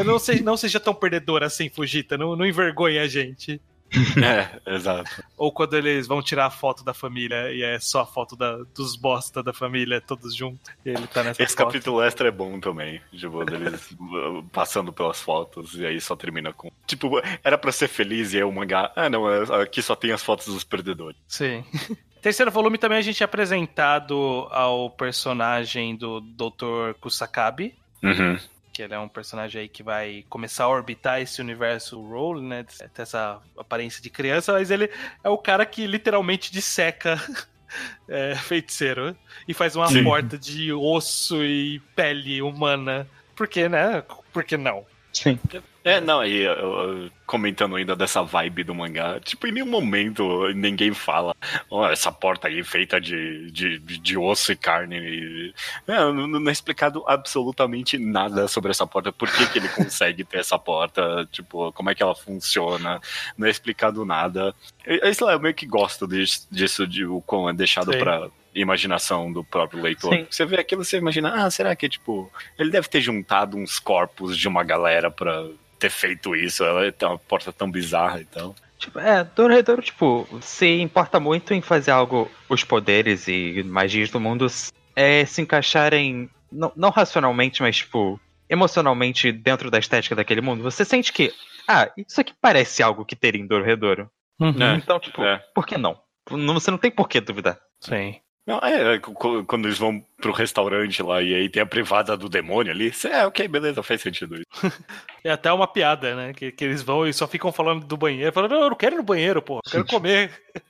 [0.04, 3.62] Não, sei, não seja tão perdedor assim, Fujita, não, não envergonhe a gente.
[4.24, 5.24] É, exato.
[5.38, 8.58] Ou quando eles vão tirar a foto da família e é só a foto da,
[8.76, 10.72] dos bosta da família, todos juntos.
[10.86, 11.68] E ele tá nessa Esse foto.
[11.68, 13.02] capítulo extra é bom também.
[13.14, 16.72] Tipo, deles uh, passando pelas fotos e aí só termina com.
[16.88, 18.92] Tipo, era pra ser feliz e aí o mangá.
[18.96, 21.18] Ah, não, é- aqui só tem as fotos dos perdedores.
[21.28, 21.64] Sim.
[22.22, 26.98] Terceiro volume também a gente é apresentado ao personagem do Dr.
[27.00, 27.76] Kusakabe.
[28.04, 28.38] Uhum.
[28.76, 32.66] Que ele é um personagem aí que vai começar a orbitar esse universo role, né?
[32.94, 34.92] Ter essa aparência de criança, mas ele
[35.24, 37.18] é o cara que literalmente disseca
[38.10, 39.16] é, feiticeiro
[39.48, 40.04] e faz uma Sim.
[40.04, 43.08] porta de osso e pele humana.
[43.34, 44.04] Por que, né?
[44.34, 44.86] Por que não?
[45.16, 45.40] Sim.
[45.84, 50.48] É, não, aí eu- eu- comentando ainda dessa vibe do mangá, tipo, em nenhum momento
[50.54, 51.34] ninguém fala,
[51.72, 54.98] ó, essa porta aí feita de, de, de osso e carne.
[55.00, 55.54] E...
[55.88, 60.24] É, não, não é explicado absolutamente nada sobre essa porta, por que, que ele consegue
[60.26, 63.00] ter essa porta, tipo, como é que ela funciona,
[63.38, 64.54] não é explicado nada.
[64.86, 67.94] Eu, eu, sei lá, eu meio que gosto disso, disso de o quão é deixado
[67.94, 68.00] Sim.
[68.00, 70.14] pra imaginação do próprio leitor.
[70.14, 70.26] Sim.
[70.30, 74.38] Você vê aquilo, você imagina, ah, será que, tipo, ele deve ter juntado uns corpos
[74.38, 75.46] de uma galera pra
[75.78, 78.56] ter feito isso, ela tem uma porta tão bizarra e tal.
[78.80, 84.20] Tipo, é, Dororedoro, tipo, se importa muito em fazer algo, os poderes e magias do
[84.20, 84.48] mundo
[84.96, 90.64] é, se encaixarem, não, não racionalmente, mas, tipo, emocionalmente dentro da estética daquele mundo.
[90.64, 91.32] Você sente que,
[91.68, 94.10] ah, isso aqui parece algo que teria em Dororedoro.
[94.42, 95.38] É, Então, tipo, é.
[95.54, 95.98] por que não?
[96.30, 97.58] Não- Você não tem por que duvidar.
[97.80, 98.20] Sim.
[98.46, 102.30] Não, é, é, quando eles vão pro restaurante lá e aí tem a privada do
[102.30, 104.46] demônio ali, você, é, ok, beleza, faz sentido isso.
[105.26, 106.34] É até uma piada, né?
[106.34, 108.32] Que, que eles vão e só ficam falando do banheiro.
[108.32, 109.56] Falando, não, eu não quero ir no banheiro, pô.
[109.56, 110.32] Eu quero comer.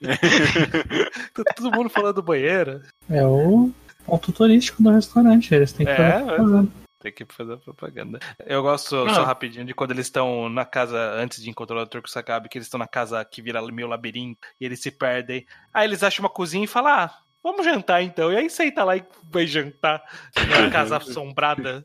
[1.34, 2.80] tá todo mundo falando do banheiro.
[3.10, 3.70] É o
[4.06, 5.54] ponto turístico do restaurante.
[5.54, 6.24] Eles têm que É, fazer é.
[6.24, 6.72] propaganda.
[7.00, 8.18] Tem que fazer propaganda.
[8.46, 9.14] Eu gosto, Não.
[9.14, 12.56] só rapidinho, de quando eles estão na casa, antes de encontrar o Turco Sakabe, que
[12.56, 15.46] eles estão na casa que vira meio labirinto e eles se perdem.
[15.74, 18.32] Aí eles acham uma cozinha e falam, ah, vamos jantar então.
[18.32, 20.02] E aí senta lá e vai jantar
[20.48, 21.84] na casa assombrada.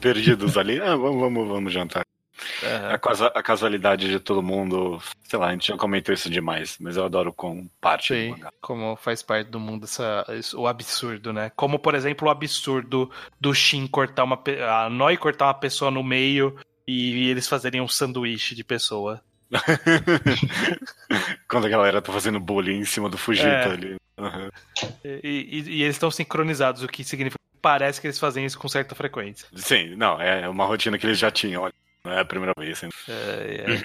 [0.00, 2.04] Perdidos ali, ah, vamos, vamos, vamos jantar.
[2.62, 6.28] É, A, casa- a casualidade de todo mundo, sei lá, a gente já comentou isso
[6.30, 10.66] demais, mas eu adoro com parte do Sim, como faz parte do mundo essa, o
[10.66, 11.50] absurdo, né?
[11.54, 13.10] Como, por exemplo, o absurdo
[13.40, 14.42] do Shin cortar uma.
[14.84, 16.56] a Noi cortar uma pessoa no meio
[16.86, 19.22] e eles fazerem um sanduíche de pessoa.
[21.48, 23.64] Quando a galera tá fazendo bullying em cima do Fujita É.
[23.72, 23.96] ali.
[24.18, 24.50] Aham.
[25.04, 28.58] E, e- e eles estão sincronizados, o que significa que parece que eles fazem isso
[28.58, 29.46] com certa frequência.
[29.56, 31.74] Sim, não, é uma rotina que eles já tinham, olha.
[32.02, 32.82] Não é a primeira vez.
[32.82, 32.88] hein?
[33.08, 33.82] É,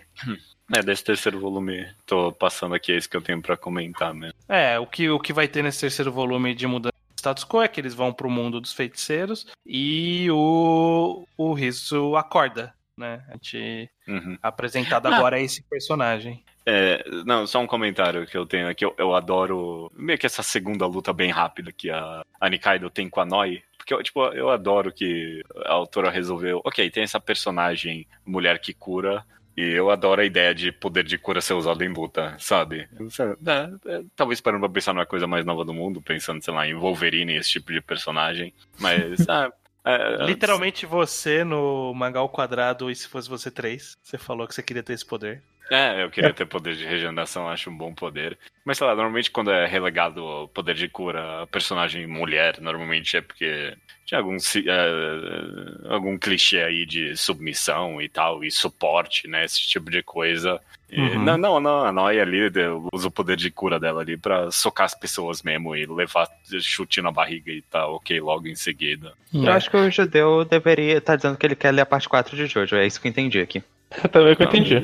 [0.72, 0.80] é.
[0.80, 4.34] É, desse terceiro volume, tô passando aqui, é isso que eu tenho pra comentar mesmo.
[4.48, 7.62] É, o que, o que vai ter nesse terceiro volume de mudança de status quo
[7.62, 13.24] é que eles vão pro mundo dos feiticeiros e o, o Riso acorda, né?
[13.30, 14.38] A gente Uhum.
[14.42, 16.44] apresentado agora é esse personagem.
[16.66, 18.84] É, não, só um comentário que eu tenho aqui.
[18.86, 23.10] Eu, eu adoro meio que essa segunda luta bem rápida que a, a Nikaido tem
[23.10, 23.62] com a Noi.
[23.78, 26.62] Porque, eu, tipo, eu adoro que a autora resolveu.
[26.66, 29.24] Ok, tem essa personagem mulher que cura.
[29.56, 32.90] E eu adoro a ideia de poder de cura ser usado em luta, sabe?
[32.92, 36.68] É, é, talvez parando pra pensar numa coisa mais nova do mundo, pensando, sei lá,
[36.68, 38.54] em Wolverine, esse tipo de personagem.
[38.80, 39.50] Mas, ah,
[39.86, 44.56] é, Literalmente você no mangá ao quadrado e se fosse você três, você falou que
[44.56, 45.44] você queria ter esse poder.
[45.72, 48.38] É, eu queria ter poder de regeneração, acho um bom poder.
[48.64, 53.18] Mas sei lá, normalmente quando é relegado ao poder de cura a personagem mulher, normalmente
[53.18, 53.74] é porque
[54.06, 59.46] tinha algum, é, algum clichê aí de submissão e tal, e suporte, né?
[59.46, 60.60] Esse tipo de coisa.
[60.90, 61.24] E- Uhum.
[61.24, 64.52] Não, não, não, a Noia ali de- usa o poder de cura dela ali pra
[64.52, 66.28] socar as pessoas mesmo e levar
[66.62, 69.14] chute na barriga e tá ok logo em seguida.
[69.34, 72.36] Eu acho que o judeu deveria estar dizendo que ele quer ler a parte 4
[72.38, 72.76] de Jojo.
[72.76, 73.64] É isso que eu entendi aqui.
[74.12, 74.80] Também que eu entendi.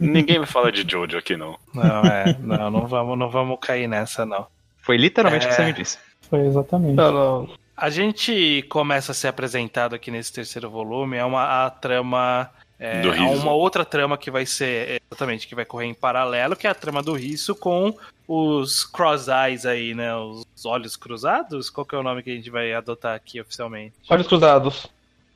[0.00, 1.56] Ninguém vai falar de Jojo aqui, não.
[1.74, 4.46] Não, é, não, não vamos, não vamos cair nessa, não.
[4.78, 5.56] Foi literalmente o que É.
[5.56, 5.98] você me disse.
[6.28, 6.94] Foi exatamente.
[6.94, 7.48] Não, não.
[7.76, 12.50] A gente começa a ser apresentado aqui nesse terceiro volume, é uma a trama.
[12.78, 13.40] É, Do há riso.
[13.42, 16.70] uma outra trama que vai ser, é, exatamente, que vai correr em paralelo, que é
[16.70, 17.94] a trama do riso com
[18.28, 20.14] os cross eyes aí, né?
[20.14, 21.70] Os olhos cruzados?
[21.70, 23.94] Qual que é o nome que a gente vai adotar aqui oficialmente?
[24.10, 24.86] Olhos cruzados.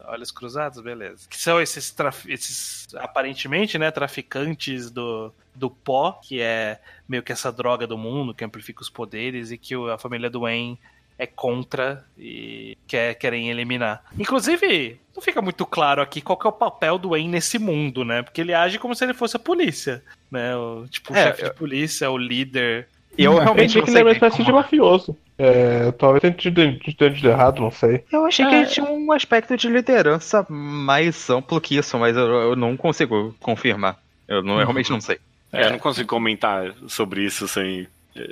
[0.06, 1.26] Olhos cruzados, beleza.
[1.28, 6.78] Que são esses, traf- esses aparentemente, né, traficantes do, do pó, que é
[7.08, 10.40] meio que essa droga do mundo que amplifica os poderes e que a família do
[10.40, 10.78] Wayne
[11.18, 14.02] é contra e quer, querem eliminar.
[14.18, 18.04] Inclusive, não fica muito claro aqui qual que é o papel do Wayne nesse mundo,
[18.06, 18.22] né?
[18.22, 20.56] Porque ele age como se ele fosse a polícia, né?
[20.56, 22.88] O, tipo, o É, chefe eu- de polícia, o líder.
[23.18, 25.16] E eu Eu realmente não que ele era uma bem espécie de mafioso.
[25.42, 28.04] É, talvez tenha entendido entendido errado, não sei.
[28.12, 28.58] Eu achei que É.
[28.58, 33.34] ele tinha um aspecto de liderança mais amplo que isso, mas eu, eu não consigo
[33.40, 33.98] confirmar.
[34.28, 35.18] Eu não, eu realmente não sei.
[35.52, 37.88] É, eu não consigo comentar sobre isso sem.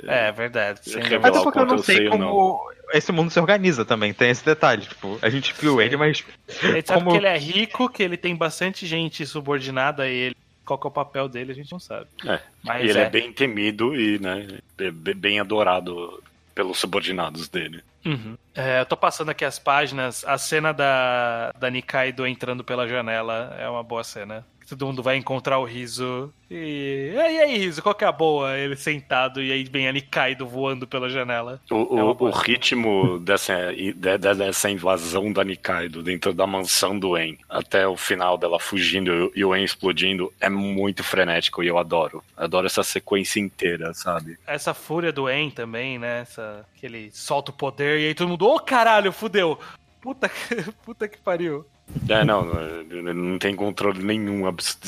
[0.07, 0.81] É, verdade.
[0.83, 1.01] sem.
[1.01, 2.61] Até porque eu não eu sei sei como
[2.93, 4.83] esse mundo se organiza também, tem esse detalhe.
[4.83, 6.23] Tipo, a gente viu ele, mas
[6.63, 10.07] A gente sabe Como- que ele é rico, que ele tem bastante gente subordinada a
[10.07, 10.35] ele.
[10.65, 12.05] Qual que é o papel dele, a gente não sabe.
[12.25, 12.39] É.
[12.63, 13.03] Mas E ele é.
[13.03, 13.09] é.
[13.09, 14.47] bem temido e, né,
[14.77, 16.21] é be- bem adorado
[16.59, 17.81] pelos subordinados dele.
[18.05, 18.37] Uhum.
[18.53, 20.25] É, eu tô passando aqui as páginas.
[20.25, 24.45] A cena da, da Nikaido entrando pela janela é uma boa cena.
[24.69, 26.31] Todo mundo vai encontrar o Riso.
[26.49, 27.11] E.
[27.13, 28.57] E aí, Riso, qual que é a boa?
[28.57, 31.59] Ele sentado e aí vem a Nikaido voando pela janela.
[31.71, 37.17] O, É o- ritmo dessa, de- de- dessa invasão da Nikaido dentro da mansão do
[37.17, 41.77] En, até o final dela fugindo e o En explodindo, é muito frenético e eu
[41.77, 42.23] adoro.
[42.37, 44.37] Adoro essa sequência inteira, sabe?
[44.47, 46.21] Essa fúria do En também, né?
[46.21, 49.59] Essa, que ele solta o poder e aí todo mundo, ô caralho, fudeu!
[50.01, 50.55] Puta que,
[50.85, 51.65] puta que pariu.
[52.07, 52.47] É, não,
[52.89, 54.43] ele não tem controle nenhum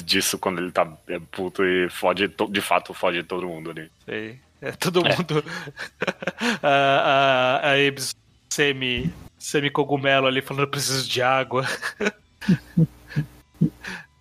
[0.05, 3.89] disso quando ele tá é, puto e fode, de fato fode todo mundo ali.
[4.05, 4.39] Sei.
[4.61, 5.43] É todo mundo.
[6.61, 8.15] a, a, a Ibs
[8.49, 11.65] semi, semi cogumelo ali falando preciso de água.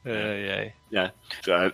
[0.04, 0.72] ai, ai.
[0.92, 1.12] É,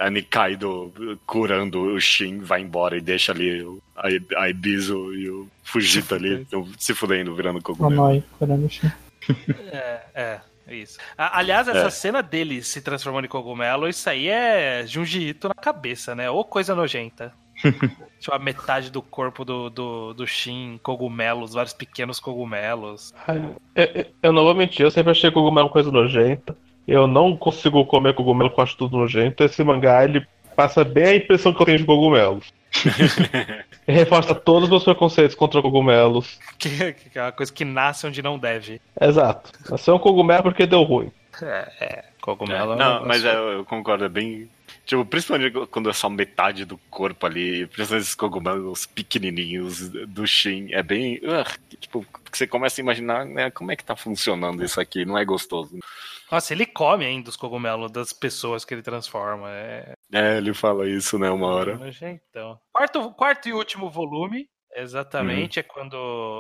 [0.00, 0.92] a, a Nikaido
[1.26, 4.08] curando o Shin vai embora e deixa ali o- a,
[4.42, 6.46] a Ibizo e o Fujita ali
[6.78, 7.94] se fudendo, virando cogumelo.
[7.94, 8.90] Noi, curando o Shin.
[9.72, 10.98] É, é, isso.
[11.16, 11.90] Aliás, essa É.
[11.90, 16.28] cena dele se transformando em cogumelo, isso aí é Junji Ito na cabeça, né?
[16.30, 17.32] Ou coisa nojenta.
[18.20, 23.14] tipo, a metade do corpo do, do, do Shin, cogumelos, vários pequenos cogumelos.
[23.26, 23.38] Ai,
[23.74, 26.56] Eu, eu- eu não vou mentir, eu sempre achei cogumelo coisa nojenta.
[26.86, 29.42] Eu não consigo comer cogumelo, porque eu acho tudo nojento.
[29.42, 32.52] Esse mangá, ele passa bem a impressão que eu tenho de cogumelos.
[33.86, 36.38] Reforça todos os meus preconceitos contra cogumelos.
[36.58, 38.80] Que, que é uma coisa que nasce onde não deve.
[38.98, 39.52] Exato.
[39.70, 41.12] Nasceu um cogumelo porque deu ruim.
[41.42, 42.04] É, é.
[42.20, 42.72] Cogumelo.
[42.72, 44.48] é um não, negócio- mas é, eu concordo, é bem.
[44.86, 50.68] Tipo, principalmente quando é só metade do corpo ali, principalmente esses cogumelos pequenininhos do Shin,
[50.72, 51.20] é bem.
[51.22, 51.46] ugh,
[51.78, 55.24] tipo, você começa a imaginar né, como é que tá funcionando isso aqui, não é
[55.24, 55.78] gostoso.
[56.30, 59.48] Nossa, ele come ainda os cogumelos das pessoas que ele transforma.
[59.50, 61.76] É, É, ele fala isso, né, uma hora.
[61.76, 62.58] Nojentão.
[62.72, 64.38] Quarto, quarto e último volume,
[64.76, 64.82] Uhum.
[64.82, 65.96] exatamente, é quando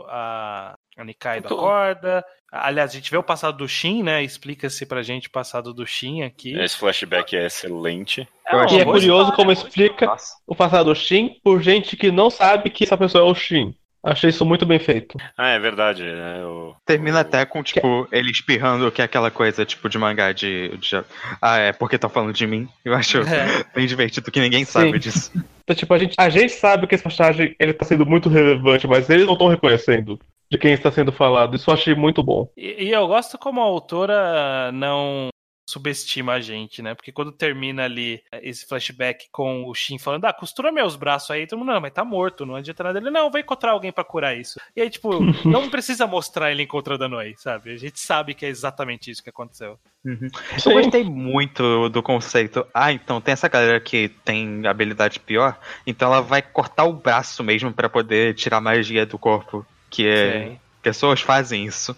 [0.08, 2.24] a, a Nikaido Tô- acorda.
[2.52, 4.22] Aliás, a gente vê o passado do Shin, né?
[4.22, 6.58] Explica-se pra gente o passado do Shin aqui.
[6.58, 8.26] Esse flashback é excelente.
[8.46, 10.16] Achei E é curioso história, como explica
[10.46, 13.74] o passado do Shin por gente que não sabe que essa pessoa é o Shin.
[14.06, 15.18] Achei isso muito bem feito.
[15.36, 16.04] Ah, é verdade.
[16.04, 16.44] né?
[16.44, 20.30] O- Termina o- até com, tipo, ele espirrando, que é aquela coisa, tipo, de mangá
[20.32, 20.76] de.
[20.78, 21.04] de-
[21.42, 22.68] ah, é porque tá falando de mim.
[22.84, 23.64] Eu acho É.
[23.74, 24.98] bem divertido que ninguém sabe Sim.
[24.98, 25.32] disso.
[25.64, 28.86] Então, tipo, a gente, a gente sabe que esse personagem ele tá sendo muito relevante,
[28.86, 31.56] mas eles não estão reconhecendo de quem está sendo falado.
[31.56, 32.48] Isso eu achei muito bom.
[32.56, 35.28] E, e eu gosto como a autora não
[35.68, 36.94] subestima a gente, né?
[36.94, 41.46] Porque quando termina ali esse flashback com o Shin falando, ah, costura meus braços aí,
[41.46, 42.98] todo mundo, não, mas tá morto, não adianta nada.
[42.98, 44.60] Ele, não, vai encontrar alguém pra curar isso.
[44.76, 45.10] E aí, tipo,
[45.44, 47.72] não precisa mostrar ele encontrando a Noi, sabe?
[47.72, 49.78] A gente sabe que é exatamente isso que aconteceu.
[50.04, 50.28] Uhum.
[50.64, 52.64] Eu gostei muito do conceito.
[52.72, 57.42] Ah, então tem essa galera que tem habilidade pior, então ela vai cortar o braço
[57.42, 59.66] mesmo pra poder tirar magia do corpo.
[59.90, 60.56] Que é.
[60.82, 61.96] Pessoas fazem isso.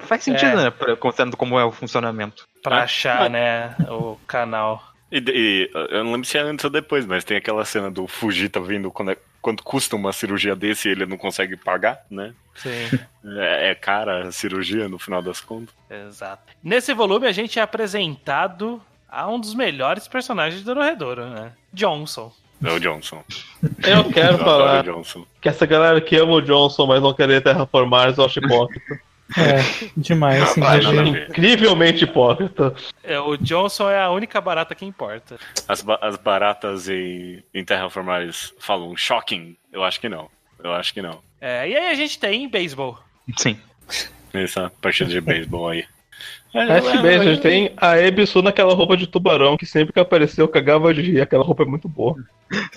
[0.00, 0.64] Faz sentido, É.
[0.64, 0.70] né?
[0.98, 2.47] Considerando como é o funcionamento.
[2.62, 4.82] Pra Ah, achar, né, o canal.
[5.10, 8.06] E, e, eu não lembro se é antes ou depois, mas tem aquela cena do
[8.06, 12.34] Fujita vindo quando, é- quanto custa uma cirurgia desse e ele não consegue pagar, né?
[12.54, 12.68] Sim.
[13.40, 15.74] É, é cara a cirurgia no final das contas.
[15.90, 16.42] Exato.
[16.64, 21.52] Nesse volume a gente é apresentado a um dos melhores personagens do Dororedoro, né?
[21.72, 22.32] Johnson.
[22.64, 23.22] É o Johnson.
[23.86, 25.26] Eu quero Eu falar adoro o Johnson.
[25.42, 29.00] que essa galera que ama o Johnson, mas não querer terraformar, eu acho hipócrita.
[29.36, 30.78] É, demais, assim, Vai.
[31.28, 32.74] Incrivelmente hipócrita.
[33.04, 35.36] É, o Johnson é a única barata que importa.
[35.68, 39.56] As, ba- as baratas em, em Terraformars falam shocking?
[39.72, 40.28] Eu acho que não.
[40.62, 41.20] Eu acho que não.
[41.40, 42.98] É, e aí a gente tem beisebol.
[43.36, 43.58] Sim.
[44.32, 45.84] Essa partida de beisebol aí.
[46.54, 50.00] Acho que bem, a gente tem a Ebisu naquela roupa de tubarão que sempre que
[50.00, 51.20] apareceu eu cagava de rir.
[51.20, 52.16] Aquela roupa é muito boa.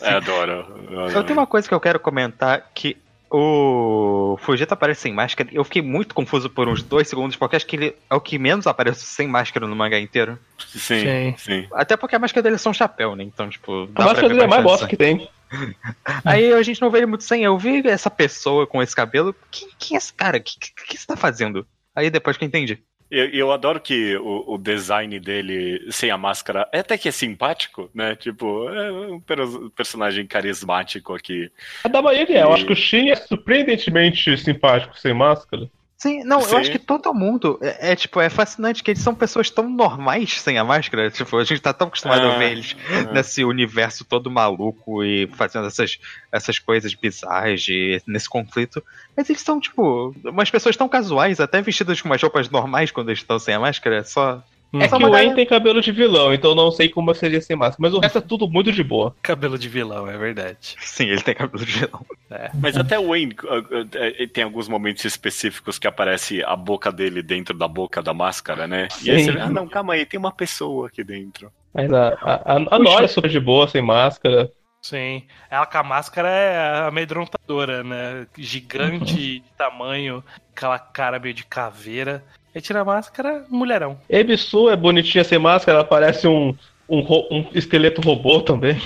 [0.01, 0.51] É, adoro.
[0.51, 1.23] Eu Eu adoro.
[1.23, 2.97] tenho uma coisa que eu quero comentar que
[3.31, 5.49] o Fujita aparece sem máscara.
[5.53, 8.37] Eu fiquei muito confuso por uns dois segundos, porque acho que ele é o que
[8.37, 10.37] menos aparece sem máscara no mangá inteiro.
[10.67, 11.35] Sim, Sim.
[11.37, 11.67] sim.
[11.73, 13.23] Até porque a máscara dele é só um chapéu, né?
[13.23, 13.89] Então, tipo.
[13.95, 15.29] A máscara dele é mais bosta que tem.
[16.25, 17.43] Aí a gente não vê ele muito sem.
[17.43, 19.33] Eu vi essa pessoa com esse cabelo.
[19.49, 20.37] Quem, quem é esse cara?
[20.37, 21.65] O que, que, que você tá fazendo?
[21.95, 22.83] Aí depois que eu entendi.
[23.11, 27.11] Eu, eu adoro que o, o design dele sem a máscara é até que é
[27.11, 28.15] simpático, né?
[28.15, 31.51] Tipo, é um per- personagem carismático aqui.
[31.83, 32.43] A da maioria é.
[32.43, 35.69] Eu acho que o Shin é surpreendentemente simpático sem máscara.
[36.01, 36.53] Sim, não, Sim.
[36.53, 37.59] eu acho que todo mundo.
[37.61, 41.11] É, é, tipo, é fascinante que eles são pessoas tão normais sem a máscara.
[41.11, 43.11] Tipo, a gente tá tão acostumado a Ah, ver eles ah.
[43.13, 45.99] nesse universo todo maluco e fazendo essas,
[46.31, 48.83] essas coisas bizarras de, nesse conflito.
[49.15, 53.09] Mas eles são, tipo, umas pessoas tão casuais, até vestidas com umas roupas normais quando
[53.09, 53.97] eles estão sem a máscara.
[53.97, 54.43] É só.
[54.73, 57.41] É Só que o galera- tem cabelo de vilão, então eu não sei como seria
[57.41, 57.77] sem máscara.
[57.79, 59.13] Mas o resto é tudo muito de boa.
[59.21, 60.75] Cabelo de vilão, é verdade.
[60.79, 62.05] Sim, ele tem cabelo de vilão.
[62.53, 66.89] Mas até o Wayne uh, uh, eh, tem alguns momentos específicos que aparece a boca
[66.89, 68.87] dele dentro da boca da máscara, né?
[69.03, 69.25] E aí Sim.
[69.25, 71.51] você vê, ah, não, calma aí, tem uma pessoa aqui dentro.
[71.73, 74.49] Mas a, a, a, a Nora é super de boa, sem máscara.
[74.81, 75.23] Sim.
[75.49, 78.25] Ela com a máscara é amedrontadora, né?
[78.37, 80.23] Gigante de tamanho,
[80.55, 82.23] aquela cara meio de caveira.
[82.53, 83.99] Aí tira a máscara, mulherão.
[84.09, 86.55] Ebisu é bonitinha sem máscara, ela parece um,
[86.87, 86.99] um,
[87.31, 88.77] um esqueleto robô também.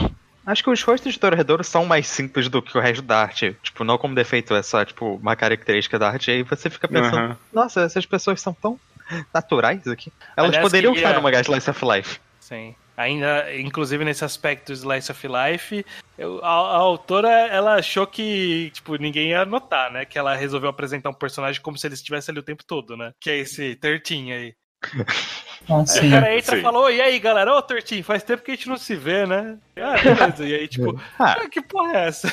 [0.46, 3.58] Acho que os rostos de Torredouro são mais simples do que o resto da arte.
[3.64, 6.30] Tipo, não como defeito, é só, tipo, uma característica da arte.
[6.30, 7.38] E aí você fica pensando, Aham.
[7.52, 8.80] nossa, essas pessoas são tão
[9.34, 10.14] naturais aqui.
[10.38, 12.20] Elas Aliás, poderiam estar no mangá Slice of Life.
[12.40, 12.76] Sim.
[12.98, 15.86] Ainda, inclusive nesse aspecto do Slice of Life,
[16.18, 20.06] eu- a, a autora, ela achou que, tipo, ninguém ia notar, né?
[20.06, 23.12] Que ela resolveu apresentar um personagem como se ele estivesse ali o tempo todo, né?
[23.20, 24.54] Que é esse Tertinho aí.
[25.68, 26.08] Ah, Aí sim.
[26.08, 27.52] o cara entra e falou, e aí, galera?
[27.56, 29.58] Ô, Tertinho, faz tempo que a gente não se vê, né?
[29.78, 30.46] Ah, beleza.
[30.46, 31.38] E aí, tipo, Ah.
[31.42, 32.32] ah, que porra é essa?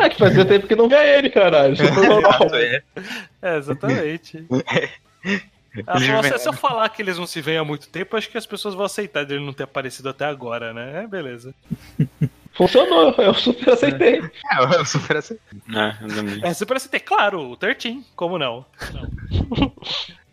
[0.00, 1.74] Ah, que fazia tempo que não vê ele, caralho.
[2.54, 2.82] É.
[3.42, 4.46] É, exatamente.
[5.84, 8.36] Falou, vêm- "Se- eu falar que eles não se veem há muito tempo, acho que
[8.38, 11.04] as pessoas vão aceitar dele não ter aparecido até agora, né?
[11.04, 11.54] É, beleza.
[12.52, 14.20] Funcionou, eu super aceitei.
[14.52, 15.38] É, eu super assim.
[16.42, 16.48] É.
[16.48, 18.66] É, super ter, claro, o Tertin, como não?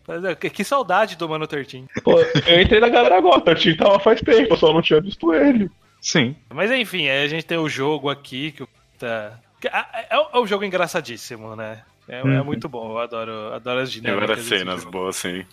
[0.08, 1.88] É, que, saudade do Mano Tertin.
[2.04, 5.02] Pô, eu entrei na galera agora, o Tartinho tava faz tempo, eu só não tinha
[5.02, 5.70] visto ele.
[6.02, 6.36] Sim.
[6.50, 9.34] Mas enfim, aí a gente tem o jogo aqui, que o- tá.
[9.72, 11.82] ah, É, é um jogo engraçadíssimo, né?
[12.08, 12.44] É, é Uhum.
[12.46, 14.38] muito bom, eu adoro, adoro as Tem dinâmicas.
[14.38, 15.44] desse cenas boas, sim.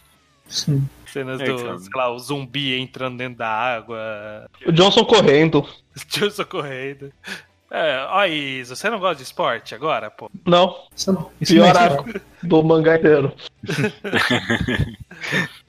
[0.46, 0.86] Sim.
[1.06, 5.66] Cenas É, do, sei lá, o zumbi entrando dentro da água, O Johnson correndo.
[6.08, 7.10] Johnson correndo.
[7.70, 10.30] É, ó, Isa, você não gosta de esporte agora, pô?
[10.46, 13.32] Não, Isso, não- isso pior não é do mangá inteiro.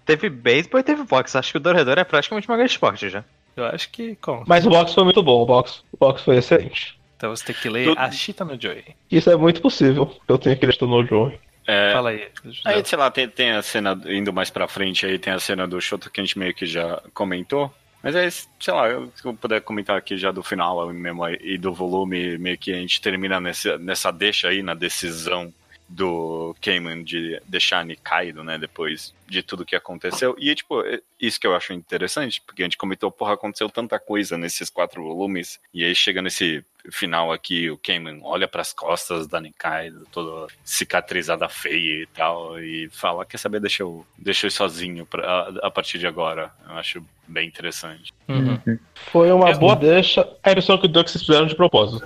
[0.06, 1.38] Teve beisebol e teve boxe.
[1.38, 3.24] Acho que o Dorredor é praticamente mangá de esporte já.
[3.56, 4.44] Eu acho que conta.
[4.48, 6.98] Mas o box foi muito bom, o box, o box foi excelente.
[7.18, 8.84] Então você tem que ler Tudo- a Chita no Joy.
[9.12, 11.40] Isso é muito possível, eu tenho acreditado no Joey.
[11.68, 12.28] É, Fala aí.
[12.66, 15.68] Aí, sei lá, tem, tem a cena, indo mais pra frente aí, tem a cena
[15.68, 17.74] do Shoto que a gente meio que já comentou.
[18.04, 21.58] Mas é, sei lá, se eu puder comentar aqui já do final mesmo aí, e
[21.58, 25.52] do volume, meio que a gente termina nessa, nessa deixa aí, na decisão
[25.88, 30.36] do Cayman de deixar Nikaido, né, depois de tudo que aconteceu.
[30.40, 33.99] E, tipo, é isso que eu acho interessante, porque a gente comentou, porra, aconteceu tanta
[33.99, 39.26] coisa nesses quatro volumes, e aí chega nesse final aqui, o Cayman olha pras costas
[39.28, 44.49] da Nikaido, toda cicatrizada feia e tal, e fala, quer saber, deixa eu, deixa eu
[44.49, 45.24] ir sozinho pra,
[45.62, 46.52] a, a partir de agora.
[46.68, 48.14] Eu acho bem interessante.
[48.28, 48.78] Uhum.
[49.12, 50.22] Foi uma Eu- boa deixa.
[50.44, 52.06] A impressão que deu que vocês fizeram de propósito.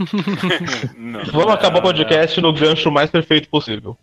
[0.96, 3.96] Não, Vamos acabar o podcast no gancho mais perfeito possível.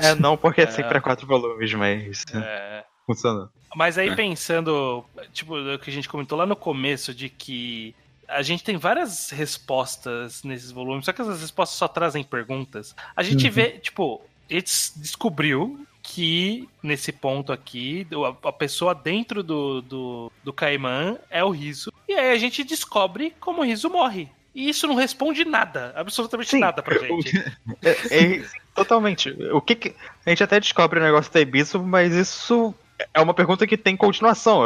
[0.00, 3.48] É, não, porque é sempre a quatro volumes, mas É, funciona.
[3.74, 7.94] Mas aí pensando, tipo, o que a gente comentou lá no começo de que
[8.28, 12.94] a gente tem várias respostas nesses volumes, só que essas respostas só trazem perguntas.
[13.16, 13.52] A gente Uhum.
[13.52, 18.06] vê, tipo, eles descobriu que nesse ponto aqui,
[18.44, 21.92] a pessoa dentro do, do, do Caimã é o Riso.
[22.08, 24.28] E aí a gente descobre como o Riso morre.
[24.54, 26.58] E isso não responde nada, absolutamente Sim.
[26.60, 27.36] nada pra gente.
[27.82, 27.90] É,
[28.38, 29.30] é, totalmente.
[29.52, 29.94] O que, que-
[30.26, 32.74] A gente até descobre o negócio da Ibisu, mas isso
[33.14, 34.62] é uma pergunta que tem continuação.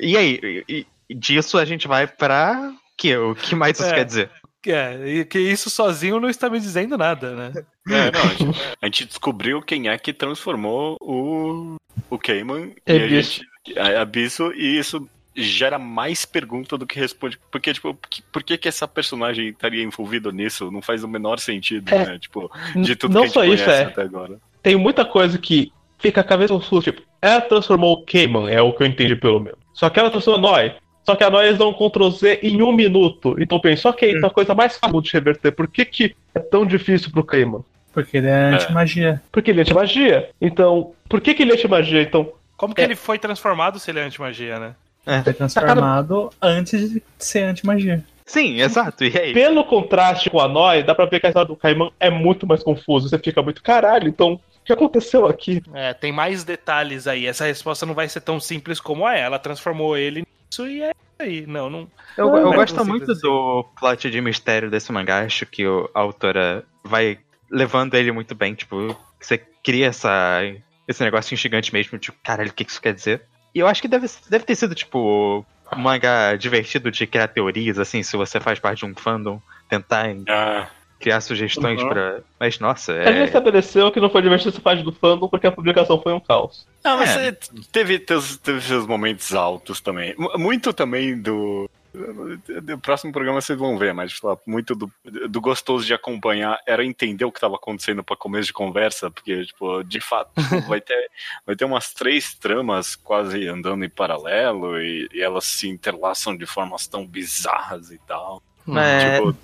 [0.00, 0.64] E aí?
[0.68, 2.72] E- e disso a gente vai pra.
[2.98, 3.94] Que, o que mais isso É.
[3.94, 4.30] quer dizer?
[4.66, 7.52] É, e que isso sozinho não está me dizendo nada, né?
[7.88, 11.76] É, não, a, gente, a gente descobriu quem é que transformou o,
[12.10, 13.42] o Cayman e a gente.
[13.76, 17.38] A Abisso, e isso gera mais pergunta do que responde.
[17.50, 17.96] Porque, tipo,
[18.32, 20.70] por que, que, essa personagem estaria envolvida nisso?
[20.70, 22.06] Não faz o menor sentido, É.
[22.06, 22.18] né?
[22.18, 23.86] Tipo, de tudo Não que a gente só isso, conhece é.
[23.86, 24.38] até agora.
[24.62, 26.84] Tem muita coisa que fica a cabeça confusa.
[26.84, 29.58] Tipo, ela transformou o Cayman, é o que eu entendi pelo menos.
[29.72, 30.74] Só que ela transformou a Noi.
[31.04, 33.36] Só que a Noi eles dão um Ctrl Z em um minuto.
[33.38, 35.52] Então pensa, ok, então a coisa mais fácil de reverter.
[35.52, 37.64] Por que, que é tão difícil pro Cayman?
[37.92, 39.22] Porque ele é anti-magia.
[39.32, 40.28] Porque ele é anti-magia.
[40.40, 42.02] Então, por que, que ele é anti-magia?
[42.02, 42.84] Então, Como que É.
[42.84, 44.74] ele foi transformado se ele é anti-magia, né?
[45.24, 48.04] Foi transformado antes de ser anti-magia.
[48.24, 49.04] Sim, exato.
[49.04, 49.32] E aí?
[49.32, 52.44] pelo contraste com a Noi, dá pra ver que a história do Cayman é muito
[52.44, 53.08] mais confusa.
[53.08, 55.62] Você fica muito, caralho, então, o que aconteceu aqui?
[55.72, 57.24] É, tem mais detalhes aí.
[57.24, 59.20] Essa resposta não vai ser tão simples como é.
[59.20, 61.46] Ela transformou ele nisso e é isso aí.
[61.46, 61.86] Não, não.
[62.18, 65.20] Eu, Não eu é gosto muito simples do plot de mistério desse mangá.
[65.20, 67.18] Acho que o- a autora vai
[67.48, 68.54] levando ele muito bem.
[68.54, 70.40] Tipo, você cria essa,
[70.88, 71.96] esse negócio gigante mesmo.
[71.96, 73.22] Tipo, caralho, o que isso quer dizer?
[73.56, 75.42] E eu acho que deve, deve ter sido, tipo,
[75.74, 80.14] um mangá divertido de criar teorias, assim, se você faz parte de um fandom, tentar
[80.28, 80.66] Ah,
[81.00, 81.88] criar sugestões Uhum.
[81.88, 82.18] pra.
[82.38, 83.24] Mas, nossa, A gente é.
[83.24, 86.66] estabeleceu que não foi divertido essa parte do fandom porque a publicação foi um caos.
[86.84, 87.28] Não, mas É.
[87.28, 87.36] é,
[87.72, 90.10] teve, teus- teve seus momentos altos também.
[90.18, 91.66] M- Muito também do.
[92.62, 94.90] Do próximo programa vocês vão ver, mas lá, muito do,
[95.28, 99.44] do gostoso de acompanhar era entender o que estava acontecendo para começo de conversa, porque,
[99.46, 100.30] tipo, de fato,
[100.68, 101.10] vai ter,
[101.46, 106.46] vai ter umas três tramas quase andando em paralelo e, e elas se interlaçam de
[106.46, 108.42] formas tão bizarras e tal.
[108.68, 109.16] É.
[109.20, 109.36] Tipo,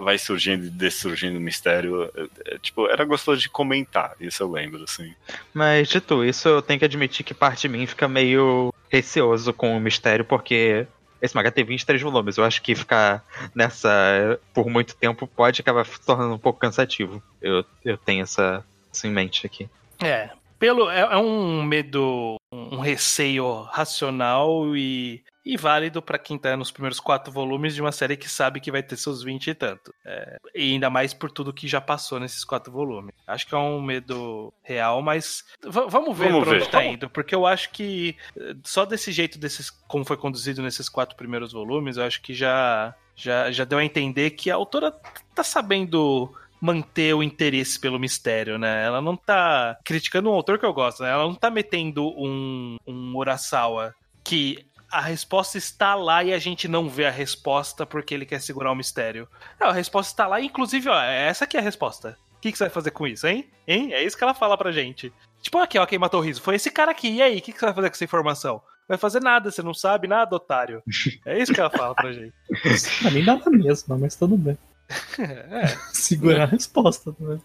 [0.00, 2.10] vai- surgindo e dessurgindo o mistério.
[2.14, 5.14] eh, eh, Tipo, era gostoso de comentar, isso eu lembro, assim.
[5.52, 9.76] Mas, dito isso, eu tenho que admitir que parte de mim fica meio receoso com
[9.76, 10.86] o mistério, porque
[11.20, 12.36] esse mangá tem 23 volumes.
[12.36, 13.24] Eu acho que ficar
[13.54, 17.22] nessa por muito tempo pode acabar se tornando um pouco cansativo.
[17.40, 19.68] Eu, eu tenho essa, isso em mente aqui.
[20.02, 20.30] É.
[20.58, 26.72] Pelo, é, é um medo, um receio racional e, e válido pra quem tá nos
[26.72, 29.94] primeiros quatro volumes de uma série que sabe que vai ter seus 20 e tanto.
[30.04, 33.14] É, e ainda mais por tudo que já passou nesses quatro volumes.
[33.24, 36.70] Acho que é um medo real, mas vamos ver Vamos pra onde ver.
[36.70, 37.08] tá indo.
[37.08, 41.52] Porque eu acho que eh, só desse jeito, desses, como foi conduzido nesses quatro primeiros
[41.52, 44.90] volumes, eu acho que já, já, já deu a entender que a autora
[45.32, 48.84] tá sabendo manter o interesse pelo mistério, né?
[48.84, 51.10] Ela não tá criticando um autor que eu gosto, né?
[51.10, 53.94] Ela não tá metendo um, um Urasawa
[54.24, 54.66] que
[54.96, 58.72] a resposta está lá e a gente não vê a resposta porque ele quer segurar
[58.72, 59.28] o mistério.
[59.60, 62.16] Não, a resposta está lá, inclusive, ó, essa aqui é a resposta.
[62.36, 63.46] O que, que você vai fazer com isso, hein?
[63.68, 63.92] Hein?
[63.92, 65.12] É isso que ela fala pra gente.
[65.42, 66.40] Tipo, aqui, ó, quem matou o riso.
[66.40, 67.08] Foi esse cara aqui.
[67.08, 68.62] E aí, o que, que você vai fazer com essa informação?
[68.88, 70.82] Vai fazer nada, você não sabe nada, otário.
[71.26, 72.32] É isso que ela fala pra gente.
[73.02, 74.56] Pra mim nada mesmo, mas tudo bem.
[75.18, 75.66] É.
[75.92, 77.14] Segurar a resposta.
[77.18, 77.38] Né?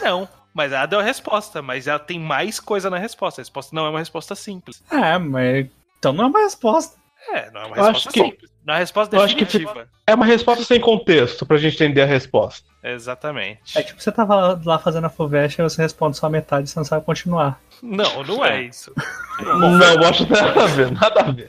[0.00, 3.40] Não, mas ela deu a resposta, mas ela tem mais coisa na resposta.
[3.40, 4.84] A resposta não é uma resposta simples.
[4.90, 5.66] É, mas.
[6.02, 6.96] Então não é uma resposta.
[7.32, 8.50] É, não é uma Eu resposta acho que- simples.
[8.66, 9.88] Não é uma resposta acho que definitiva.
[10.04, 12.68] É uma resposta sem contexto pra gente entender a resposta.
[12.82, 13.78] Exatamente.
[13.78, 16.72] É tipo você tava lá fazendo a FUVEST e você responde só a metade e
[16.72, 17.60] você não sabe continuar.
[17.80, 18.92] Não, não é isso.
[19.40, 21.46] Não, eu acho nada a ver, nada a ver.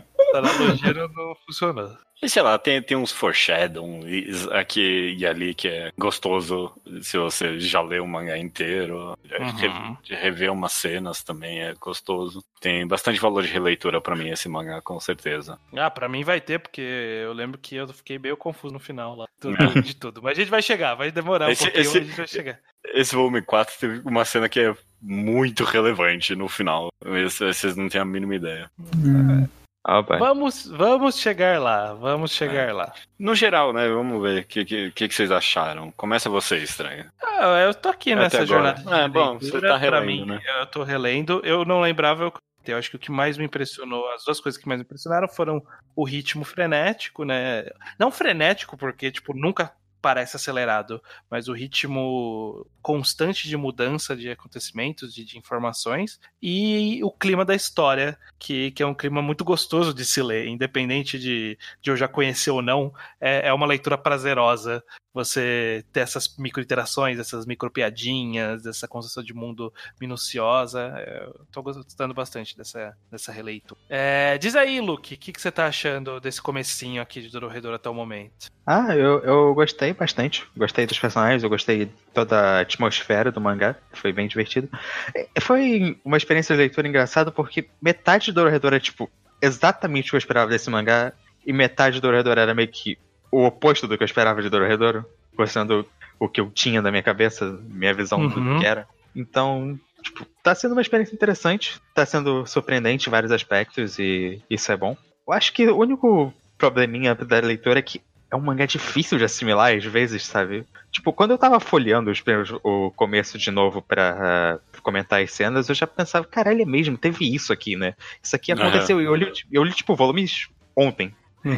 [0.38, 1.96] essa analogia não, não funcionou.
[2.22, 6.72] E sei lá, tem, tem uns foreshadows aqui e ali que é gostoso
[7.02, 9.14] se você já leu o mangá inteiro.
[9.38, 9.96] Uhum.
[10.02, 12.42] Re- Rever umas cenas também é gostoso.
[12.58, 15.58] Tem bastante valor de releitura pra mim esse mangá, com certeza.
[15.76, 19.14] Ah, pra mim vai ter, porque eu lembro que eu fiquei meio confuso no final
[19.14, 19.26] lá.
[19.38, 20.22] tudo- de tudo.
[20.22, 22.26] Mas a gente vai chegar, vai demorar um Esse- pouquinho, esse- mas a gente vai
[22.26, 22.58] chegar.
[22.94, 26.88] Esse volume 4 teve uma cena que é muito relevante no final.
[27.04, 28.70] Esse- Vocês não têm a mínima ideia.
[28.78, 29.46] Hum,
[29.88, 30.00] Ah.
[30.00, 32.92] Vamos, vamos chegar lá, vamos chegar lá.
[33.16, 33.88] No geral, né?
[33.88, 35.92] Vamos ver o que, que, que vocês acharam.
[35.92, 37.08] Começa você, estranho.
[37.22, 38.74] Ah, eu tô aqui Até nessa agora.
[38.76, 39.04] jornada.
[39.04, 40.40] É, bom, você tá relendo, mim, né?
[40.58, 41.40] Eu tô relendo.
[41.44, 42.24] Eu não lembrava.
[42.24, 42.32] Eu,
[42.66, 45.28] eu acho que o que mais me impressionou, as duas coisas que mais me impressionaram
[45.28, 45.62] foram
[45.94, 47.64] o ritmo frenético, né?
[47.96, 49.72] Não frenético, porque, tipo, nunca
[50.06, 57.10] parece acelerado, mas o ritmo constante de mudança de acontecimentos, de, de informações, e o
[57.10, 61.58] clima da história, que, que é um clima muito gostoso de se ler, independente de,
[61.82, 64.80] de eu já conhecer ou não, é, é uma leitura prazerosa
[65.16, 70.92] você ter essas micro-interações, essas micro-piadinhas, essa construção de mundo minuciosa.
[70.96, 73.80] É, Eu tô gostando bastante dessa, dessa releitura.
[73.88, 77.74] É, diz aí, Luke, o que, que você tá achando desse comecinho aqui de Dororedor
[77.74, 78.50] até o momento?
[78.66, 80.46] Ah, eu, eu gostei bastante.
[80.56, 83.74] Gostei dos personagens, eu gostei de toda a atmosfera do mangá.
[83.92, 84.68] Foi bem divertido.
[85.14, 89.10] É, Foi uma experiência de leitura engraçada porque metade do Dororedor é, tipo,
[89.40, 91.12] exatamente o que eu esperava desse mangá.
[91.46, 92.98] E metade do Dororedor era meio que
[93.36, 95.04] o oposto do que eu esperava de Dororedor.
[95.36, 95.86] Gostando
[96.18, 98.28] o que eu tinha na minha cabeça, minha visão Uhum.
[98.54, 98.88] do que era.
[99.14, 101.78] Então, tipo, tá sendo uma experiência interessante.
[101.94, 104.96] Tá sendo surpreendente em vários aspectos e isso é bom.
[105.28, 108.00] Eu acho que o único probleminha da leitura é que
[108.30, 110.64] é um mangá difícil de assimilar às vezes, sabe?
[110.90, 115.30] Tipo, quando eu tava folheando os primeiros, o começo de novo pra ah, comentar as
[115.32, 117.94] cenas, eu já pensava, caralho, é mesmo, teve isso aqui, né?
[118.22, 119.00] Isso aqui aconteceu.
[119.00, 121.14] E eu li, eu li, tipo, volumes ontem.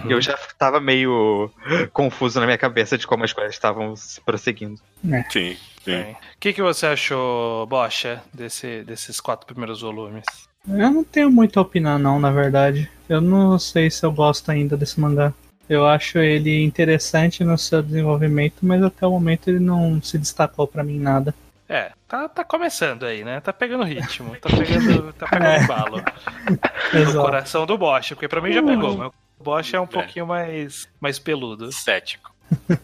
[0.07, 1.51] E eu já tava meio
[1.93, 4.79] confuso na minha cabeça de como as coisas estavam se prosseguindo.
[5.31, 5.57] Sim, sim.
[5.87, 10.25] Bem, O que, que você achou, Bocha, desse, desses quatro primeiros volumes?
[10.69, 12.91] Eu não tenho muito a opinar, não, na verdade.
[13.09, 15.33] Eu não sei se eu gosto ainda desse mangá.
[15.69, 20.67] Eu acho ele interessante no seu desenvolvimento, mas até o momento ele não se destacou
[20.67, 21.35] pra mim nada.
[21.69, 23.41] É, tá, tá começando aí, né?
[23.41, 25.63] Tá pegando ritmo, tá pegando, tá pegando É.
[25.63, 26.03] embalo.
[26.93, 27.21] No Exato.
[27.21, 28.97] coração do Bosch, porque pra mim já pegou, Uhum.
[28.97, 31.71] mas Bosch é um pouquinho mais, mais peludo.
[31.73, 32.33] Cético.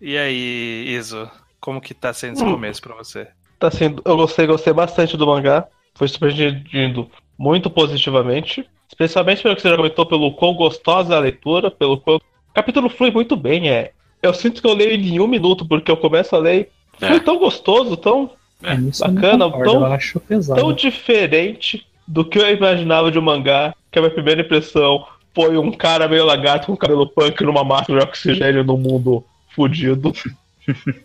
[0.00, 1.28] E aí, Iso,
[1.60, 2.52] como que tá sendo esse Hum.
[2.52, 3.26] começo pra você?
[3.58, 5.66] Tá sendo, eu gostei, gostei bastante do mangá.
[5.96, 8.64] Foi surpreendido muito positivamente.
[8.88, 12.16] Especialmente pelo que você já comentou, pelo quão gostosa é a leitura, pelo quão.
[12.18, 13.90] O capítulo flui muito bem, é.
[14.22, 16.70] Eu sinto que eu leio ele em um minuto, porque eu começo a ler.
[17.00, 17.20] e Foi É.
[17.20, 18.30] tão gostoso, tão,
[18.62, 20.60] É, bacana, concordo, tão- eu acho pesado.
[20.60, 25.04] tão diferente do que eu imaginava de um mangá, que a minha primeira impressão
[25.34, 29.24] foi um cara meio lagarto com cabelo punk numa máscara de oxigênio no mundo
[29.54, 30.12] fudido.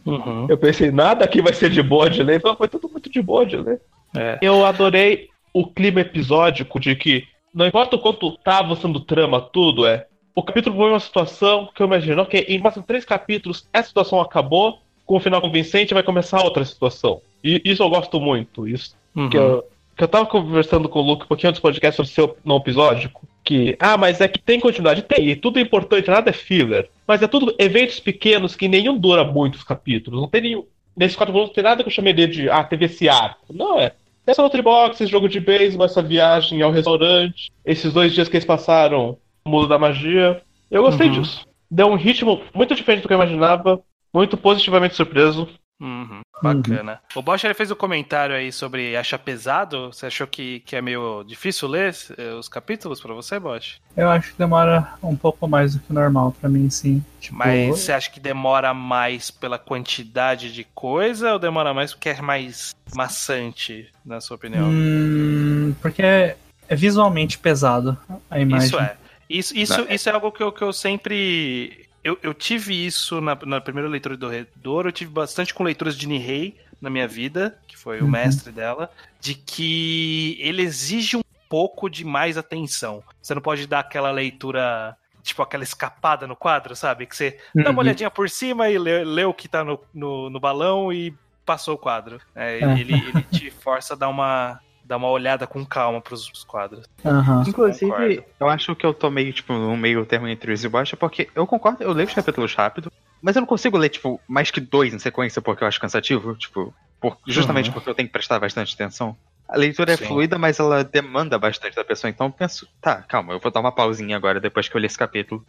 [0.05, 0.45] Uhum.
[0.49, 3.45] Eu pensei, nada aqui vai ser de boa de ler, foi tudo muito de boa
[3.45, 3.79] de ler.
[4.13, 4.37] É.
[4.41, 7.23] Eu adorei o clima episódico de que,
[7.53, 10.05] não importa o quanto tá avançando trama, tudo é.
[10.35, 14.19] O capítulo foi uma situação que eu imagino, ok, em máximo três capítulos, essa situação
[14.19, 17.21] acabou, com o final convincente vai começar outra situação.
[17.41, 18.67] E isso eu gosto muito.
[18.67, 19.29] Isso Uhum.
[19.29, 19.63] que eu,
[19.95, 22.57] que eu tava conversando com o Luke um pouquinho antes do podcast sobre seu não
[22.57, 23.27] episódico.
[23.43, 25.01] Que, ah, mas é que tem continuidade.
[25.01, 26.89] Tem, e tudo é importante, nada é filler.
[27.07, 30.21] Mas é tudo eventos pequenos que nenhum dura muitos capítulos.
[30.21, 30.65] Não tem nenhum.
[30.95, 33.53] Nesses quatro volumes não tem nada que eu chameria de, ah, teve esse arco.
[33.53, 33.91] Não, é.
[34.25, 38.45] Essa Nutribox, esse jogo de beisebol, essa viagem ao restaurante, esses dois dias que eles
[38.45, 40.41] passaram no mundo da magia.
[40.71, 41.21] Eu gostei Uhum.
[41.21, 41.45] disso.
[41.69, 43.81] Deu um ritmo muito diferente do que eu imaginava.
[44.13, 45.49] Muito positivamente surpreso.
[45.81, 46.99] Uhum, bacana.
[47.15, 49.87] O Bosch ele fez um comentário aí sobre achar pesado.
[49.93, 53.75] Você achou que, que é meio difícil ler eh, os capítulos pra você, Bosch?
[53.95, 57.03] Eu acho que demora um pouco mais do que normal pra mim, sim.
[57.19, 62.09] Tipo, Mas você acha que demora mais pela quantidade de coisa ou demora mais porque
[62.09, 64.69] é mais maçante, na sua opinião?
[64.69, 66.35] hum, porque é,
[66.67, 67.97] é visualmente pesado
[68.29, 68.67] a imagem.
[68.67, 68.97] Isso é.
[69.29, 71.87] Isso, isso, Não, é- isso é algo que eu, que eu sempre.
[72.03, 75.97] Eu, eu tive isso na, na primeira leitura do Redor, eu tive bastante com leituras
[75.97, 78.11] de Nihei na minha vida, que foi o Uhum.
[78.11, 83.01] mestre dela, de que ele exige um pouco de mais atenção.
[83.21, 87.05] Você não pode dar aquela leitura, tipo aquela escapada no quadro, sabe?
[87.05, 87.77] Que você dá uma Uhum.
[87.79, 91.13] olhadinha por cima e lê, lê o que tá no, no, no balão e
[91.45, 92.19] passou o quadro.
[92.35, 92.79] É, É.
[92.79, 94.59] ele, ele te força a dar uma,
[94.93, 96.85] dar uma olhada com calma pros quadros.
[97.03, 97.43] Aham.
[97.47, 98.23] Inclusive, Concordo.
[98.39, 101.27] eu acho que eu tô meio, tipo, no meio termo entre os e baixo, porque
[101.35, 102.91] eu concordo, eu leio os capítulos rápido,
[103.21, 106.35] mas eu não consigo ler, tipo, mais que dois em sequência porque eu acho cansativo,
[106.35, 107.73] tipo, por- justamente Uhum.
[107.73, 109.17] porque eu tenho que prestar bastante atenção.
[109.49, 110.03] A leitura Sim.
[110.03, 112.09] é fluida, mas ela demanda bastante da pessoa.
[112.09, 114.85] Então eu penso, tá, calma, eu vou dar uma pausinha agora depois que eu li
[114.87, 115.45] esse capítulo.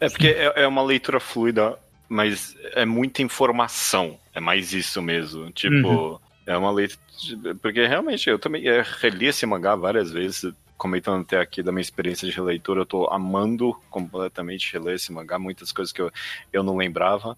[0.00, 1.76] É porque é, é uma leitura fluida,
[2.08, 4.18] mas é muita informação.
[4.34, 5.50] É mais isso mesmo.
[5.50, 7.54] Tipo, é uma leitura.
[7.60, 10.52] Porque realmente eu também é, reli esse mangá várias vezes.
[10.76, 15.38] Comentando até aqui da minha experiência de releitura, eu tô amando completamente reler esse mangá,
[15.38, 16.10] muitas coisas que eu,
[16.52, 17.36] eu não lembrava.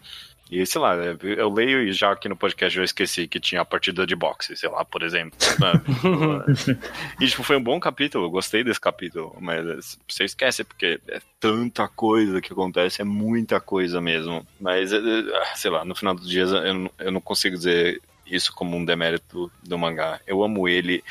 [0.51, 3.65] E sei lá, eu leio e já aqui no podcast eu esqueci que tinha a
[3.65, 5.37] partida de boxe, sei lá, por exemplo.
[7.19, 11.21] e tipo, foi um bom capítulo, eu gostei desse capítulo, mas você esquece porque é
[11.41, 14.47] tanta coisa que acontece, é muita coisa mesmo.
[14.61, 18.53] Mas, é, é, sei lá, no final dos dias eu, eu não consigo dizer isso
[18.53, 20.21] como um demérito do mangá.
[20.27, 21.03] Eu amo ele,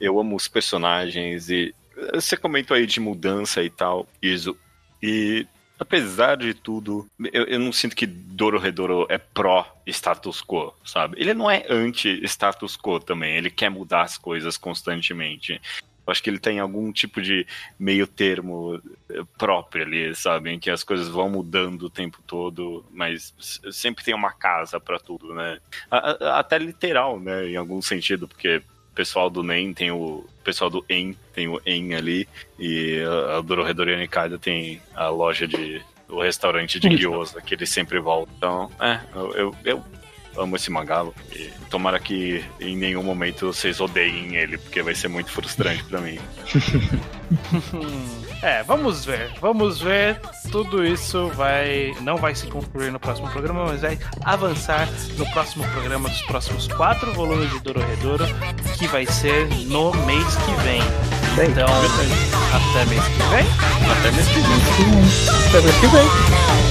[0.00, 1.74] eu amo os personagens e
[2.14, 4.56] você comentou aí de mudança e tal, Iso.
[5.02, 5.46] E
[5.78, 11.16] apesar de tudo, eu, eu não sinto que Dororedoro é pró-status quo, sabe?
[11.18, 15.60] Ele não é anti-status quo também, ele quer mudar as coisas constantemente.
[16.10, 17.46] Eu acho que ele tem algum tipo de
[17.78, 20.50] meio termo eh, próprio ali, sabe?
[20.50, 23.32] Em que as coisas vão mudando o tempo todo, mas
[23.70, 25.58] sempre tem uma casa pra tudo, né?
[25.88, 27.48] Até literal, né?
[27.48, 29.96] Em algum sentido, porque o pessoal do NEM tem o.
[29.96, 32.28] o pessoal do EN tem o EN ali,
[32.58, 35.80] e a, a Dororedoro Nikaido tem a loja de.
[36.08, 38.32] o restaurante de gyoza que ele sempre volta.
[38.36, 39.84] Então, é, eu, eu, eu
[40.36, 41.04] amo esse mangá.
[41.32, 46.00] E tomara que em nenhum momento vocês odeiem ele, porque vai ser muito frustrante pra
[46.00, 46.18] mim.
[48.42, 49.30] É, vamos ver.
[49.40, 50.18] Vamos ver.
[50.50, 51.94] Tudo isso vai.
[52.00, 56.66] Não vai se concluir no próximo programa, mas vai avançar no próximo programa dos próximos
[56.68, 58.24] quatro volumes de Dororedoro,
[58.78, 60.82] que vai ser no mês que vem.
[61.48, 63.46] Então, até mês que vem.
[63.90, 65.48] Até mês que vem.
[65.48, 66.69] Até mês que vem.